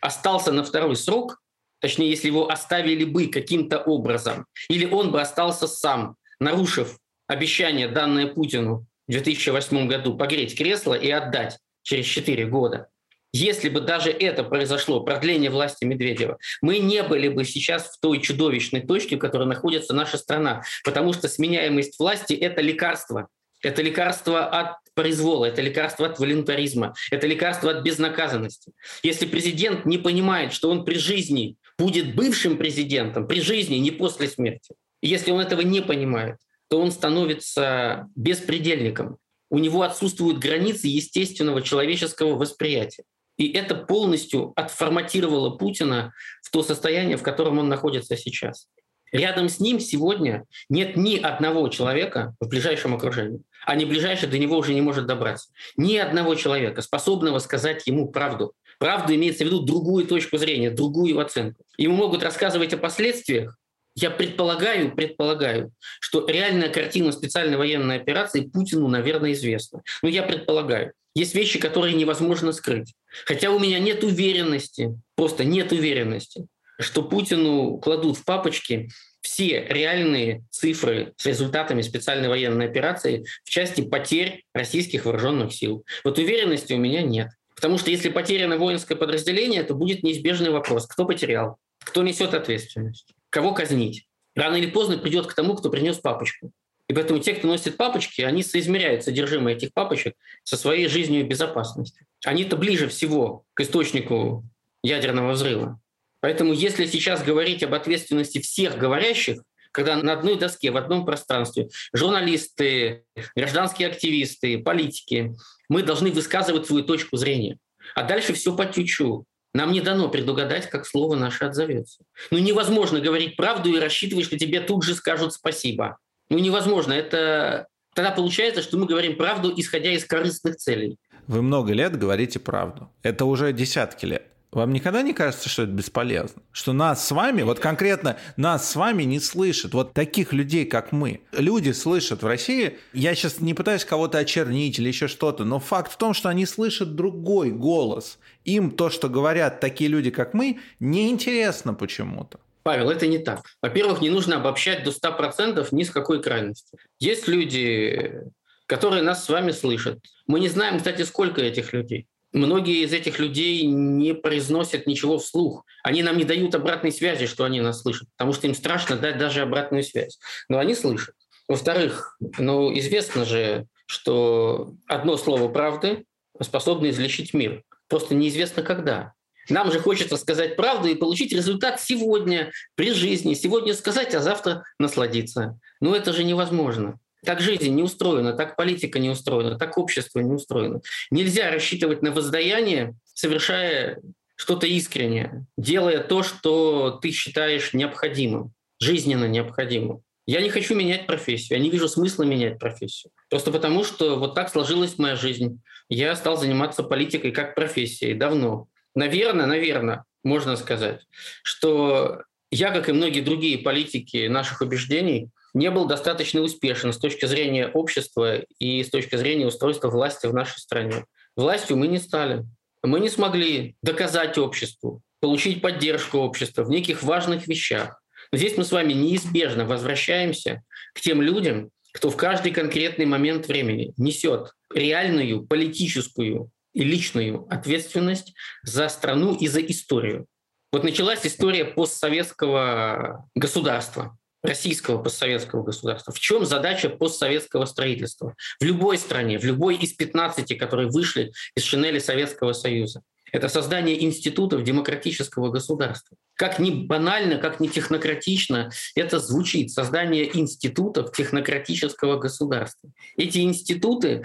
остался 0.00 0.52
на 0.52 0.62
второй 0.62 0.94
срок, 0.94 1.42
точнее, 1.80 2.10
если 2.10 2.28
его 2.28 2.48
оставили 2.48 3.04
бы 3.04 3.26
каким-то 3.26 3.80
образом, 3.80 4.46
или 4.68 4.86
он 4.86 5.10
бы 5.10 5.20
остался 5.20 5.66
сам, 5.66 6.14
нарушив 6.38 6.96
обещание, 7.26 7.88
данное 7.88 8.28
Путину 8.28 8.86
в 9.08 9.10
2008 9.10 9.88
году, 9.88 10.16
погреть 10.16 10.56
кресло 10.56 10.94
и 10.94 11.10
отдать 11.10 11.58
через 11.82 12.06
4 12.06 12.46
года– 12.46 12.88
если 13.36 13.68
бы 13.68 13.80
даже 13.80 14.10
это 14.10 14.44
произошло, 14.44 15.00
продление 15.00 15.50
власти 15.50 15.84
Медведева, 15.84 16.38
мы 16.62 16.78
не 16.78 17.02
были 17.02 17.28
бы 17.28 17.44
сейчас 17.44 17.90
в 17.90 18.00
той 18.00 18.20
чудовищной 18.20 18.80
точке, 18.80 19.16
в 19.16 19.18
которой 19.18 19.46
находится 19.46 19.94
наша 19.94 20.16
страна, 20.16 20.62
потому 20.84 21.12
что 21.12 21.28
сменяемость 21.28 21.98
власти– 21.98 22.32
это 22.34 22.62
лекарство. 22.62 23.28
Это 23.62 23.82
лекарство 23.82 24.46
от 24.46 24.76
произвола, 24.94 25.46
это 25.46 25.60
лекарство 25.60 26.06
от 26.06 26.18
волюнтаризма, 26.18 26.94
это 27.10 27.26
лекарство 27.26 27.70
от 27.70 27.82
безнаказанности. 27.82 28.72
Если 29.02 29.26
президент 29.26 29.84
не 29.84 29.98
понимает, 29.98 30.52
что 30.52 30.70
он 30.70 30.84
при 30.84 30.94
жизни 30.94 31.56
будет 31.78 32.14
бывшим 32.14 32.56
президентом, 32.56 33.26
при 33.26 33.40
жизни, 33.40 33.76
не 33.76 33.90
после 33.90 34.28
смерти, 34.28 34.74
если 35.02 35.30
он 35.30 35.40
этого 35.40 35.60
не 35.60 35.82
понимает, 35.82 36.36
то 36.68 36.80
он 36.80 36.90
становится 36.90 38.08
беспредельником. 38.14 39.18
У 39.50 39.58
него 39.58 39.82
отсутствуют 39.82 40.38
границы 40.38 40.88
естественного 40.88 41.62
человеческого 41.62 42.34
восприятия. 42.34 43.04
И 43.36 43.50
это 43.52 43.74
полностью 43.74 44.52
отформатировало 44.56 45.50
Путина 45.50 46.12
в 46.42 46.50
то 46.50 46.62
состояние, 46.62 47.16
в 47.16 47.22
котором 47.22 47.58
он 47.58 47.68
находится 47.68 48.16
сейчас. 48.16 48.68
Рядом 49.12 49.48
с 49.48 49.60
ним 49.60 49.78
сегодня 49.78 50.44
нет 50.68 50.96
ни 50.96 51.16
одного 51.16 51.68
человека 51.68 52.34
в 52.40 52.48
ближайшем 52.48 52.94
окружении, 52.94 53.40
а 53.64 53.76
не 53.76 53.84
ближайший 53.84 54.28
до 54.28 54.38
него 54.38 54.56
уже 54.56 54.74
не 54.74 54.80
может 54.80 55.06
добраться. 55.06 55.50
Ни 55.76 55.96
одного 55.96 56.34
человека, 56.34 56.82
способного 56.82 57.38
сказать 57.38 57.86
ему 57.86 58.08
правду. 58.08 58.52
Правду 58.78 59.14
имеется 59.14 59.44
в 59.44 59.46
виду 59.46 59.62
другую 59.62 60.06
точку 60.06 60.38
зрения, 60.38 60.70
другую 60.70 61.18
оценку. 61.18 61.62
Ему 61.78 61.94
могут 61.94 62.22
рассказывать 62.22 62.74
о 62.74 62.78
последствиях, 62.78 63.56
Я 63.98 64.10
предполагаю, 64.10 64.94
предполагаю, 64.94 65.72
что 66.00 66.26
реальная 66.28 66.68
картина 66.68 67.12
специальной 67.12 67.56
военной 67.56 67.96
операции 67.96 68.42
Путину, 68.42 68.88
наверное, 68.88 69.32
известна. 69.32 69.82
Но 70.02 70.10
я 70.10 70.22
предполагаю. 70.22 70.92
Есть 71.16 71.34
вещи, 71.34 71.58
которые 71.58 71.94
невозможно 71.94 72.52
скрыть. 72.52 72.92
Хотя 73.24 73.50
у 73.50 73.58
меня 73.58 73.78
нет 73.78 74.04
уверенности, 74.04 75.00
просто 75.14 75.44
нет 75.44 75.72
уверенности, 75.72 76.46
что 76.78 77.02
Путину 77.02 77.78
кладут 77.78 78.18
в 78.18 78.24
папочки 78.26 78.90
все 79.22 79.66
реальные 79.66 80.44
цифры 80.50 81.14
с 81.16 81.24
результатами 81.24 81.80
специальной 81.80 82.28
военной 82.28 82.66
операции 82.66 83.24
в 83.44 83.48
части 83.48 83.80
потерь 83.80 84.44
российских 84.52 85.06
вооруженных 85.06 85.54
сил. 85.54 85.86
Вот 86.04 86.18
уверенности 86.18 86.74
у 86.74 86.78
меня 86.78 87.00
нет. 87.00 87.30
Потому 87.54 87.78
что 87.78 87.90
если 87.90 88.10
потеряно 88.10 88.58
воинское 88.58 88.98
подразделение, 88.98 89.62
то 89.62 89.72
будет 89.72 90.02
неизбежный 90.02 90.50
вопрос, 90.50 90.86
кто 90.86 91.06
потерял, 91.06 91.56
кто 91.82 92.02
несет 92.02 92.34
ответственность, 92.34 93.14
кого 93.30 93.54
казнить. 93.54 94.06
Рано 94.34 94.56
или 94.56 94.66
поздно 94.66 94.98
придет 94.98 95.28
к 95.28 95.32
тому, 95.32 95.54
кто 95.54 95.70
принес 95.70 95.96
папочку. 95.96 96.52
И 96.88 96.94
поэтому 96.94 97.18
те, 97.18 97.34
кто 97.34 97.48
носит 97.48 97.76
папочки, 97.76 98.22
они 98.22 98.42
соизмеряют 98.42 99.04
содержимое 99.04 99.54
этих 99.54 99.72
папочек 99.72 100.14
со 100.44 100.56
своей 100.56 100.86
жизнью 100.86 101.20
и 101.20 101.24
безопасностью. 101.24 102.06
Они-то 102.24 102.56
ближе 102.56 102.88
всего 102.88 103.44
к 103.54 103.60
источнику 103.60 104.44
ядерного 104.82 105.32
взрыва. 105.32 105.80
Поэтому 106.20 106.52
если 106.52 106.86
сейчас 106.86 107.24
говорить 107.24 107.62
об 107.62 107.74
ответственности 107.74 108.40
всех 108.40 108.78
говорящих, 108.78 109.42
когда 109.72 109.96
на 109.96 110.12
одной 110.12 110.38
доске, 110.38 110.70
в 110.70 110.76
одном 110.76 111.04
пространстве 111.04 111.68
журналисты, 111.92 113.04
гражданские 113.34 113.88
активисты, 113.88 114.58
политики, 114.58 115.34
мы 115.68 115.82
должны 115.82 116.10
высказывать 116.10 116.66
свою 116.66 116.82
точку 116.82 117.16
зрения. 117.16 117.58
А 117.94 118.02
дальше 118.02 118.32
все 118.32 118.56
по 118.56 118.64
тючу. 118.64 119.26
Нам 119.52 119.72
не 119.72 119.80
дано 119.80 120.08
предугадать, 120.08 120.70
как 120.70 120.86
слово 120.86 121.14
наше 121.14 121.44
отзовется. 121.44 122.04
Ну 122.30 122.38
невозможно 122.38 123.00
говорить 123.00 123.36
правду 123.36 123.70
и 123.70 123.78
рассчитывать, 123.78 124.26
что 124.26 124.38
тебе 124.38 124.60
тут 124.60 124.82
же 124.82 124.94
скажут 124.94 125.32
спасибо. 125.34 125.98
Ну 126.28 126.38
невозможно. 126.38 126.92
Это 126.92 127.66
тогда 127.94 128.10
получается, 128.10 128.62
что 128.62 128.78
мы 128.78 128.86
говорим 128.86 129.16
правду, 129.16 129.52
исходя 129.56 129.92
из 129.92 130.04
корыстных 130.04 130.56
целей. 130.56 130.98
Вы 131.26 131.42
много 131.42 131.72
лет 131.72 131.98
говорите 131.98 132.38
правду. 132.38 132.90
Это 133.02 133.24
уже 133.24 133.52
десятки 133.52 134.06
лет. 134.06 134.22
Вам 134.52 134.72
никогда 134.72 135.02
не 135.02 135.12
кажется, 135.12 135.50
что 135.50 135.64
это 135.64 135.72
бесполезно? 135.72 136.40
Что 136.50 136.72
нас 136.72 137.06
с 137.06 137.10
вами, 137.10 137.42
вот 137.42 137.58
конкретно 137.58 138.16
нас 138.38 138.70
с 138.70 138.76
вами 138.76 139.02
не 139.02 139.20
слышат. 139.20 139.74
Вот 139.74 139.92
таких 139.92 140.32
людей, 140.32 140.64
как 140.64 140.92
мы. 140.92 141.20
Люди 141.32 141.72
слышат 141.72 142.22
в 142.22 142.26
России, 142.26 142.78
я 142.94 143.14
сейчас 143.14 143.40
не 143.40 143.52
пытаюсь 143.52 143.84
кого-то 143.84 144.16
очернить 144.16 144.78
или 144.78 144.88
еще 144.88 145.08
что-то, 145.08 145.44
но 145.44 145.58
факт 145.58 145.92
в 145.92 145.98
том, 145.98 146.14
что 146.14 146.30
они 146.30 146.46
слышат 146.46 146.94
другой 146.94 147.50
голос. 147.50 148.18
Им 148.44 148.70
то, 148.70 148.88
что 148.88 149.10
говорят 149.10 149.60
такие 149.60 149.90
люди, 149.90 150.10
как 150.10 150.32
мы, 150.32 150.60
неинтересно 150.80 151.74
почему-то. 151.74 152.38
Павел, 152.66 152.90
это 152.90 153.06
не 153.06 153.18
так. 153.18 153.42
Во-первых, 153.62 154.00
не 154.00 154.10
нужно 154.10 154.38
обобщать 154.38 154.82
до 154.82 154.90
100% 154.90 155.68
ни 155.70 155.84
с 155.84 155.90
какой 155.92 156.20
крайности. 156.20 156.76
Есть 156.98 157.28
люди, 157.28 158.24
которые 158.66 159.04
нас 159.04 159.24
с 159.24 159.28
вами 159.28 159.52
слышат. 159.52 160.00
Мы 160.26 160.40
не 160.40 160.48
знаем, 160.48 160.78
кстати, 160.78 161.02
сколько 161.02 161.40
этих 161.40 161.72
людей. 161.72 162.08
Многие 162.32 162.82
из 162.82 162.92
этих 162.92 163.20
людей 163.20 163.64
не 163.66 164.14
произносят 164.14 164.88
ничего 164.88 165.18
вслух. 165.18 165.64
Они 165.84 166.02
нам 166.02 166.16
не 166.16 166.24
дают 166.24 166.56
обратной 166.56 166.90
связи, 166.90 167.26
что 167.26 167.44
они 167.44 167.60
нас 167.60 167.82
слышат, 167.82 168.08
потому 168.16 168.32
что 168.32 168.48
им 168.48 168.54
страшно 168.56 168.96
дать 168.96 169.16
даже 169.16 169.42
обратную 169.42 169.84
связь. 169.84 170.18
Но 170.48 170.58
они 170.58 170.74
слышат. 170.74 171.14
Во-вторых, 171.46 172.16
ну, 172.36 172.76
известно 172.76 173.24
же, 173.24 173.66
что 173.86 174.74
одно 174.88 175.16
слово 175.18 175.46
правды 175.52 176.04
способно 176.42 176.90
излечить 176.90 177.32
мир. 177.32 177.62
Просто 177.86 178.16
неизвестно 178.16 178.64
когда. 178.64 179.12
Нам 179.48 179.70
же 179.70 179.80
хочется 179.80 180.16
сказать 180.16 180.56
правду 180.56 180.88
и 180.88 180.94
получить 180.94 181.32
результат 181.32 181.80
сегодня, 181.80 182.52
при 182.74 182.92
жизни. 182.92 183.34
Сегодня 183.34 183.74
сказать, 183.74 184.14
а 184.14 184.20
завтра 184.20 184.64
насладиться. 184.78 185.58
Но 185.80 185.94
это 185.94 186.12
же 186.12 186.24
невозможно. 186.24 186.98
Так 187.24 187.40
жизнь 187.40 187.70
не 187.70 187.82
устроена, 187.82 188.34
так 188.34 188.56
политика 188.56 188.98
не 188.98 189.10
устроена, 189.10 189.58
так 189.58 189.78
общество 189.78 190.20
не 190.20 190.32
устроено. 190.32 190.80
Нельзя 191.10 191.50
рассчитывать 191.50 192.02
на 192.02 192.12
воздаяние, 192.12 192.94
совершая 193.14 194.00
что-то 194.36 194.66
искреннее, 194.66 195.46
делая 195.56 196.02
то, 196.02 196.22
что 196.22 196.98
ты 197.02 197.10
считаешь 197.10 197.72
необходимым, 197.72 198.52
жизненно 198.78 199.24
необходимым. 199.24 200.02
Я 200.26 200.40
не 200.40 200.50
хочу 200.50 200.74
менять 200.74 201.06
профессию, 201.06 201.58
я 201.58 201.62
не 201.62 201.70
вижу 201.70 201.88
смысла 201.88 202.24
менять 202.24 202.58
профессию. 202.58 203.12
Просто 203.30 203.50
потому, 203.50 203.84
что 203.84 204.16
вот 204.16 204.34
так 204.34 204.50
сложилась 204.50 204.98
моя 204.98 205.16
жизнь. 205.16 205.60
Я 205.88 206.14
стал 206.16 206.36
заниматься 206.36 206.82
политикой 206.82 207.30
как 207.30 207.54
профессией 207.54 208.14
давно. 208.14 208.68
Наверное, 208.96 209.46
наверное, 209.46 210.04
можно 210.24 210.56
сказать, 210.56 211.06
что 211.44 212.22
я, 212.50 212.70
как 212.70 212.88
и 212.88 212.92
многие 212.92 213.20
другие 213.20 213.58
политики 213.58 214.26
наших 214.26 214.62
убеждений, 214.62 215.28
не 215.52 215.70
был 215.70 215.84
достаточно 215.84 216.40
успешен 216.40 216.92
с 216.92 216.98
точки 216.98 217.26
зрения 217.26 217.68
общества 217.68 218.38
и 218.58 218.82
с 218.82 218.88
точки 218.88 219.16
зрения 219.16 219.46
устройства 219.46 219.90
власти 219.90 220.26
в 220.26 220.34
нашей 220.34 220.58
стране. 220.58 221.04
Властью 221.36 221.76
мы 221.76 221.88
не 221.88 221.98
стали. 221.98 222.44
Мы 222.82 223.00
не 223.00 223.10
смогли 223.10 223.76
доказать 223.82 224.38
обществу, 224.38 225.02
получить 225.20 225.60
поддержку 225.60 226.18
общества 226.18 226.64
в 226.64 226.70
неких 226.70 227.02
важных 227.02 227.46
вещах. 227.46 228.00
Но 228.32 228.38
здесь 228.38 228.56
мы 228.56 228.64
с 228.64 228.72
вами 228.72 228.94
неизбежно 228.94 229.66
возвращаемся 229.66 230.62
к 230.94 231.00
тем 231.00 231.20
людям, 231.20 231.70
кто 231.92 232.10
в 232.10 232.16
каждый 232.16 232.52
конкретный 232.52 233.06
момент 233.06 233.46
времени 233.46 233.92
несет 233.98 234.52
реальную 234.72 235.46
политическую 235.46 236.50
и 236.76 236.84
личную 236.84 237.46
ответственность 237.48 238.34
за 238.62 238.88
страну 238.88 239.34
и 239.34 239.48
за 239.48 239.60
историю. 239.60 240.26
Вот 240.70 240.84
началась 240.84 241.24
история 241.24 241.64
постсоветского 241.64 243.26
государства 243.34 244.16
российского 244.42 245.02
постсоветского 245.02 245.62
государства. 245.62 246.12
В 246.12 246.20
чем 246.20 246.44
задача 246.44 246.90
постсоветского 246.90 247.64
строительства? 247.64 248.34
В 248.60 248.64
любой 248.64 248.98
стране, 248.98 249.38
в 249.38 249.44
любой 249.44 249.76
из 249.76 249.94
15, 249.94 250.56
которые 250.58 250.88
вышли 250.88 251.32
из 251.56 251.64
шинели 251.64 251.98
Советского 251.98 252.52
Союза. 252.52 253.00
Это 253.32 253.48
создание 253.48 254.04
институтов 254.04 254.62
демократического 254.62 255.50
государства. 255.50 256.16
Как 256.34 256.58
ни 256.58 256.70
банально, 256.70 257.38
как 257.38 257.58
ни 257.58 257.68
технократично 257.68 258.70
это 258.94 259.18
звучит. 259.18 259.70
Создание 259.72 260.36
институтов 260.38 261.12
технократического 261.12 262.18
государства. 262.18 262.90
Эти 263.16 263.38
институты 263.38 264.22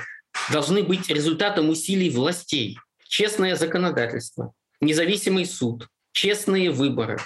должны 0.51 0.83
быть 0.83 1.09
результатом 1.09 1.69
усилий 1.69 2.09
властей. 2.09 2.77
Честное 3.07 3.55
законодательство, 3.55 4.53
независимый 4.79 5.45
суд, 5.45 5.87
честные 6.13 6.71
выборы, 6.71 7.19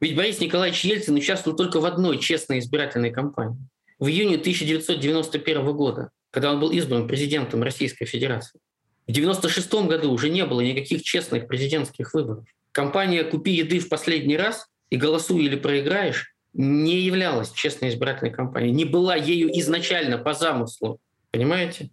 ведь 0.00 0.16
Борис 0.16 0.40
Николаевич 0.40 0.84
Ельцин 0.84 1.14
участвовал 1.14 1.56
только 1.56 1.78
в 1.78 1.84
одной 1.84 2.18
честной 2.18 2.58
избирательной 2.58 3.10
кампании. 3.10 3.58
В 3.98 4.08
июне 4.08 4.36
1991 4.36 5.72
года, 5.76 6.10
когда 6.30 6.52
он 6.52 6.60
был 6.60 6.70
избран 6.70 7.06
президентом 7.06 7.62
Российской 7.62 8.06
Федерации. 8.06 8.58
В 9.06 9.10
1996 9.10 9.88
году 9.88 10.12
уже 10.12 10.30
не 10.30 10.46
было 10.46 10.60
никаких 10.60 11.02
честных 11.02 11.48
президентских 11.48 12.14
выборов. 12.14 12.44
Компания 12.72 13.24
«Купи 13.24 13.50
еды 13.50 13.78
в 13.78 13.88
последний 13.88 14.36
раз» 14.36 14.68
и 14.88 14.96
«Голосуй 14.96 15.44
или 15.44 15.56
проиграешь» 15.56 16.34
не 16.54 17.00
являлась 17.00 17.52
честной 17.52 17.90
избирательной 17.90 18.32
кампанией, 18.32 18.72
не 18.72 18.84
была 18.84 19.16
ею 19.16 19.50
изначально 19.60 20.18
по 20.18 20.32
замыслу. 20.32 20.98
Понимаете? 21.30 21.90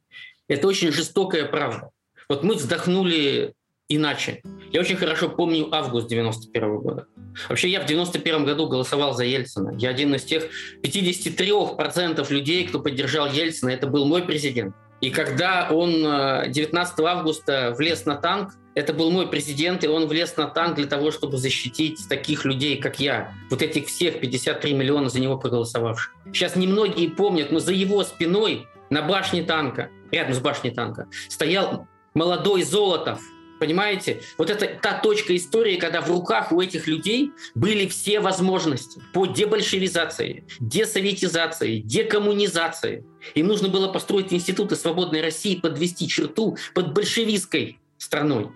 Это 0.48 0.68
очень 0.68 0.92
жестокая 0.92 1.46
правда. 1.46 1.90
Вот 2.30 2.44
мы 2.44 2.56
вздохнули 2.56 3.54
иначе. 3.90 4.42
Я 4.72 4.82
очень 4.82 4.98
хорошо 4.98 5.30
помню 5.30 5.74
август 5.74 6.08
91 6.08 6.78
года. 6.78 7.08
Вообще 7.50 7.70
я 7.70 7.82
в 7.82 7.86
91 7.86 8.46
году 8.46 8.68
голосовал 8.68 9.14
за 9.14 9.24
Ельцина. 9.24 9.76
Я 9.78 9.90
один 9.90 10.14
из 10.16 10.24
тех 10.24 10.48
53% 10.84 12.34
людей, 12.34 12.68
кто 12.68 12.80
поддержал 12.80 13.32
Ельцина. 13.32 13.70
Это 13.70 13.88
был 13.88 14.06
мой 14.06 14.24
президент. 14.24 14.76
И 15.00 15.12
когда 15.12 15.70
он 15.70 15.92
19 16.02 17.00
э, 17.00 17.04
августа 17.04 17.76
влез 17.78 18.06
на 18.06 18.16
танк, 18.16 18.54
это 18.74 18.94
был 18.94 19.12
мой 19.12 19.28
президент, 19.28 19.84
и 19.84 19.88
он 19.88 20.08
влез 20.08 20.36
на 20.38 20.48
танк 20.48 20.76
для 20.76 20.88
того, 20.88 21.12
чтобы 21.12 21.38
защитить 21.38 22.00
таких 22.10 22.46
людей, 22.46 22.78
как 22.78 23.00
я. 23.00 23.34
Вот 23.50 23.62
этих 23.62 23.88
всех 23.88 24.20
53 24.20 24.74
миллиона 24.74 25.10
за 25.10 25.20
него 25.20 25.38
проголосовавших. 25.38 26.14
Сейчас 26.34 26.56
немногие 26.56 27.10
помнят, 27.10 27.52
но 27.52 27.60
за 27.60 27.74
его 27.74 28.04
спиной 28.04 28.68
на 28.90 29.02
башне 29.02 29.44
танка, 29.44 29.90
рядом 30.12 30.34
с 30.34 30.40
башней 30.40 30.72
танка, 30.72 31.08
стоял 31.30 31.88
молодой 32.14 32.64
Золотов– 32.64 33.22
Понимаете? 33.60 34.22
Вот 34.38 34.50
это 34.50 34.68
та 34.68 35.00
точка 35.00 35.36
истории, 35.36 35.78
когда 35.78 36.02
в 36.02 36.10
руках 36.10 36.52
у 36.52 36.62
этих 36.62 36.88
людей 36.88 37.32
были 37.56 37.88
все 37.88 38.20
возможности 38.20 39.02
по 39.14 39.26
дебольшевизации, 39.26 40.46
десоветизации, 40.60 41.80
декоммунизации. 41.80 43.04
Им 43.36 43.48
нужно 43.48 43.70
было 43.70 43.92
построить 43.92 44.32
институты 44.32 44.76
свободной 44.76 45.22
России, 45.22 45.56
подвести 45.56 46.08
черту 46.08 46.58
под 46.74 46.94
большевистской 46.94 47.80
страной. 47.98 48.50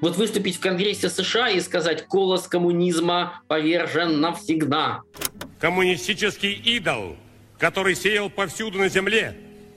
Вот 0.00 0.16
выступить 0.16 0.56
в 0.56 0.60
Конгрессе 0.60 1.08
США 1.08 1.50
и 1.50 1.60
сказать 1.60 2.06
«Колос 2.06 2.46
коммунизма 2.46 3.42
повержен 3.48 4.20
навсегда». 4.20 5.02
Коммунистический 5.58 6.52
идол, 6.52 7.16
который 7.58 7.94
сеял 7.94 8.28
повсюду 8.28 8.78
на 8.78 8.88
земле 8.88 9.34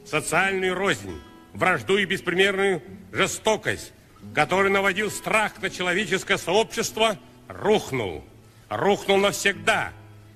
социальную 0.09 0.73
рознь, 0.73 1.21
вражду 1.53 1.97
и 1.97 2.05
беспримерную 2.05 2.81
жестокость, 3.11 3.93
который 4.33 4.71
наводил 4.71 5.11
страх 5.11 5.61
на 5.61 5.69
человеческое 5.69 6.37
сообщество, 6.37 7.17
рухнул. 7.47 8.23
Рухнул 8.69 9.17
навсегда. 9.17 9.91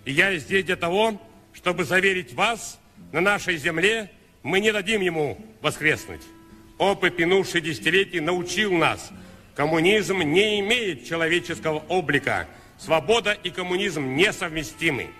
И 0.05 0.11
я 0.11 0.35
здесь 0.37 0.65
для 0.65 0.75
того, 0.75 1.21
чтобы 1.53 1.83
заверить 1.83 2.33
вас, 2.33 2.79
на 3.11 3.21
нашей 3.21 3.57
земле 3.57 4.11
мы 4.43 4.59
не 4.59 4.71
дадим 4.71 5.01
ему 5.01 5.37
воскреснуть. 5.61 6.21
Опыт 6.77 7.19
минувших 7.19 7.61
десятилетий 7.61 8.19
научил 8.19 8.73
нас, 8.73 9.11
коммунизм 9.55 10.19
не 10.19 10.59
имеет 10.61 11.05
человеческого 11.05 11.83
облика, 11.89 12.47
свобода 12.79 13.33
и 13.33 13.51
коммунизм 13.51 14.15
несовместимы. 14.15 15.11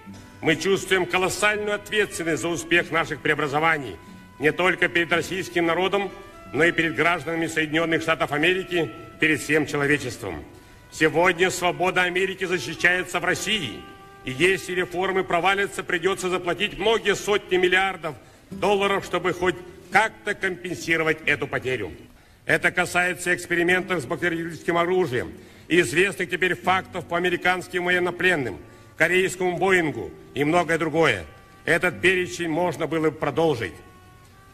Мы 0.41 0.55
чувствуем 0.55 1.05
колоссальную 1.05 1.75
ответственность 1.75 2.41
за 2.41 2.47
успех 2.47 2.89
наших 2.89 3.21
преобразований 3.21 3.97
не 4.41 4.51
только 4.51 4.87
перед 4.87 5.13
российским 5.13 5.67
народом, 5.67 6.11
но 6.51 6.63
и 6.63 6.71
перед 6.71 6.95
гражданами 6.95 7.45
Соединенных 7.45 8.01
Штатов 8.01 8.31
Америки, 8.31 8.91
перед 9.19 9.39
всем 9.39 9.67
человечеством. 9.67 10.43
Сегодня 10.91 11.51
свобода 11.51 12.01
Америки 12.01 12.45
защищается 12.45 13.19
в 13.19 13.23
России. 13.23 13.81
И 14.25 14.31
если 14.31 14.73
реформы 14.73 15.23
провалятся, 15.23 15.83
придется 15.83 16.29
заплатить 16.29 16.77
многие 16.77 17.15
сотни 17.15 17.55
миллиардов 17.55 18.15
долларов, 18.49 19.05
чтобы 19.05 19.31
хоть 19.31 19.55
как-то 19.91 20.33
компенсировать 20.33 21.19
эту 21.27 21.47
потерю. 21.47 21.91
Это 22.45 22.71
касается 22.71 23.35
экспериментов 23.35 24.01
с 24.01 24.05
бактериологическим 24.05 24.75
оружием 24.75 25.31
и 25.67 25.79
известных 25.81 26.31
теперь 26.31 26.55
фактов 26.55 27.05
по 27.05 27.15
американским 27.15 27.85
военнопленным– 27.85 28.57
корейскому 28.97 29.57
Боингу 29.57 30.11
и 30.33 30.43
многое 30.43 30.79
другое. 30.79 31.25
Этот 31.63 32.01
перечень 32.01 32.49
можно 32.49 32.87
было 32.87 33.11
бы 33.11 33.11
продолжить. 33.11 33.73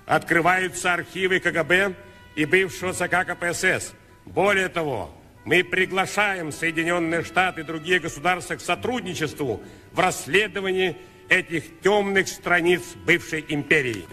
Открываются 0.08 0.93
архивы 0.93 1.39
КГБ 1.39 1.93
и 2.36 2.45
бывшего 2.45 2.93
ЦК 2.93 3.28
КПСС. 3.28 3.93
Более 4.26 4.70
того, 4.70 5.14
мы 5.45 5.64
приглашаем 5.64 6.51
Соединенные 6.51 7.24
Штаты 7.24 7.62
и 7.62 7.64
другие 7.64 7.99
государства 7.99 8.55
к 8.55 8.62
сотрудничеству 8.62 9.62
в 9.91 9.99
расследовании 9.99 10.97
этих 11.30 11.82
темных 11.82 12.28
страниц 12.28 12.82
бывшей 13.05 13.45
империи. 13.47 14.05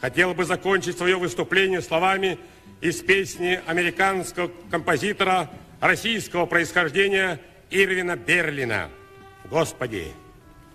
Хотел 0.00 0.34
бы 0.34 0.44
закончить 0.44 0.98
свое 0.98 1.16
выступление 1.16 1.80
словами 1.82 2.38
из 2.80 2.96
песни 2.96 3.60
американского 3.66 4.50
композитора 4.70 5.48
российского 5.80 6.46
происхождения 6.46 7.40
Ирвина 7.70 8.16
Берлина– 8.16 8.90
Господи, 9.52 10.06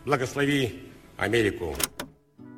благослови 0.05 0.91
Америку. 1.17 1.75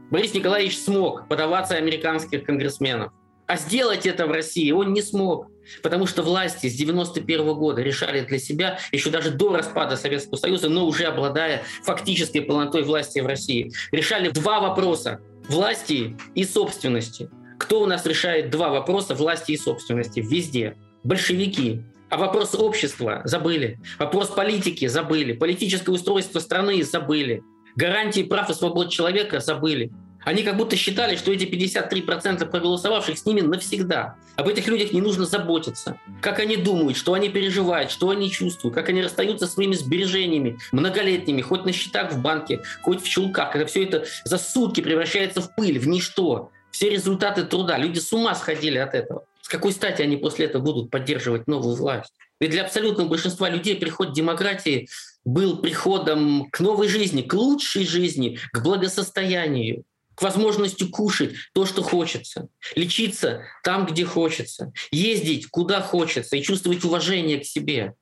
Борис 0.09 0.33
Николаевич 0.33 0.77
смог 0.77 1.27
подаваться 1.27 1.75
американских 1.75 2.43
конгрессменов. 2.43 3.11
А 3.47 3.57
сделать 3.57 4.05
это 4.05 4.27
в 4.27 4.31
России 4.31 4.71
он 4.71 4.93
не 4.93 5.01
смог, 5.01 5.47
потому 5.81 6.05
что 6.05 6.21
власти 6.21 6.67
с 6.67 6.75
91 6.75 7.53
года 7.55 7.81
решали 7.81 8.21
для 8.21 8.37
себя, 8.37 8.79
еще 8.91 9.09
даже 9.09 9.31
до 9.31 9.55
распада 9.55 9.95
Советского 9.95 10.37
Союза, 10.37 10.69
но 10.69 10.85
уже 10.85 11.05
обладая 11.05 11.63
фактической 11.83 12.41
полнотой 12.41 12.83
власти 12.83 13.19
в 13.19 13.25
России, 13.25 13.71
решали 13.91 14.29
два 14.29 14.59
вопроса– 14.59 15.19
власти 15.49 16.15
и 16.35 16.43
собственности. 16.43 17.29
Кто 17.57 17.81
у 17.81 17.85
нас 17.87 18.05
решает 18.05 18.51
два 18.51 18.69
вопроса 18.69 19.15
власти 19.15 19.53
и 19.53 19.57
собственности? 19.57 20.19
Везде. 20.19 20.77
Большевики. 21.03 21.83
А 22.09 22.17
вопрос 22.17 22.55
общества 22.55 23.21
забыли. 23.25 23.79
Вопрос 23.99 24.29
политики 24.29 24.87
забыли. 24.87 25.33
Политическое 25.33 25.91
устройство 25.91 26.39
страны 26.39 26.83
забыли. 26.83 27.43
Гарантии 27.79 28.23
прав 28.23 28.49
и 28.49 28.53
свобод 28.53 28.89
человека 28.89 29.39
забыли. 29.39 29.89
Они 30.25 30.43
как 30.43 30.57
будто 30.57 30.75
считали, 30.75 31.15
что 31.15 31.31
эти 31.31 31.45
53% 31.45 32.45
проголосовавших 32.45 33.17
с 33.17 33.25
ними 33.25 33.39
навсегда. 33.39 34.15
Об 34.35 34.49
этих 34.49 34.67
людях 34.67 34.91
не 34.91 34.99
нужно 34.99 35.23
заботиться. 35.23 35.97
Как 36.21 36.39
они 36.39 36.57
думают, 36.57 36.97
что 36.97 37.13
они 37.13 37.29
переживают, 37.29 37.89
что 37.89 38.09
они 38.09 38.29
чувствуют, 38.29 38.75
как 38.75 38.89
они 38.89 39.01
расстаются 39.01 39.47
со 39.47 39.53
своими 39.53 39.75
сбережениями 39.75 40.59
многолетними, 40.73 41.39
хоть 41.39 41.63
на 41.63 41.71
счетах 41.71 42.11
в 42.11 42.21
банке, 42.21 42.63
хоть 42.81 43.01
в 43.01 43.07
чулках, 43.07 43.53
когда 43.53 43.65
все 43.65 43.85
это 43.85 44.03
за 44.25 44.37
сутки 44.37 44.81
превращается 44.81 45.39
в 45.39 45.55
пыль, 45.55 45.79
в 45.79 45.87
ничто. 45.87 46.51
Все 46.71 46.89
результаты 46.89 47.45
труда. 47.45 47.77
Люди 47.77 47.99
с 47.99 48.11
ума 48.11 48.35
сходили 48.35 48.77
от 48.77 48.93
этого. 48.93 49.23
С 49.41 49.47
какой 49.47 49.71
стати 49.71 50.01
они 50.01 50.17
после 50.17 50.47
этого 50.47 50.61
будут 50.61 50.91
поддерживать 50.91 51.47
новую 51.47 51.77
власть? 51.77 52.11
Ведь 52.41 52.51
для 52.51 52.63
абсолютного 52.63 53.07
большинства 53.07 53.49
людей 53.49 53.75
приход 53.75 54.13
демократии 54.13 54.89
был 55.29 55.61
приходом 55.61 56.49
к 56.51 56.59
новой 56.59 56.87
жизни, 56.87 57.21
к 57.21 57.33
лучшей 57.33 57.85
жизни, 57.85 58.39
к 58.51 58.63
благосостоянию, 58.63 59.83
к 60.15 60.21
возможности 60.21 60.85
кушать 60.85 61.35
то, 61.53 61.65
что 61.65 61.81
хочется, 61.83 62.49
лечиться 62.75 63.43
там, 63.63 63.85
где 63.85 64.05
хочется, 64.05 64.73
ездить 64.91 65.47
куда 65.47 65.81
хочется 65.81 66.35
и 66.35 66.41
чувствовать 66.41 66.83
уважение 66.83 67.39
к 67.39 67.45
себе. 67.45 67.93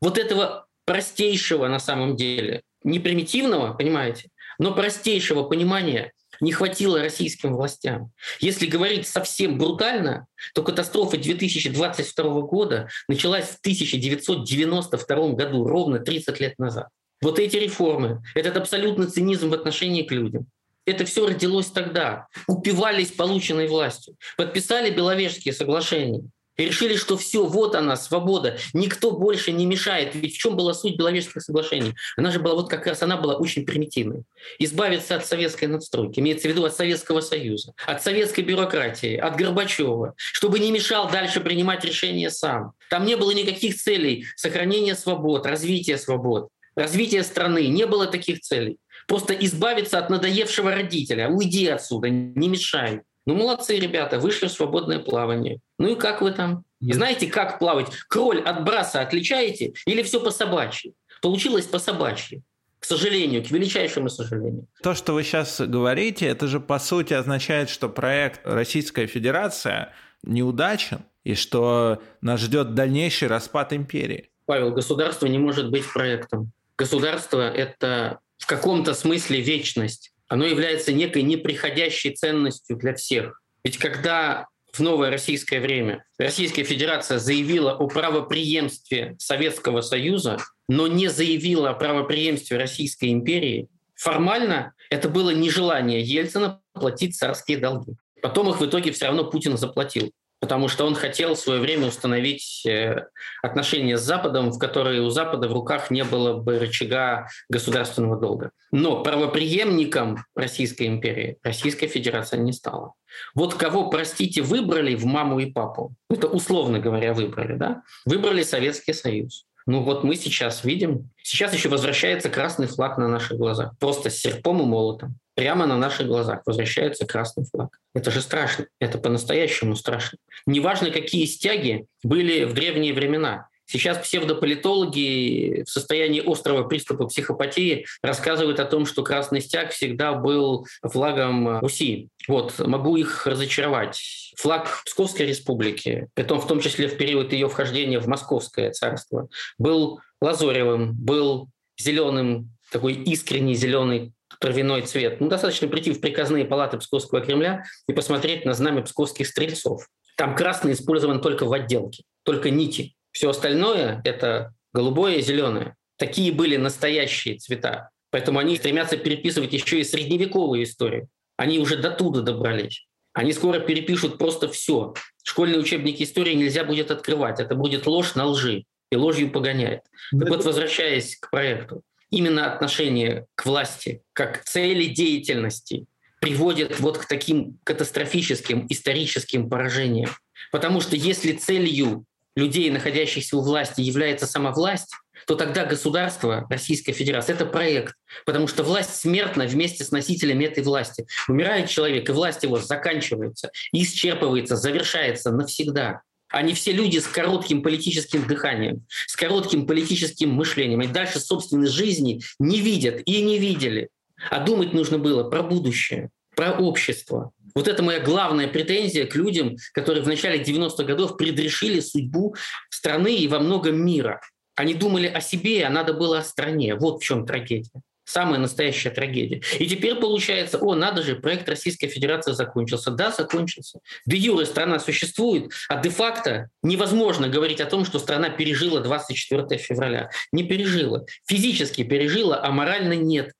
Вот 0.00 0.18
этого 0.18 0.66
простейшего 0.84 1.66
на 1.68 1.80
самом 1.80 2.16
деле, 2.16 2.62
не 2.84 3.00
примитивного, 3.00 3.74
понимаете, 3.74 4.30
но 4.58 4.72
простейшего 4.72 5.42
понимания 5.42 6.12
не 6.40 6.52
хватило 6.52 7.00
российским 7.00 7.54
властям. 7.54 8.12
Если 8.40 8.66
говорить 8.66 9.06
совсем 9.06 9.58
брутально, 9.58 10.26
то 10.54 10.62
катастрофа 10.62 11.16
2022 11.16 12.40
года 12.42 12.88
началась 13.08 13.46
в 13.46 13.58
1992 13.60 15.28
году, 15.30 15.64
ровно 15.64 15.98
30 15.98 16.40
лет 16.40 16.58
назад. 16.58 16.88
Вот 17.20 17.38
эти 17.38 17.56
реформы, 17.56 18.22
этот 18.34 18.56
абсолютный 18.56 19.08
цинизм 19.08 19.50
в 19.50 19.54
отношении 19.54 20.02
к 20.02 20.12
людям, 20.12 20.46
это 20.86 21.04
все 21.04 21.26
родилось 21.26 21.66
тогда. 21.66 22.28
Упивались 22.46 23.12
полученной 23.12 23.68
властью. 23.68 24.16
Подписали 24.36 24.90
Беловежские 24.90 25.52
соглашения 25.52 26.22
и 26.58 26.64
решили, 26.64 26.96
что 26.96 27.16
все, 27.16 27.46
вот 27.46 27.74
она, 27.74 27.96
свобода, 27.96 28.58
никто 28.74 29.12
больше 29.12 29.52
не 29.52 29.64
мешает. 29.64 30.14
Ведь 30.14 30.34
в 30.34 30.38
чем 30.38 30.56
была 30.56 30.74
суть 30.74 30.96
Беловежских 30.96 31.40
соглашений? 31.40 31.94
Она 32.16 32.30
же 32.30 32.40
была 32.40 32.54
вот 32.54 32.68
как 32.68 32.86
раз, 32.86 33.02
она 33.02 33.16
была 33.16 33.36
очень 33.36 33.64
примитивной. 33.64 34.24
Избавиться 34.58 35.14
от 35.14 35.24
советской 35.24 35.66
надстройки, 35.66 36.18
имеется 36.18 36.48
в 36.48 36.50
виду 36.50 36.64
от 36.64 36.74
Советского 36.74 37.20
Союза, 37.20 37.72
от 37.86 38.02
советской 38.02 38.40
бюрократии, 38.40 39.16
от 39.16 39.36
Горбачева, 39.36 40.14
чтобы 40.16 40.58
не 40.58 40.72
мешал 40.72 41.08
дальше 41.08 41.40
принимать 41.40 41.84
решения 41.84 42.28
сам. 42.28 42.72
Там 42.90 43.06
не 43.06 43.16
было 43.16 43.30
никаких 43.30 43.76
целей 43.76 44.26
сохранения 44.34 44.96
свобод, 44.96 45.46
развития 45.46 45.96
свобод, 45.96 46.48
развития 46.74 47.22
страны. 47.22 47.68
Не 47.68 47.86
было 47.86 48.06
таких 48.06 48.40
целей. 48.40 48.78
Просто 49.06 49.32
избавиться 49.32 49.98
от 49.98 50.10
надоевшего 50.10 50.72
родителя. 50.72 51.28
Уйди 51.28 51.66
отсюда, 51.68 52.10
не 52.10 52.48
мешай. 52.48 53.02
Ну, 53.28 53.34
молодцы, 53.34 53.78
ребята, 53.78 54.18
вышли 54.18 54.46
в 54.46 54.52
свободное 54.52 55.00
плавание. 55.00 55.60
Ну 55.78 55.88
и 55.88 55.96
как 55.96 56.22
вы 56.22 56.30
там? 56.30 56.64
И 56.80 56.94
знаете, 56.94 57.26
как 57.26 57.58
плавать? 57.58 57.88
Кроль 58.08 58.40
от 58.40 58.64
браса 58.64 59.02
отличаете 59.02 59.74
или 59.84 60.02
все 60.02 60.18
по 60.18 60.30
собачьи? 60.30 60.94
Получилось 61.20 61.66
по 61.66 61.78
собачьи. 61.78 62.40
К 62.78 62.86
сожалению, 62.86 63.44
к 63.44 63.50
величайшему 63.50 64.08
сожалению. 64.08 64.66
То, 64.82 64.94
что 64.94 65.12
вы 65.12 65.24
сейчас 65.24 65.60
говорите, 65.60 66.24
это 66.24 66.46
же 66.46 66.58
по 66.58 66.78
сути 66.78 67.12
означает, 67.12 67.68
что 67.68 67.90
проект 67.90 68.40
Российская 68.44 69.06
Федерация 69.06 69.92
неудачен 70.22 71.00
и 71.22 71.34
что 71.34 72.00
нас 72.22 72.40
ждет 72.40 72.72
дальнейший 72.72 73.28
распад 73.28 73.74
империи. 73.74 74.30
Павел, 74.46 74.72
государство 74.72 75.26
не 75.26 75.36
может 75.36 75.70
быть 75.70 75.84
проектом. 75.92 76.52
Государство— 76.78 77.46
это 77.54 78.20
в 78.38 78.46
каком-то 78.46 78.94
смысле 78.94 79.42
вечность 79.42 80.14
оно 80.28 80.44
является 80.44 80.92
некой 80.92 81.22
неприходящей 81.22 82.14
ценностью 82.14 82.76
для 82.76 82.94
всех. 82.94 83.40
Ведь 83.64 83.78
когда 83.78 84.46
в 84.72 84.80
новое 84.80 85.10
российское 85.10 85.60
время 85.60 86.04
Российская 86.18 86.62
Федерация 86.62 87.18
заявила 87.18 87.72
о 87.72 87.88
правоприемстве 87.88 89.16
Советского 89.18 89.80
Союза, 89.80 90.38
но 90.68 90.86
не 90.86 91.08
заявила 91.08 91.70
о 91.70 91.74
правоприемстве 91.74 92.58
Российской 92.58 93.10
империи, 93.10 93.68
формально 93.94 94.74
это 94.90 95.08
было 95.08 95.30
нежелание 95.30 96.02
Ельцина 96.02 96.60
платить 96.72 97.16
царские 97.16 97.58
долги. 97.58 97.94
Потом 98.22 98.50
их 98.50 98.60
в 98.60 98.66
итоге 98.66 98.92
все 98.92 99.06
равно 99.06 99.24
Путин 99.24 99.56
заплатил 99.56 100.12
потому 100.40 100.68
что 100.68 100.86
он 100.86 100.94
хотел 100.94 101.34
в 101.34 101.38
свое 101.38 101.60
время 101.60 101.88
установить 101.88 102.64
э, 102.66 103.06
отношения 103.42 103.98
с 103.98 104.02
Западом, 104.02 104.50
в 104.50 104.58
которые 104.58 105.02
у 105.02 105.10
Запада 105.10 105.48
в 105.48 105.52
руках 105.52 105.90
не 105.90 106.04
было 106.04 106.34
бы 106.34 106.58
рычага 106.58 107.28
государственного 107.48 108.16
долга. 108.16 108.50
Но 108.70 109.02
правоприемником 109.02 110.24
Российской 110.34 110.86
империи 110.86 111.38
Российская 111.42 111.88
Федерация 111.88 112.38
не 112.38 112.52
стала. 112.52 112.94
Вот 113.34 113.54
кого, 113.54 113.90
простите, 113.90 114.42
выбрали 114.42 114.94
в 114.94 115.04
маму 115.04 115.40
и 115.40 115.50
папу, 115.50 115.94
это 116.10 116.26
условно 116.26 116.78
говоря 116.78 117.14
выбрали, 117.14 117.56
да? 117.56 117.82
Выбрали 118.04 118.42
Советский 118.42 118.92
Союз. 118.92 119.44
Ну 119.66 119.82
вот 119.82 120.02
мы 120.02 120.16
сейчас 120.16 120.64
видим, 120.64 121.10
сейчас 121.22 121.52
еще 121.52 121.68
возвращается 121.68 122.30
красный 122.30 122.66
флаг 122.66 122.96
на 122.96 123.06
наших 123.06 123.36
глазах, 123.36 123.76
просто 123.78 124.08
с 124.08 124.16
серпом 124.16 124.62
и 124.62 124.64
молотом. 124.64 125.18
Прямо 125.38 125.66
на 125.66 125.76
наших 125.76 126.08
глазах 126.08 126.42
возвращается 126.46 127.06
красный 127.06 127.44
флаг. 127.44 127.78
Это 127.94 128.10
же 128.10 128.22
страшно, 128.22 128.66
это 128.80 128.98
по-настоящему 128.98 129.76
страшно. 129.76 130.18
Неважно, 130.46 130.90
какие 130.90 131.26
стяги 131.26 131.86
были 132.02 132.42
в 132.42 132.54
древние 132.54 132.92
времена. 132.92 133.46
Сейчас 133.64 133.98
псевдополитологи 133.98 135.62
в 135.64 135.70
состоянии 135.70 136.28
острого 136.28 136.64
приступа 136.64 137.06
психопатии 137.06 137.86
рассказывают 138.02 138.58
о 138.58 138.64
том, 138.64 138.84
что 138.84 139.04
красный 139.04 139.40
стяг 139.40 139.70
всегда 139.70 140.14
был 140.14 140.66
флагом 140.82 141.60
Руси. 141.60 142.08
Вот, 142.26 142.58
могу 142.58 142.96
их 142.96 143.24
разочаровать. 143.24 144.32
Флаг 144.38 144.82
Псковской 144.86 145.26
республики, 145.26 146.08
притом 146.14 146.40
в 146.40 146.48
том 146.48 146.58
числе 146.58 146.88
в 146.88 146.96
период 146.96 147.32
ее 147.32 147.48
вхождения 147.48 148.00
в 148.00 148.08
Московское 148.08 148.72
царство, 148.72 149.28
был 149.56 150.00
лазоревым, 150.20 150.94
был 150.94 151.48
зеленым, 151.78 152.50
такой 152.72 152.94
искренний 152.94 153.54
зеленый 153.54 154.14
травяной 154.38 154.82
цвет. 154.82 155.20
Ну, 155.20 155.28
достаточно 155.28 155.68
прийти 155.68 155.92
в 155.92 156.00
приказные 156.00 156.44
палаты 156.44 156.78
Псковского 156.78 157.20
Кремля 157.20 157.64
и 157.88 157.92
посмотреть 157.92 158.44
на 158.44 158.54
знамя 158.54 158.82
псковских 158.82 159.26
стрельцов. 159.26 159.88
Там 160.16 160.34
красный 160.34 160.72
использован 160.72 161.20
только 161.20 161.44
в 161.44 161.52
отделке, 161.52 162.04
только 162.24 162.50
нити. 162.50 162.94
Все 163.12 163.30
остальное– 163.30 164.00
это 164.04 164.52
голубое 164.72 165.16
и 165.16 165.22
зеленое. 165.22 165.76
Такие 165.96 166.32
были 166.32 166.56
настоящие 166.56 167.38
цвета. 167.38 167.90
Поэтому 168.10 168.38
они 168.38 168.56
стремятся 168.56 168.96
переписывать 168.96 169.52
еще 169.52 169.80
и 169.80 169.84
средневековую 169.84 170.62
историю. 170.62 171.08
Они 171.36 171.58
уже 171.58 171.76
до 171.76 171.90
туда 171.90 172.22
добрались. 172.22 172.86
Они 173.12 173.32
скоро 173.32 173.58
перепишут 173.60 174.18
просто 174.18 174.48
все. 174.48 174.94
Школьные 175.22 175.58
учебники 175.58 176.02
истории 176.02 176.34
нельзя 176.34 176.64
будет 176.64 176.90
открывать. 176.90 177.40
Это 177.40 177.54
будет 177.54 177.86
ложь 177.86 178.14
на 178.14 178.26
лжи. 178.26 178.64
И 178.90 178.96
ложью 178.96 179.30
погоняет. 179.30 179.82
Так 180.18 180.30
вот, 180.30 180.44
возвращаясь 180.44 181.16
к 181.16 181.30
проекту 181.30 181.82
именно 182.10 182.52
отношение 182.52 183.26
к 183.34 183.46
власти 183.46 184.02
как 184.12 184.44
цели 184.44 184.86
деятельности 184.86 185.86
приводит 186.20 186.80
вот 186.80 186.98
к 186.98 187.06
таким 187.06 187.58
катастрофическим 187.64 188.66
историческим 188.68 189.48
поражениям. 189.48 190.10
Потому 190.50 190.80
что 190.80 190.96
если 190.96 191.32
целью 191.32 192.04
людей, 192.36 192.70
находящихся 192.70 193.36
у 193.36 193.40
власти, 193.40 193.80
является 193.80 194.26
сама 194.26 194.52
власть, 194.52 194.94
то 195.26 195.34
тогда 195.34 195.64
государство, 195.64 196.46
Российская 196.48 196.92
Федерация, 196.92 197.34
это 197.34 197.44
проект, 197.44 197.94
потому 198.24 198.46
что 198.46 198.62
власть 198.62 198.94
смертна 198.94 199.46
вместе 199.46 199.84
с 199.84 199.90
носителями 199.90 200.44
этой 200.44 200.62
власти. 200.62 201.06
Умирает 201.28 201.68
человек, 201.68 202.08
и 202.08 202.12
власть 202.12 202.44
его 202.44 202.58
заканчивается, 202.58 203.50
исчерпывается, 203.74 204.56
завершается 204.56 205.32
навсегда. 205.32 206.02
Они 206.30 206.54
все 206.54 206.72
люди 206.72 206.98
с 206.98 207.06
коротким 207.06 207.62
политическим 207.62 208.26
дыханием, 208.26 208.84
с 209.06 209.16
коротким 209.16 209.66
политическим 209.66 210.30
мышлением. 210.30 210.82
И 210.82 210.86
дальше 210.86 211.20
собственной 211.20 211.68
жизни 211.68 212.20
не 212.38 212.60
видят 212.60 213.02
и 213.06 213.22
не 213.22 213.38
видели. 213.38 213.88
А 214.30 214.44
думать 214.44 214.72
нужно 214.72 214.98
было 214.98 215.28
про 215.28 215.42
будущее, 215.42 216.10
про 216.34 216.52
общество. 216.52 217.32
Вот 217.54 217.66
это 217.66 217.82
моя 217.82 218.00
главная 218.00 218.46
претензия 218.46 219.06
к 219.06 219.14
людям, 219.14 219.56
которые 219.72 220.02
в 220.02 220.06
начале 220.06 220.42
90-х 220.42 220.84
годов 220.84 221.16
предрешили 221.16 221.80
судьбу 221.80 222.34
страны 222.68 223.16
и 223.16 223.28
во 223.28 223.38
многом 223.38 223.84
мира. 223.84 224.20
Они 224.54 224.74
думали 224.74 225.06
о 225.06 225.20
себе, 225.20 225.64
а 225.64 225.70
надо 225.70 225.94
было 225.94 226.18
о 226.18 226.24
стране. 226.24 226.74
Вот 226.74 227.00
в 227.00 227.04
чем 227.04 227.26
трагедия. 227.26 227.70
Самая 228.08 228.40
настоящая 228.40 228.88
трагедия. 228.88 229.42
И 229.58 229.66
теперь 229.66 229.96
получается, 229.96 230.56
о, 230.56 230.74
надо 230.74 231.02
же, 231.02 231.16
проект 231.16 231.46
Российской 231.46 231.88
Федерации 231.88 232.32
закончился. 232.32 232.90
Да, 232.90 233.10
закончился. 233.10 233.80
Де 234.06 234.16
юре 234.16 234.46
страна 234.46 234.78
существует, 234.78 235.52
а 235.68 235.76
де-факто 235.76 236.48
невозможно 236.62 237.28
говорить 237.28 237.60
о 237.60 237.66
том, 237.66 237.84
что 237.84 237.98
страна 237.98 238.30
пережила 238.30 238.80
24 238.80 239.58
февраля. 239.58 240.08
Не 240.32 240.44
пережила. 240.44 241.04
Физически 241.28 241.84
пережила, 241.84 242.42
а 242.42 242.50
морально 242.50 242.94
нет. 242.94 243.32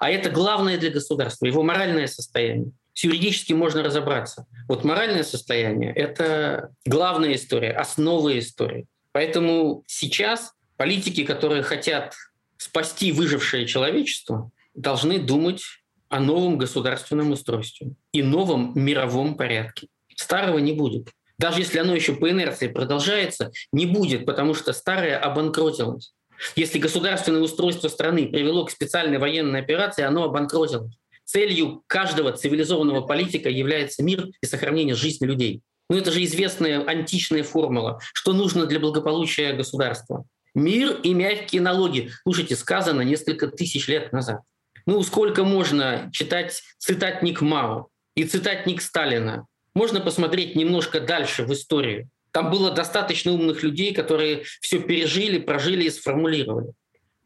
А 0.00 0.10
это 0.10 0.28
главное 0.28 0.76
для 0.76 0.90
государства, 0.90 1.46
его 1.46 1.62
моральное 1.62 2.08
состояние. 2.08 2.72
С 2.94 3.04
юридически 3.04 3.52
можно 3.52 3.84
разобраться. 3.84 4.46
Вот 4.66 4.82
моральное 4.82 5.22
состояние– 5.22 5.92
это 5.94 6.70
главная 6.84 7.36
история, 7.36 7.70
основа 7.70 8.36
истории. 8.36 8.86
Поэтому 9.12 9.84
сейчас 9.86 10.52
политики, 10.76 11.22
которые 11.22 11.62
хотят 11.62 12.12
спасти 12.58 13.12
выжившее 13.12 13.66
человечество, 13.66 14.50
должны 14.74 15.18
думать 15.18 15.62
о 16.08 16.20
новом 16.20 16.58
государственном 16.58 17.32
устройстве 17.32 17.92
и 18.12 18.22
новом 18.22 18.72
мировом 18.74 19.36
порядке. 19.36 19.88
Старого 20.14 20.58
не 20.58 20.72
будет. 20.72 21.08
Даже 21.38 21.60
если 21.60 21.78
оно 21.78 21.94
еще 21.94 22.14
по 22.14 22.30
инерции 22.30 22.68
продолжается, 22.68 23.52
не 23.72 23.86
будет, 23.86 24.24
потому 24.24 24.54
что 24.54 24.72
старое 24.72 25.18
обанкротилось. 25.18 26.12
Если 26.54 26.78
государственное 26.78 27.40
устройство 27.40 27.88
страны 27.88 28.26
привело 28.26 28.64
к 28.64 28.70
специальной 28.70 29.18
военной 29.18 29.60
операции, 29.60 30.04
оно 30.04 30.24
обанкротилось. 30.24 30.96
Целью 31.24 31.82
каждого 31.86 32.32
цивилизованного 32.32 33.02
политика 33.02 33.48
является 33.48 34.02
мир 34.02 34.28
и 34.40 34.46
сохранение 34.46 34.94
жизни 34.94 35.26
людей. 35.26 35.62
Ну 35.88 35.96
это 35.96 36.10
же 36.10 36.22
известная 36.24 36.84
античная 36.84 37.42
формула, 37.42 38.00
что 38.12 38.32
нужно 38.32 38.66
для 38.66 38.80
благополучия 38.80 39.52
государства. 39.52 40.24
Мир 40.56 41.00
и 41.02 41.12
мягкие 41.12 41.60
налоги. 41.60 42.10
Слушайте, 42.22 42.56
сказано 42.56 43.02
несколько 43.02 43.46
тысяч 43.46 43.88
лет 43.88 44.10
назад. 44.14 44.40
Ну, 44.86 45.02
сколько 45.02 45.44
можно 45.44 46.08
читать 46.14 46.62
цитатник 46.78 47.42
Мао 47.42 47.88
и 48.14 48.24
цитатник 48.24 48.80
Сталина? 48.80 49.44
Можно 49.74 50.00
посмотреть 50.00 50.56
немножко 50.56 50.98
дальше 50.98 51.44
в 51.44 51.52
историю. 51.52 52.08
Там 52.30 52.50
было 52.50 52.70
достаточно 52.70 53.32
умных 53.32 53.62
людей, 53.62 53.92
которые 53.92 54.44
все 54.62 54.78
пережили, 54.78 55.38
прожили 55.38 55.84
и 55.84 55.90
сформулировали. 55.90 56.72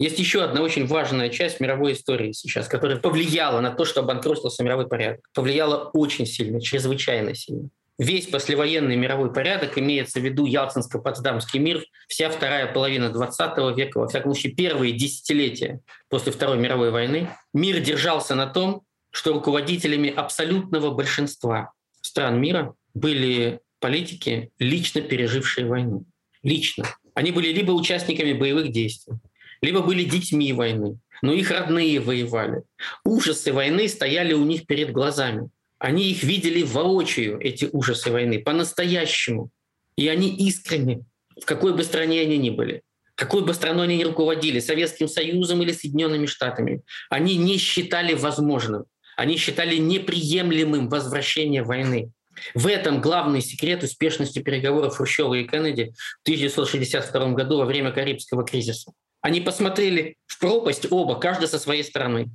Есть 0.00 0.18
еще 0.18 0.42
одна 0.42 0.62
очень 0.62 0.86
важная 0.86 1.28
часть 1.28 1.60
мировой 1.60 1.92
истории 1.92 2.32
сейчас, 2.32 2.66
которая 2.66 2.98
повлияла 2.98 3.60
на 3.60 3.70
то, 3.70 3.84
что 3.84 4.00
обанкротился 4.00 4.64
мировой 4.64 4.88
порядок. 4.88 5.20
Повлияла 5.34 5.90
очень 5.92 6.26
сильно, 6.26 6.60
чрезвычайно 6.60 7.36
сильно 7.36 7.70
весь 8.00 8.26
послевоенный 8.28 8.96
мировой 8.96 9.30
порядок, 9.30 9.76
имеется 9.76 10.20
в 10.20 10.24
виду 10.24 10.46
Ялтинско-Потсдамский 10.46 11.58
мир, 11.58 11.84
вся 12.08 12.30
вторая 12.30 12.72
половина 12.72 13.10
20 13.10 13.76
века, 13.76 13.98
во 13.98 14.08
всяком 14.08 14.32
случае 14.32 14.54
первые 14.54 14.94
десятилетия 14.94 15.80
после 16.08 16.32
Второй 16.32 16.56
мировой 16.56 16.90
войны, 16.90 17.28
мир 17.52 17.78
держался 17.80 18.34
на 18.34 18.46
том, 18.46 18.82
что 19.10 19.34
руководителями 19.34 20.08
абсолютного 20.08 20.92
большинства 20.92 21.72
стран 22.00 22.40
мира 22.40 22.74
были 22.94 23.60
политики, 23.80 24.50
лично 24.58 25.02
пережившие 25.02 25.66
войну. 25.66 26.06
Лично. 26.42 26.86
Они 27.14 27.32
были 27.32 27.52
либо 27.52 27.72
участниками 27.72 28.32
боевых 28.32 28.72
действий, 28.72 29.16
либо 29.60 29.82
были 29.82 30.04
детьми 30.04 30.54
войны, 30.54 30.98
но 31.20 31.34
их 31.34 31.50
родные 31.50 32.00
воевали. 32.00 32.62
Ужасы 33.04 33.52
войны 33.52 33.88
стояли 33.88 34.32
у 34.32 34.44
них 34.44 34.64
перед 34.66 34.90
глазами. 34.90 35.50
Они 35.80 36.10
их 36.10 36.22
видели 36.22 36.62
воочию, 36.62 37.40
эти 37.40 37.68
ужасы 37.72 38.12
войны, 38.12 38.38
по-настоящему. 38.38 39.50
И 39.96 40.08
они 40.08 40.28
искренне, 40.28 41.02
в 41.40 41.46
какой 41.46 41.74
бы 41.74 41.82
стране 41.84 42.20
они 42.20 42.36
ни 42.36 42.50
были, 42.50 42.82
какой 43.14 43.42
бы 43.42 43.54
страной 43.54 43.86
они 43.86 43.96
ни 43.96 44.04
руководили, 44.04 44.60
Советским 44.60 45.08
Союзом 45.08 45.62
или 45.62 45.72
Соединенными 45.72 46.26
Штатами, 46.26 46.82
они 47.08 47.36
не 47.38 47.56
считали 47.56 48.12
возможным, 48.12 48.84
они 49.16 49.38
считали 49.38 49.76
неприемлемым 49.76 50.90
возвращение 50.90 51.62
войны. 51.62 52.12
В 52.54 52.66
этом 52.66 53.00
главный 53.00 53.40
секрет 53.40 53.82
успешности 53.82 54.38
переговоров 54.38 54.96
Хрущева 54.96 55.34
и 55.34 55.46
Кеннеди 55.46 55.94
в 56.22 56.28
1962 56.28 57.32
году 57.32 57.56
во 57.56 57.64
время 57.64 57.90
Карибского 57.90 58.44
кризиса. 58.44 58.92
Они 59.22 59.40
посмотрели 59.40 60.16
в 60.26 60.38
пропасть 60.38 60.86
оба, 60.90 61.18
каждый 61.18 61.48
со 61.48 61.58
своей 61.58 61.84
стороны. 61.84 62.28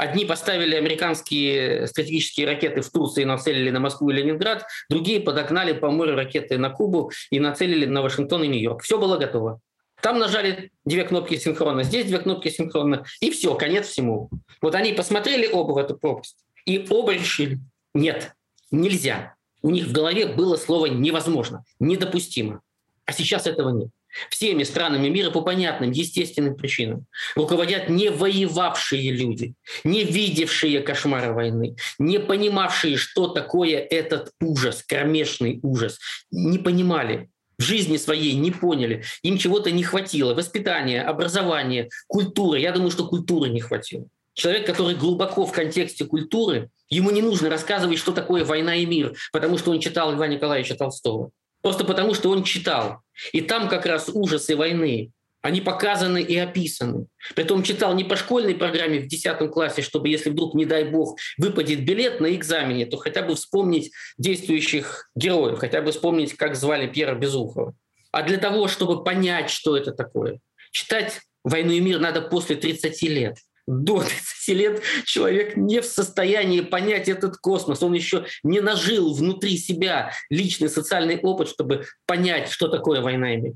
Одни 0.00 0.24
поставили 0.24 0.76
американские 0.76 1.86
стратегические 1.86 2.46
ракеты 2.46 2.80
в 2.80 2.90
Турции 2.90 3.20
и 3.20 3.26
нацелили 3.26 3.68
на 3.68 3.80
Москву 3.80 4.08
и 4.08 4.14
Ленинград, 4.14 4.64
другие 4.88 5.20
подогнали 5.20 5.74
по 5.74 5.90
морю 5.90 6.16
ракеты 6.16 6.56
на 6.56 6.70
Кубу 6.70 7.12
и 7.30 7.38
нацелили 7.38 7.84
на 7.84 8.00
Вашингтон 8.00 8.42
и 8.44 8.48
Нью-Йорк. 8.48 8.80
Все 8.82 8.98
было 8.98 9.18
готово. 9.18 9.60
Там 10.00 10.18
нажали 10.18 10.70
две 10.86 11.04
кнопки 11.04 11.36
синхронно, 11.36 11.82
здесь 11.82 12.06
две 12.06 12.16
кнопки 12.16 12.48
синхронно, 12.48 13.04
и 13.20 13.30
все, 13.30 13.54
конец 13.56 13.88
всему. 13.88 14.30
Вот 14.62 14.74
они 14.74 14.94
посмотрели 14.94 15.46
оба 15.46 15.72
в 15.72 15.76
эту 15.76 15.98
пропасть, 15.98 16.46
и 16.64 16.86
оба 16.88 17.12
решили, 17.12 17.58
нет, 17.92 18.32
нельзя. 18.70 19.34
У 19.60 19.68
них 19.68 19.84
в 19.86 19.92
голове 19.92 20.24
было 20.24 20.56
слово 20.56 20.86
«невозможно», 20.86 21.62
«недопустимо». 21.78 22.62
А 23.04 23.12
сейчас 23.12 23.46
этого 23.46 23.68
нет 23.68 23.90
всеми 24.30 24.62
странами 24.62 25.08
мира 25.08 25.30
по 25.30 25.42
понятным, 25.42 25.90
естественным 25.90 26.56
причинам. 26.56 27.06
Руководят 27.34 27.88
не 27.88 28.10
воевавшие 28.10 29.10
люди, 29.12 29.54
не 29.84 30.04
видевшие 30.04 30.80
кошмара 30.80 31.32
войны, 31.32 31.76
не 31.98 32.18
понимавшие, 32.18 32.96
что 32.96 33.28
такое 33.28 33.78
этот 33.78 34.32
ужас, 34.40 34.82
кромешный 34.86 35.60
ужас, 35.62 35.98
не 36.30 36.58
понимали 36.58 37.28
в 37.58 37.62
жизни 37.62 37.98
своей 37.98 38.34
не 38.36 38.50
поняли, 38.50 39.04
им 39.22 39.36
чего-то 39.36 39.70
не 39.70 39.82
хватило, 39.82 40.32
воспитания, 40.32 41.02
образования, 41.02 41.90
культуры. 42.08 42.58
Я 42.58 42.72
думаю, 42.72 42.90
что 42.90 43.06
культуры 43.06 43.50
не 43.50 43.60
хватило. 43.60 44.06
Человек, 44.32 44.64
который 44.64 44.94
глубоко 44.94 45.44
в 45.44 45.52
контексте 45.52 46.06
культуры, 46.06 46.70
ему 46.88 47.10
не 47.10 47.20
нужно 47.20 47.50
рассказывать, 47.50 47.98
что 47.98 48.12
такое 48.12 48.46
война 48.46 48.76
и 48.76 48.86
мир, 48.86 49.14
потому 49.32 49.58
что 49.58 49.72
он 49.72 49.80
читал 49.80 50.14
Льва 50.14 50.26
Николаевича 50.26 50.74
Толстого. 50.74 51.32
Просто 51.62 51.84
потому, 51.84 52.14
что 52.14 52.30
он 52.30 52.42
читал. 52.44 53.00
И 53.32 53.40
там 53.40 53.68
как 53.68 53.86
раз 53.86 54.08
ужасы 54.12 54.56
войны, 54.56 55.12
они 55.42 55.60
показаны 55.60 56.22
и 56.22 56.36
описаны. 56.36 57.06
Притом 57.34 57.62
читал 57.62 57.94
не 57.94 58.04
по 58.04 58.16
школьной 58.16 58.54
программе 58.54 59.00
в 59.00 59.06
10 59.06 59.50
классе, 59.50 59.82
чтобы, 59.82 60.08
если 60.08 60.30
вдруг, 60.30 60.54
не 60.54 60.66
дай 60.66 60.84
бог, 60.84 61.18
выпадет 61.38 61.84
билет 61.84 62.20
на 62.20 62.34
экзамене, 62.34 62.86
то 62.86 62.98
хотя 62.98 63.22
бы 63.22 63.34
вспомнить 63.34 63.90
действующих 64.18 65.10
героев, 65.14 65.58
хотя 65.58 65.80
бы 65.80 65.92
вспомнить, 65.92 66.34
как 66.34 66.56
звали 66.56 66.86
Пьера 66.86 67.14
Безухова. 67.14 67.74
А 68.12 68.22
для 68.22 68.38
того, 68.38 68.68
чтобы 68.68 69.02
понять, 69.02 69.50
что 69.50 69.76
это 69.76 69.92
такое, 69.92 70.40
читать 70.72 71.20
«Войну 71.42 71.72
и 71.72 71.80
мир» 71.80 72.00
надо 72.00 72.20
после 72.20 72.56
30 72.56 73.02
лет– 73.02 73.36
до 73.70 74.02
30 74.02 74.48
лет 74.48 74.82
человек 75.04 75.56
не 75.56 75.80
в 75.80 75.84
состоянии 75.84 76.60
понять 76.60 77.08
этот 77.08 77.36
космос. 77.36 77.82
Он 77.82 77.92
еще 77.92 78.26
не 78.42 78.60
нажил 78.60 79.14
внутри 79.14 79.56
себя 79.56 80.12
личный 80.28 80.68
социальный 80.68 81.18
опыт, 81.20 81.48
чтобы 81.48 81.86
понять, 82.06 82.50
что 82.50 82.68
такое 82.68 83.00
война 83.00 83.34
и 83.34 83.36
мир. 83.36 83.52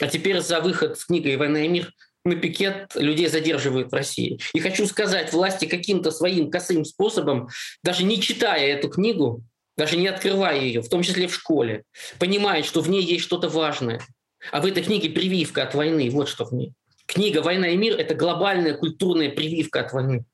А 0.00 0.06
теперь 0.06 0.40
за 0.40 0.60
выход 0.60 0.98
с 0.98 1.04
книгой 1.04 1.36
«Война 1.36 1.64
и 1.64 1.68
мир» 1.68 1.92
на 2.24 2.36
пикет 2.36 2.92
людей 2.94 3.28
задерживают 3.28 3.90
в 3.90 3.94
России. 3.94 4.38
И 4.54 4.60
хочу 4.60 4.86
сказать, 4.86 5.32
власти 5.32 5.66
каким-то 5.66 6.10
своим 6.10 6.50
косым 6.50 6.84
способом, 6.84 7.48
даже 7.82 8.04
не 8.04 8.20
читая 8.20 8.74
эту 8.74 8.88
книгу, 8.88 9.42
даже 9.76 9.96
не 9.96 10.08
открывая 10.08 10.60
ее, 10.60 10.82
в 10.82 10.88
том 10.88 11.02
числе 11.02 11.26
в 11.26 11.34
школе, 11.34 11.84
понимает, 12.18 12.64
что 12.64 12.80
в 12.80 12.88
ней 12.88 13.02
есть 13.02 13.24
что-то 13.24 13.48
важное. 13.48 14.00
А 14.52 14.60
в 14.60 14.66
этой 14.66 14.82
книге 14.82 15.10
прививка 15.10 15.64
от 15.64 15.74
войны, 15.74 16.10
вот 16.10 16.28
что 16.28 16.44
в 16.44 16.52
ней. 16.52 16.72
Книга 17.08 17.40
«Война 17.40 17.68
и 17.68 17.76
мир»— 17.78 17.96
это 17.98 18.14
глобальная 18.14 18.74
культурная 18.74 19.30
прививка 19.30 19.80
от 19.80 19.94
войны. 19.94 20.26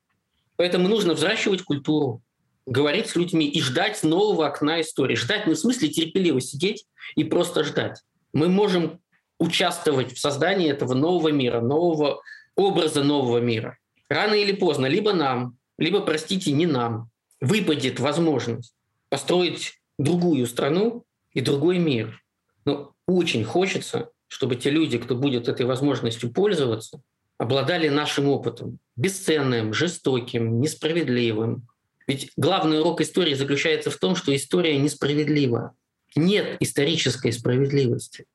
Поэтому 0.56 0.88
нужно 0.88 1.14
взращивать 1.14 1.62
культуру, 1.62 2.20
говорить 2.66 3.06
с 3.06 3.14
людьми 3.14 3.46
и 3.46 3.62
ждать 3.62 4.02
нового 4.02 4.48
окна 4.48 4.80
истории. 4.80 5.14
Ждать 5.14 5.46
не 5.46 5.54
в 5.54 5.58
смысле 5.58 5.88
терпеливо 5.88 6.40
сидеть 6.40 6.84
и 7.14 7.22
просто 7.22 7.62
ждать. 7.62 8.02
Мы 8.32 8.48
можем 8.48 8.98
участвовать 9.38 10.14
в 10.14 10.18
создании 10.18 10.68
этого 10.68 10.94
нового 10.94 11.28
мира, 11.28 11.60
нового 11.60 12.20
образа 12.56 13.04
нового 13.04 13.38
мира. 13.38 13.78
Рано 14.08 14.34
или 14.34 14.52
поздно 14.52 14.86
либо 14.86 15.12
нам, 15.12 15.56
либо, 15.78 16.00
простите, 16.00 16.50
не 16.50 16.66
нам, 16.66 17.08
выпадет 17.40 18.00
возможность 18.00 18.74
построить 19.10 19.80
другую 19.96 20.48
страну 20.48 21.04
и 21.34 21.40
другой 21.40 21.78
мир. 21.78 22.20
Но 22.64 22.94
очень 23.06 23.44
хочется, 23.44 24.10
чтобы 24.28 24.56
те 24.56 24.70
люди, 24.70 24.98
кто 24.98 25.14
будет 25.14 25.48
этой 25.48 25.66
возможностью 25.66 26.32
пользоваться, 26.32 27.00
обладали 27.38 27.88
нашим 27.88 28.28
опытом, 28.28 28.78
бесценным, 28.96 29.72
жестоким, 29.72 30.60
несправедливым. 30.60 31.66
Ведь 32.06 32.30
главный 32.36 32.80
урок 32.80 33.00
истории 33.00 33.34
заключается 33.34 33.90
в 33.90 33.96
том, 33.96 34.14
что 34.16 34.34
история 34.34 34.76
несправедлива. 34.78 35.72
Нет 36.16 36.56
исторической 36.60 37.32
справедливости. 37.32 38.26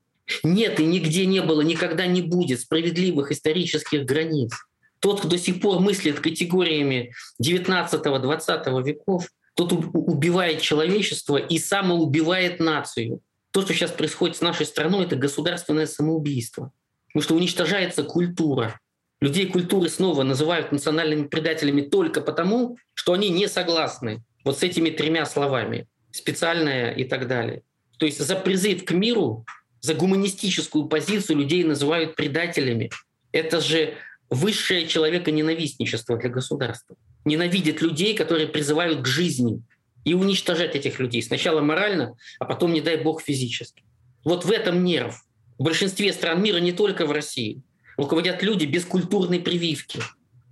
Нет 0.43 0.79
и 0.79 0.85
нигде 0.85 1.25
не 1.25 1.41
было, 1.41 1.61
никогда 1.61 2.05
не 2.05 2.21
будет 2.21 2.61
справедливых 2.61 3.31
исторических 3.31 4.05
границ. 4.05 4.51
Тот, 4.99 5.19
кто 5.19 5.29
до 5.29 5.37
сих 5.37 5.61
пор 5.61 5.79
мыслит 5.79 6.19
категориями 6.19 7.13
19-20 7.41 8.83
веков, 8.83 9.29
тот 9.55 9.71
убивает 9.71 10.61
человечество 10.61 11.37
и 11.37 11.57
самоубивает 11.57 12.59
нацию. 12.59 13.21
То, 13.51 13.61
что 13.61 13.73
сейчас 13.73 13.91
происходит 13.91 14.37
с 14.37 14.41
нашей 14.41 14.65
страной, 14.65 15.05
это 15.05 15.15
государственное 15.15 15.87
самоубийство. 15.87 16.71
Потому 17.07 17.23
что 17.23 17.35
уничтожается 17.35 18.03
культура. 18.03 18.79
Людей 19.21 19.47
культуры 19.47 19.89
снова 19.89 20.23
называют 20.23 20.71
национальными 20.71 21.27
предателями 21.27 21.81
только 21.81 22.21
потому, 22.21 22.77
что 22.93 23.13
они 23.13 23.29
не 23.29 23.47
согласны 23.47 24.23
вот 24.45 24.59
с 24.59 24.63
этими 24.63 24.89
тремя 24.89 25.25
словами. 25.25 25.87
Специальное 26.11 26.91
и 26.91 27.03
так 27.03 27.27
далее. 27.27 27.63
То 27.97 28.05
есть 28.05 28.19
за 28.19 28.35
призыв 28.35 28.85
к 28.85 28.91
миру 28.91 29.45
за 29.81 29.93
гуманистическую 29.93 30.85
позицию 30.85 31.37
людей 31.37 31.63
называют 31.63 32.15
предателями. 32.15 32.89
Это 33.31 33.61
же 33.61 33.95
высшее 34.29 34.87
человеконенавистничество 34.87 36.17
для 36.17 36.29
государства. 36.29 36.95
Ненавидит 37.25 37.81
людей, 37.81 38.15
которые 38.15 38.47
призывают 38.47 39.01
к 39.01 39.07
жизни, 39.07 39.61
и 40.09 40.13
уничтожать 40.13 40.75
этих 40.75 40.99
людей. 40.99 41.21
Сначала 41.21 41.61
морально, 41.61 42.15
а 42.39 42.45
потом, 42.45 42.73
не 42.73 42.81
дай 42.81 42.97
бог, 42.97 43.21
физически. 43.21 43.83
Вот 44.23 44.45
в 44.45 44.51
этом 44.51 44.83
нерв. 44.83 45.23
В 45.57 45.63
большинстве 45.63 46.13
стран 46.13 46.41
мира, 46.41 46.57
не 46.57 46.71
только 46.71 47.05
в 47.05 47.11
России, 47.11 47.61
руководят 47.97 48.43
люди 48.43 48.65
без 48.65 48.85
культурной 48.85 49.39
прививки. 49.39 49.99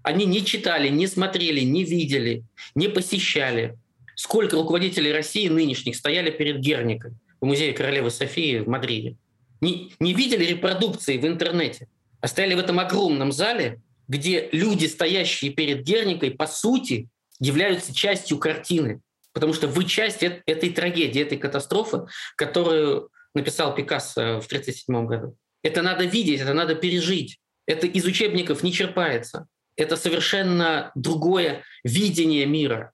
Они 0.03 0.25
не 0.25 0.45
читали, 0.45 0.89
не 0.89 1.07
смотрели, 1.07 1.61
не 1.61 1.83
видели, 1.83 2.43
не 2.75 2.87
посещали. 2.87 3.77
Сколько 4.15 4.55
руководителей 4.55 5.11
России 5.11 5.47
нынешних 5.47 5.95
стояли 5.95 6.31
перед 6.31 6.59
Герникой? 6.59 7.13
в 7.41 7.45
музее 7.45 7.73
королевы 7.73 8.09
Софии 8.09 8.59
в 8.59 8.67
Мадриде, 8.67 9.15
не, 9.61 9.93
не 9.99 10.13
видели 10.13 10.45
репродукции 10.45 11.17
в 11.17 11.25
интернете, 11.25 11.87
а 12.21 12.27
стояли 12.27 12.55
в 12.55 12.59
этом 12.59 12.79
огромном 12.79 13.31
зале, 13.31 13.81
где 14.07 14.49
люди, 14.51 14.85
стоящие 14.85 15.51
перед 15.51 15.83
Герникой, 15.83 16.31
по 16.31 16.47
сути, 16.47 17.09
являются 17.39 17.93
частью 17.93 18.37
картины. 18.37 19.01
Потому 19.37 19.53
что 19.53 19.67
вы 19.67 19.85
часть 19.85 20.23
этой 20.23 20.71
трагедии, 20.71 21.21
этой 21.21 21.37
катастрофы, 21.37 22.07
которую 22.35 23.11
написал 23.35 23.75
Пикассо 23.75 24.41
в 24.41 24.47
1937 24.47 25.05
году. 25.05 25.37
Это 25.61 25.83
надо 25.83 26.05
видеть, 26.05 26.41
это 26.41 26.55
надо 26.55 26.73
пережить. 26.73 27.37
Это 27.67 27.85
из 27.85 28.03
учебников 28.05 28.63
не 28.63 28.73
черпается. 28.73 29.45
Это 29.75 29.95
совершенно 29.95 30.91
другое 30.95 31.61
видение 31.83 32.47
мира. 32.47 32.93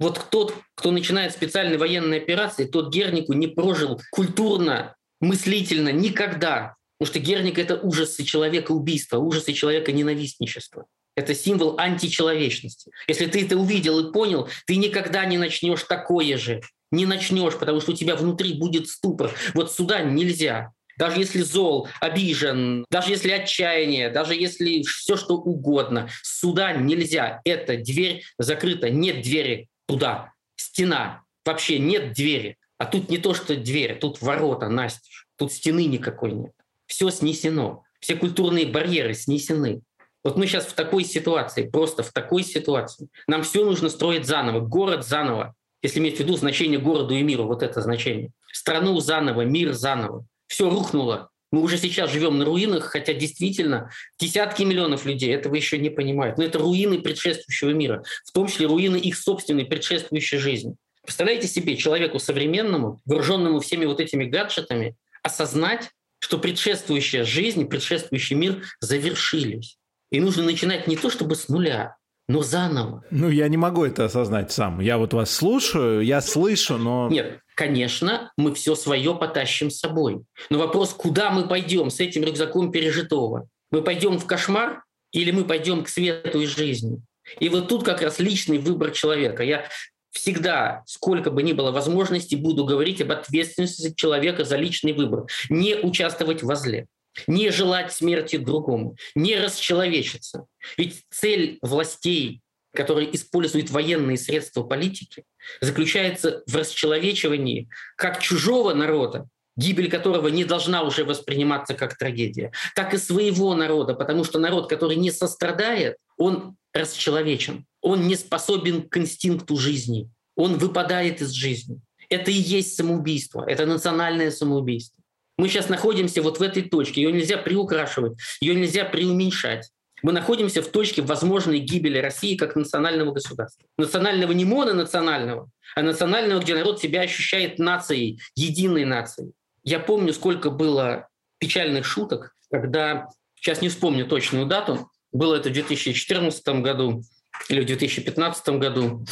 Вот 0.00 0.20
тот, 0.32 0.56
кто 0.74 0.90
начинает 0.90 1.30
специальные 1.30 1.78
военные 1.78 2.20
операции, 2.20 2.64
тот 2.64 2.92
Гернику 2.92 3.32
не 3.32 3.46
прожил 3.46 4.00
культурно, 4.10 4.96
мыслительно 5.20 5.90
никогда. 5.90 6.74
Потому 6.98 7.12
что 7.12 7.24
Герник— 7.24 7.56
это 7.60 7.76
ужасы 7.76 8.24
человека 8.24 8.72
убийства, 8.72 9.18
ужасы 9.18 9.52
человека 9.52 9.92
ненавистничества. 9.92 10.86
Это 11.16 11.34
символ 11.34 11.78
античеловечности. 11.78 12.90
Если 13.06 13.26
ты 13.26 13.44
это 13.44 13.56
увидел 13.56 14.00
и 14.00 14.12
понял, 14.12 14.48
ты 14.66 14.76
никогда 14.76 15.24
не 15.24 15.38
начнешь 15.38 15.84
такое 15.84 16.36
же. 16.36 16.60
Не 16.90 17.06
начнешь, 17.06 17.56
потому 17.56 17.80
что 17.80 17.92
у 17.92 17.94
тебя 17.94 18.16
внутри 18.16 18.54
будет 18.54 18.88
ступор. 18.88 19.32
Вот 19.54 19.72
сюда 19.72 20.02
нельзя. 20.02 20.72
Даже 20.96 21.20
если 21.20 21.42
зол, 21.42 21.88
обижен, 22.00 22.84
даже 22.88 23.10
если 23.10 23.30
отчаяние, 23.30 24.10
даже 24.10 24.34
если 24.34 24.82
все 24.82 25.16
что 25.16 25.36
угодно, 25.36 26.08
сюда 26.22 26.72
нельзя. 26.72 27.40
Эта 27.44 27.76
дверь 27.76 28.22
закрыта, 28.38 28.90
нет 28.90 29.22
двери 29.22 29.68
туда. 29.86 30.32
Стена. 30.56 31.22
Вообще 31.44 31.78
нет 31.78 32.12
двери. 32.12 32.56
А 32.78 32.86
тут 32.86 33.08
не 33.08 33.18
то, 33.18 33.34
что 33.34 33.56
дверь, 33.56 33.98
тут 33.98 34.20
ворота, 34.20 34.68
настежь. 34.68 35.26
Тут 35.36 35.52
стены 35.52 35.86
никакой 35.86 36.32
нет. 36.32 36.52
Все 36.86 37.10
снесено. 37.10 37.82
Все 38.00 38.14
культурные 38.16 38.66
барьеры 38.66 39.14
снесены. 39.14 39.80
Вот 40.24 40.36
мы 40.36 40.46
сейчас 40.46 40.64
в 40.64 40.72
такой 40.72 41.04
ситуации, 41.04 41.68
просто 41.68 42.02
в 42.02 42.10
такой 42.10 42.42
ситуации. 42.42 43.08
Нам 43.26 43.42
все 43.42 43.64
нужно 43.64 43.90
строить 43.90 44.26
заново, 44.26 44.60
город 44.60 45.06
заново. 45.06 45.54
Если 45.82 46.00
иметь 46.00 46.16
в 46.16 46.20
виду 46.20 46.34
значение 46.36 46.80
городу 46.80 47.14
и 47.14 47.22
миру, 47.22 47.44
вот 47.44 47.62
это 47.62 47.82
значение. 47.82 48.30
Страну 48.50 48.98
заново, 49.00 49.42
мир 49.42 49.74
заново. 49.74 50.24
Все 50.46 50.70
рухнуло. 50.70 51.28
Мы 51.52 51.60
уже 51.60 51.76
сейчас 51.76 52.10
живем 52.10 52.38
на 52.38 52.46
руинах, 52.46 52.84
хотя 52.84 53.12
действительно 53.12 53.90
десятки 54.18 54.62
миллионов 54.62 55.04
людей 55.04 55.32
этого 55.32 55.54
еще 55.54 55.78
не 55.78 55.90
понимают. 55.90 56.38
Но 56.38 56.44
это 56.44 56.58
руины 56.58 57.00
предшествующего 57.00 57.70
мира, 57.70 58.02
в 58.24 58.32
том 58.32 58.48
числе 58.48 58.66
руины 58.66 58.96
их 58.96 59.16
собственной 59.16 59.66
предшествующей 59.66 60.38
жизни. 60.38 60.74
Представляете 61.02 61.48
себе 61.48 61.76
человеку 61.76 62.18
современному, 62.18 63.02
вооруженному 63.04 63.60
всеми 63.60 63.84
вот 63.84 64.00
этими 64.00 64.24
гаджетами, 64.24 64.96
осознать, 65.22 65.90
что 66.18 66.38
предшествующая 66.38 67.24
жизнь, 67.24 67.66
предшествующий 67.66 68.36
мир 68.36 68.64
завершились. 68.80 69.76
И 70.14 70.20
нужно 70.20 70.44
начинать 70.44 70.86
не 70.86 70.94
то 70.94 71.10
чтобы 71.10 71.34
с 71.34 71.48
нуля, 71.48 71.96
но 72.28 72.40
заново. 72.40 73.02
Ну, 73.10 73.30
я 73.30 73.48
не 73.48 73.56
могу 73.56 73.84
это 73.84 74.04
осознать 74.04 74.52
сам. 74.52 74.78
Я 74.78 74.96
вот 74.96 75.12
вас 75.12 75.28
слушаю, 75.28 76.02
я 76.02 76.20
слышу, 76.20 76.78
но... 76.78 77.08
Нет, 77.10 77.40
конечно, 77.56 78.30
мы 78.36 78.54
все 78.54 78.76
свое 78.76 79.16
потащим 79.16 79.70
с 79.70 79.80
собой. 79.80 80.22
Но 80.50 80.58
вопрос, 80.58 80.94
куда 80.94 81.30
мы 81.30 81.48
пойдем 81.48 81.90
с 81.90 81.98
этим 81.98 82.22
рюкзаком 82.22 82.70
пережитого? 82.70 83.48
Мы 83.72 83.82
пойдем 83.82 84.20
в 84.20 84.26
кошмар 84.26 84.84
или 85.10 85.32
мы 85.32 85.42
пойдем 85.42 85.82
к 85.82 85.88
свету 85.88 86.40
и 86.40 86.46
жизни? 86.46 87.02
И 87.40 87.48
вот 87.48 87.66
тут 87.66 87.82
как 87.82 88.00
раз 88.00 88.20
личный 88.20 88.58
выбор 88.58 88.92
человека. 88.92 89.42
Я 89.42 89.66
всегда, 90.12 90.84
сколько 90.86 91.32
бы 91.32 91.42
ни 91.42 91.54
было 91.54 91.72
возможностей, 91.72 92.36
буду 92.36 92.64
говорить 92.64 93.02
об 93.02 93.10
ответственности 93.10 93.92
человека 93.96 94.44
за 94.44 94.58
личный 94.58 94.92
выбор. 94.92 95.26
Не 95.50 95.74
участвовать 95.74 96.44
в 96.44 96.54
зле 96.54 96.86
не 97.26 97.50
желать 97.50 97.92
смерти 97.92 98.36
другому, 98.36 98.96
не 99.14 99.36
расчеловечиться. 99.36 100.46
Ведь 100.76 101.04
цель 101.10 101.58
властей, 101.62 102.40
которые 102.74 103.14
используют 103.14 103.70
военные 103.70 104.18
средства 104.18 104.62
политики, 104.62 105.24
заключается 105.60 106.42
в 106.46 106.56
расчеловечивании 106.56 107.68
как 107.96 108.20
чужого 108.20 108.74
народа, 108.74 109.28
гибель 109.56 109.90
которого 109.90 110.28
не 110.28 110.44
должна 110.44 110.82
уже 110.82 111.04
восприниматься 111.04 111.74
как 111.74 111.96
трагедия, 111.96 112.52
так 112.74 112.94
и 112.94 112.98
своего 112.98 113.54
народа, 113.54 113.94
потому 113.94 114.24
что 114.24 114.38
народ, 114.38 114.68
который 114.68 114.96
не 114.96 115.10
сострадает, 115.10 115.96
он 116.16 116.56
расчеловечен, 116.72 117.66
он 117.80 118.08
не 118.08 118.16
способен 118.16 118.88
к 118.88 118.96
инстинкту 118.96 119.56
жизни, 119.56 120.10
он 120.36 120.58
выпадает 120.58 121.22
из 121.22 121.30
жизни. 121.30 121.80
Это 122.08 122.30
и 122.30 122.34
есть 122.34 122.76
самоубийство, 122.76 123.44
это 123.46 123.66
национальное 123.66 124.30
самоубийство. 124.30 125.03
Мы 125.36 125.48
сейчас 125.48 125.68
находимся 125.68 126.22
вот 126.22 126.38
в 126.38 126.42
этой 126.42 126.62
точке. 126.62 127.02
Ее 127.02 127.12
нельзя 127.12 127.38
приукрашивать, 127.38 128.18
ее 128.40 128.54
нельзя 128.54 128.84
преуменьшать. 128.84 129.70
Мы 130.02 130.12
находимся 130.12 130.60
в 130.62 130.68
точке 130.68 131.02
возможной 131.02 131.58
гибели 131.60 131.98
России 131.98 132.36
как 132.36 132.56
национального 132.56 133.12
государства. 133.12 133.64
Национального 133.78 134.32
не 134.32 134.44
мононационального, 134.44 135.50
а 135.74 135.82
национального, 135.82 136.40
где 136.40 136.54
народ 136.54 136.80
себя 136.80 137.00
ощущает 137.00 137.58
нацией, 137.58 138.20
единой 138.36 138.84
нацией. 138.84 139.32
Я 139.62 139.80
помню, 139.80 140.12
сколько 140.12 140.50
было 140.50 141.08
печальных 141.38 141.86
шуток, 141.86 142.34
когда, 142.50 143.08
сейчас 143.34 143.62
не 143.62 143.70
вспомню 143.70 144.06
точную 144.06 144.46
дату, 144.46 144.90
было 145.10 145.36
это 145.36 145.48
в 145.48 145.52
2014 145.52 146.46
году 146.60 147.02
или 147.48 147.60
в 147.60 147.66
2015 147.66 148.48
году, 148.58 149.04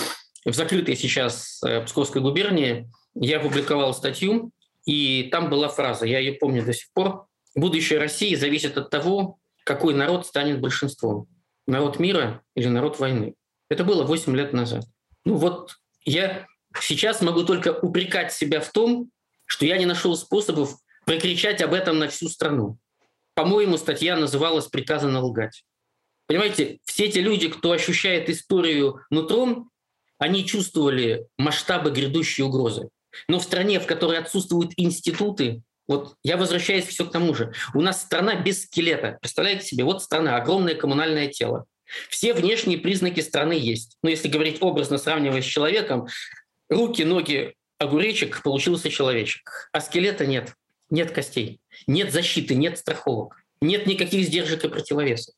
в 0.45 0.53
закрытой 0.53 0.97
сейчас 0.97 1.61
э, 1.65 1.83
Псковской 1.85 2.21
губернии, 2.21 2.91
я 3.15 3.39
опубликовал 3.39 3.95
статью 3.95 4.53
и 4.85 5.29
там 5.31 5.51
была 5.51 5.69
фраза, 5.69 6.07
я 6.07 6.19
ее 6.19 6.35
помню 6.35 6.65
до 6.65 6.73
сих 6.73 6.93
пор, 6.93 7.27
будущее 7.55 7.99
России 7.99 8.35
зависит 8.35 8.77
от 8.77 8.91
того, 8.91 9.39
какой 9.65 9.95
народ 9.95 10.27
станет 10.27 10.61
большинством. 10.61 11.29
Народ 11.67 11.99
мира 11.99 12.43
или 12.55 12.67
народ 12.69 12.99
войны. 12.99 13.35
Это 13.69 13.85
было 13.85 14.03
8 14.05 14.37
лет 14.37 14.53
назад. 14.53 14.85
Ну 15.25 15.37
вот 15.37 15.77
я 16.05 16.47
сейчас 16.81 17.23
могу 17.23 17.45
только 17.45 17.73
упрекать 17.73 18.33
себя 18.33 18.61
в 18.61 18.71
том, 18.73 19.11
что 19.47 19.67
я 19.67 19.79
не 19.79 19.87
нашел 19.87 20.17
способов 20.17 20.77
прокричать 21.07 21.63
об 21.63 21.75
этом 21.75 21.99
на 21.99 22.09
всю 22.09 22.29
страну. 22.29 22.79
По-моему, 23.35 23.79
статья 23.79 24.17
называлась 24.17 24.67
«Приказано 24.67 25.21
лгать». 25.21 25.65
Понимаете, 26.27 26.79
все 26.85 27.11
те 27.11 27.21
люди, 27.21 27.49
кто 27.49 27.73
ощущает 27.73 28.29
историю 28.29 29.01
нутром, 29.11 29.71
они 30.19 30.47
чувствовали 30.47 31.27
масштабы 31.37 31.91
грядущей 31.91 32.45
угрозы. 32.45 32.89
Но 33.29 33.39
в 33.39 33.43
стране, 33.43 33.81
в 33.81 33.87
которой 33.87 34.19
отсутствуют 34.19 34.73
институты, 34.77 35.63
вот 35.89 36.15
я 36.23 36.37
возвращаюсь 36.37 36.87
все 36.87 37.05
к 37.05 37.13
тому 37.13 37.35
же. 37.35 37.53
У 37.75 37.81
нас 37.81 38.01
страна 38.01 38.37
без 38.37 38.63
скелета. 38.63 39.19
Представляете 39.21 39.67
себе, 39.67 39.85
вот 39.85 40.03
страна, 40.03 40.37
огромное 40.37 40.75
коммунальное 40.75 41.29
тело. 41.29 41.67
Все 42.09 42.33
внешние 42.33 42.79
признаки 42.79 43.21
страны 43.21 43.53
есть. 43.53 43.99
Но 44.03 44.09
если 44.09 44.29
говорить 44.29 44.59
образно, 44.61 44.99
сравнивая 44.99 45.43
с 45.43 45.47
человеком, 45.47 46.07
руки, 46.71 47.03
ноги, 47.03 47.55
огуречек, 47.79 48.43
получился 48.43 48.89
человечек. 48.91 49.69
А 49.73 49.81
скелета 49.81 50.25
нет. 50.25 50.55
Нет 50.89 51.11
костей. 51.11 51.61
Нет 51.87 52.13
защиты, 52.13 52.55
нет 52.55 52.79
страховок. 52.79 53.43
Нет 53.61 53.87
никаких 53.87 54.25
сдержек 54.27 54.65
и 54.65 54.69
противовесов. 54.69 55.35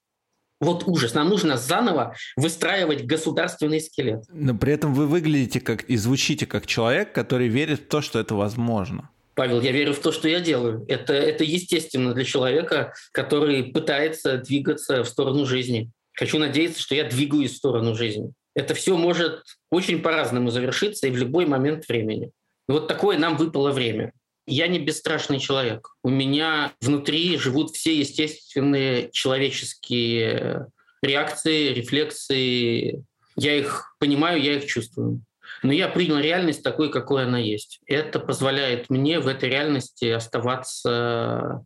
Вот 0.60 0.84
ужас. 0.86 1.14
Нам 1.14 1.28
нужно 1.28 1.56
заново 1.56 2.14
выстраивать 2.36 3.04
государственный 3.04 3.80
скелет. 3.80 4.24
Но 4.30 4.54
при 4.54 4.72
этом 4.72 4.94
вы 4.94 5.06
выглядите 5.06 5.60
как 5.60 5.82
и 5.84 5.96
звучите 5.96 6.46
как 6.46 6.66
человек, 6.66 7.12
который 7.12 7.48
верит 7.48 7.80
в 7.80 7.88
то, 7.88 8.00
что 8.00 8.18
это 8.18 8.34
возможно. 8.34 9.10
Павел, 9.34 9.60
я 9.60 9.72
верю 9.72 9.92
в 9.92 9.98
то, 9.98 10.12
что 10.12 10.28
я 10.28 10.40
делаю. 10.40 10.84
Это, 10.88 11.12
это 11.12 11.42
естественно 11.42 12.14
для 12.14 12.24
человека, 12.24 12.94
который 13.12 13.64
пытается 13.64 14.38
двигаться 14.38 15.02
в 15.02 15.08
сторону 15.08 15.44
жизни. 15.44 15.90
Хочу 16.12 16.38
надеяться, 16.38 16.80
что 16.80 16.94
я 16.94 17.04
двигаюсь 17.04 17.52
в 17.52 17.56
сторону 17.56 17.96
жизни. 17.96 18.32
Это 18.54 18.74
все 18.74 18.96
может 18.96 19.42
очень 19.70 20.00
по-разному 20.00 20.50
завершиться 20.50 21.08
и 21.08 21.10
в 21.10 21.16
любой 21.16 21.46
момент 21.46 21.88
времени. 21.88 22.30
Вот 22.68 22.86
такое 22.86 23.18
нам 23.18 23.36
выпало 23.36 23.72
время. 23.72 24.12
Я 24.46 24.68
не 24.68 24.78
бесстрашный 24.78 25.38
человек. 25.38 25.88
У 26.02 26.10
меня 26.10 26.72
внутри 26.80 27.38
живут 27.38 27.70
все 27.70 27.98
естественные 27.98 29.10
человеческие 29.10 30.66
реакции, 31.02 31.72
рефлексы. 31.72 33.02
Я 33.36 33.56
их 33.56 33.96
понимаю, 33.98 34.42
я 34.42 34.56
их 34.56 34.66
чувствую. 34.66 35.22
Но 35.62 35.72
я 35.72 35.88
принял 35.88 36.18
реальность 36.18 36.62
такой, 36.62 36.90
какой 36.90 37.24
она 37.24 37.38
есть. 37.38 37.80
Это 37.86 38.18
позволяет 38.20 38.90
мне 38.90 39.18
в 39.18 39.28
этой 39.28 39.48
реальности 39.48 40.06
оставаться 40.06 41.64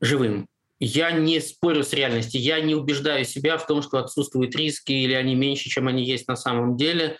живым. 0.00 0.46
Я 0.78 1.12
не 1.12 1.40
спорю 1.40 1.84
с 1.84 1.92
реальностью, 1.92 2.40
я 2.40 2.60
не 2.60 2.74
убеждаю 2.74 3.24
себя 3.24 3.56
в 3.56 3.66
том, 3.66 3.82
что 3.82 3.98
отсутствуют 3.98 4.56
риски 4.56 4.92
или 4.92 5.12
они 5.12 5.36
меньше, 5.36 5.68
чем 5.68 5.86
они 5.86 6.04
есть 6.04 6.26
на 6.26 6.36
самом 6.36 6.76
деле. 6.76 7.18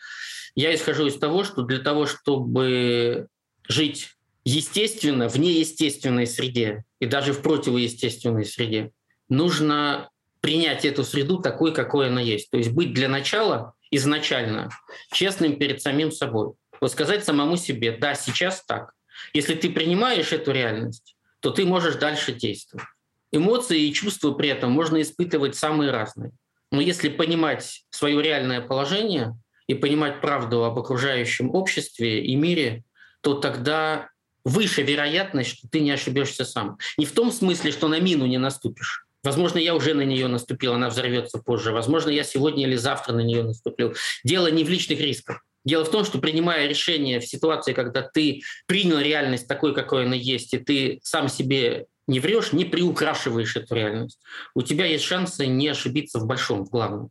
Я 0.55 0.74
исхожу 0.74 1.07
из 1.07 1.16
того, 1.16 1.44
что 1.44 1.62
для 1.62 1.78
того, 1.78 2.07
чтобы 2.07 3.28
жить 3.68 4.11
естественно, 4.45 5.28
в 5.28 5.36
неестественной 5.36 6.26
среде 6.26 6.84
и 7.01 7.07
даже 7.07 7.32
в 7.32 7.43
противоестественной 7.43 8.45
среде, 8.45 8.90
нужно 9.28 10.11
принять 10.40 10.84
эту 10.84 11.05
среду 11.05 11.38
такой, 11.38 11.72
какой 11.72 12.09
она 12.09 12.20
есть. 12.20 12.51
То 12.51 12.59
есть 12.59 12.70
быть 12.70 12.93
для 12.93 13.09
начала 13.09 13.74
изначально 13.90 14.70
честным 15.12 15.57
перед 15.57 15.80
самим 15.80 16.11
собой. 16.11 16.53
Вот 16.80 16.90
сказать 16.90 17.24
самому 17.24 17.57
себе, 17.57 17.93
да, 17.93 18.14
сейчас 18.14 18.64
так. 18.64 18.93
Если 19.34 19.55
ты 19.55 19.70
принимаешь 19.70 20.32
эту 20.32 20.51
реальность, 20.51 21.16
то 21.40 21.51
ты 21.51 21.64
можешь 21.64 21.97
дальше 21.97 22.32
действовать. 22.32 22.86
Эмоции 23.30 23.80
и 23.80 23.93
чувства 23.93 24.32
при 24.32 24.49
этом 24.49 24.72
можно 24.72 25.01
испытывать 25.01 25.55
самые 25.55 25.90
разные. 25.90 26.32
Но 26.70 26.80
если 26.80 27.09
понимать 27.09 27.84
свое 27.90 28.20
реальное 28.20 28.61
положение 28.61 29.34
и 29.66 29.74
понимать 29.74 30.20
правду 30.20 30.64
об 30.64 30.78
окружающем 30.78 31.55
обществе 31.55 32.24
и 32.24 32.34
мире, 32.34 32.84
то 33.20 33.34
тогда 33.34 34.09
выше 34.45 34.82
вероятность, 34.82 35.51
что 35.51 35.68
ты 35.68 35.80
не 35.80 35.90
ошибешься 35.90 36.45
сам. 36.45 36.78
Не 36.97 37.07
в 37.07 37.12
том 37.12 37.32
смысле, 37.32 37.72
что 37.72 37.88
на 37.88 38.01
мину 38.01 38.26
не 38.26 38.38
наступишь. 38.38 39.07
Возможно, 39.22 39.59
я 39.59 39.74
уже 39.74 39.95
на 39.95 40.03
нее 40.03 40.26
наступил, 40.26 40.74
она 40.74 40.88
взорвется 40.88 41.38
позже. 41.38 41.70
Возможно, 41.70 42.11
я 42.11 42.24
сегодня 42.24 42.66
или 42.66 42.74
завтра 42.74 43.12
на 43.12 43.20
нее 43.20 43.45
наступлю. 43.45 43.95
Дело 44.24 44.49
не 44.49 44.64
в 44.64 44.68
личных 44.68 45.01
рисках. 45.01 45.45
Дело 45.64 45.84
в 45.84 45.90
том, 45.90 46.05
что 46.05 46.18
принимая 46.18 46.66
решение 46.66 47.20
в 47.20 47.26
ситуации, 47.26 47.72
когда 47.72 48.03
ты 48.03 48.43
принял 48.66 48.99
реальность 48.99 49.47
такой, 49.47 49.74
какой 49.74 50.07
она 50.07 50.16
есть, 50.16 50.53
и 50.55 50.59
ты 50.59 50.99
сам 51.05 51.28
себе 51.28 51.86
не 52.09 52.18
врешь, 52.18 52.53
не 52.53 52.64
приукрашиваешь 52.64 53.55
эту 53.55 53.76
реальность, 53.76 54.18
у 54.57 54.62
тебя 54.62 54.86
есть 54.86 55.05
шансы 55.05 55.47
не 55.47 55.68
ошибиться 55.68 56.18
в 56.18 56.26
большом, 56.26 56.64
в 56.64 56.70
главном. 56.70 57.11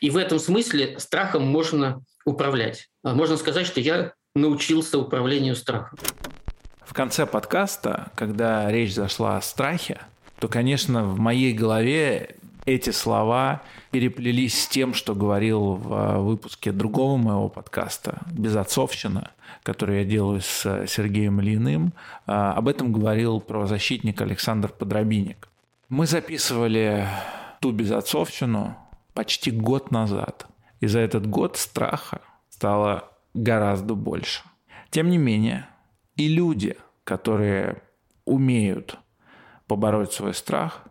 И 0.00 0.10
в 0.10 0.16
этом 0.16 0.40
смысле 0.40 0.98
страхом 0.98 1.44
можно 1.44 2.02
управлять. 2.24 2.88
Можно 3.04 3.36
сказать, 3.36 3.66
что 3.68 3.80
я 3.80 4.14
научился 4.34 4.98
управлению 4.98 5.54
страхом. 5.54 5.98
В 6.92 6.94
конце 6.94 7.24
подкаста, 7.24 8.12
когда 8.14 8.70
речь 8.70 8.92
зашла 8.92 9.38
о 9.38 9.40
страхе, 9.40 9.98
то, 10.38 10.46
конечно, 10.46 11.04
в 11.04 11.18
моей 11.18 11.54
голове 11.54 12.36
эти 12.66 12.90
слова 12.90 13.62
переплелись 13.90 14.64
с 14.64 14.68
тем, 14.68 14.92
что 14.92 15.14
говорил 15.14 15.76
в 15.76 15.94
а, 15.94 16.18
выпуске 16.18 16.70
другого 16.70 17.16
моего 17.16 17.48
подкаста 17.48 18.18
«Безотцовщина», 18.30 19.30
который 19.62 20.00
я 20.00 20.04
делаю 20.04 20.42
с 20.42 20.84
Сергеем 20.86 21.40
Ильиным. 21.40 21.94
А, 22.26 22.52
об 22.52 22.68
этом 22.68 22.92
говорил 22.92 23.40
правозащитник 23.40 24.20
Александр 24.20 24.68
Подробинник. 24.68 25.48
Мы 25.88 26.06
записывали 26.06 27.08
ту 27.62 27.72
безотцовщину 27.72 28.76
почти 29.14 29.50
год 29.50 29.92
назад. 29.92 30.46
И 30.80 30.86
за 30.88 30.98
этот 30.98 31.26
год 31.26 31.56
страха 31.56 32.20
стало 32.50 33.08
гораздо 33.32 33.94
больше. 33.94 34.42
Тем 34.90 35.08
не 35.08 35.16
менее, 35.16 35.66
и 36.16 36.28
люди, 36.28 36.76
которые 37.04 37.82
умеют 38.24 38.98
побороть 39.66 40.12
свой 40.12 40.34
страх, 40.34 40.84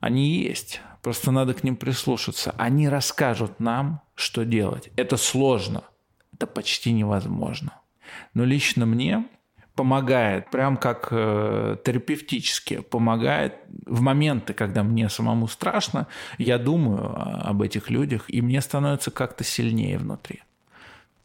они 0.00 0.28
есть. 0.28 0.80
Просто 1.02 1.30
надо 1.30 1.54
к 1.54 1.64
ним 1.64 1.76
прислушаться. 1.76 2.54
Они 2.58 2.88
расскажут 2.88 3.60
нам, 3.60 4.00
что 4.14 4.44
делать. 4.44 4.90
Это 4.96 5.16
сложно. 5.16 5.84
Это 6.34 6.46
почти 6.46 6.92
невозможно. 6.92 7.72
Но 8.34 8.44
лично 8.44 8.86
мне 8.86 9.24
помогает, 9.74 10.50
прям 10.50 10.76
как 10.76 11.08
э, 11.12 11.76
терапевтически 11.84 12.80
помогает 12.80 13.54
в 13.86 14.00
моменты, 14.00 14.52
когда 14.52 14.82
мне 14.82 15.08
самому 15.08 15.46
страшно, 15.46 16.08
я 16.36 16.58
думаю 16.58 17.14
об 17.48 17.62
этих 17.62 17.88
людях, 17.88 18.24
и 18.26 18.42
мне 18.42 18.60
становится 18.60 19.12
как-то 19.12 19.44
сильнее 19.44 19.98
внутри. 19.98 20.42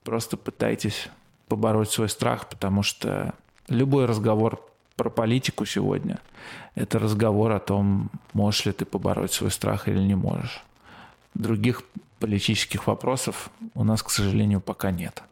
Просто 0.04 0.38
пытайтесь 0.38 1.10
побороть 1.48 1.92
свой 1.92 2.10
страх, 2.10 2.48
потому 2.48 2.84
что 2.84 3.34
любой 3.68 4.06
разговор 4.06 4.66
про 4.96 5.10
политику 5.10 5.66
сегодня– 5.66 6.20
это 6.76 7.00
разговор 7.00 7.52
о 7.52 7.60
том, 7.60 8.10
можешь 8.34 8.66
ли 8.66 8.72
ты 8.72 8.86
побороть 8.86 9.34
свой 9.34 9.52
страх 9.52 9.88
или 9.88 10.00
не 10.00 10.16
можешь. 10.16 10.64
Других 11.34 11.84
политических 12.20 12.88
вопросов 12.88 13.50
у 13.74 13.84
нас, 13.84 14.04
к 14.04 14.10
сожалению, 14.10 14.62
пока 14.62 14.92
нет. 14.92 15.24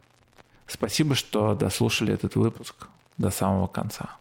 Спасибо, 0.66 1.14
что 1.14 1.54
дослушали 1.54 2.14
этот 2.14 2.36
выпуск 2.36 2.88
до 3.18 3.30
самого 3.30 3.66
конца. 3.66 4.16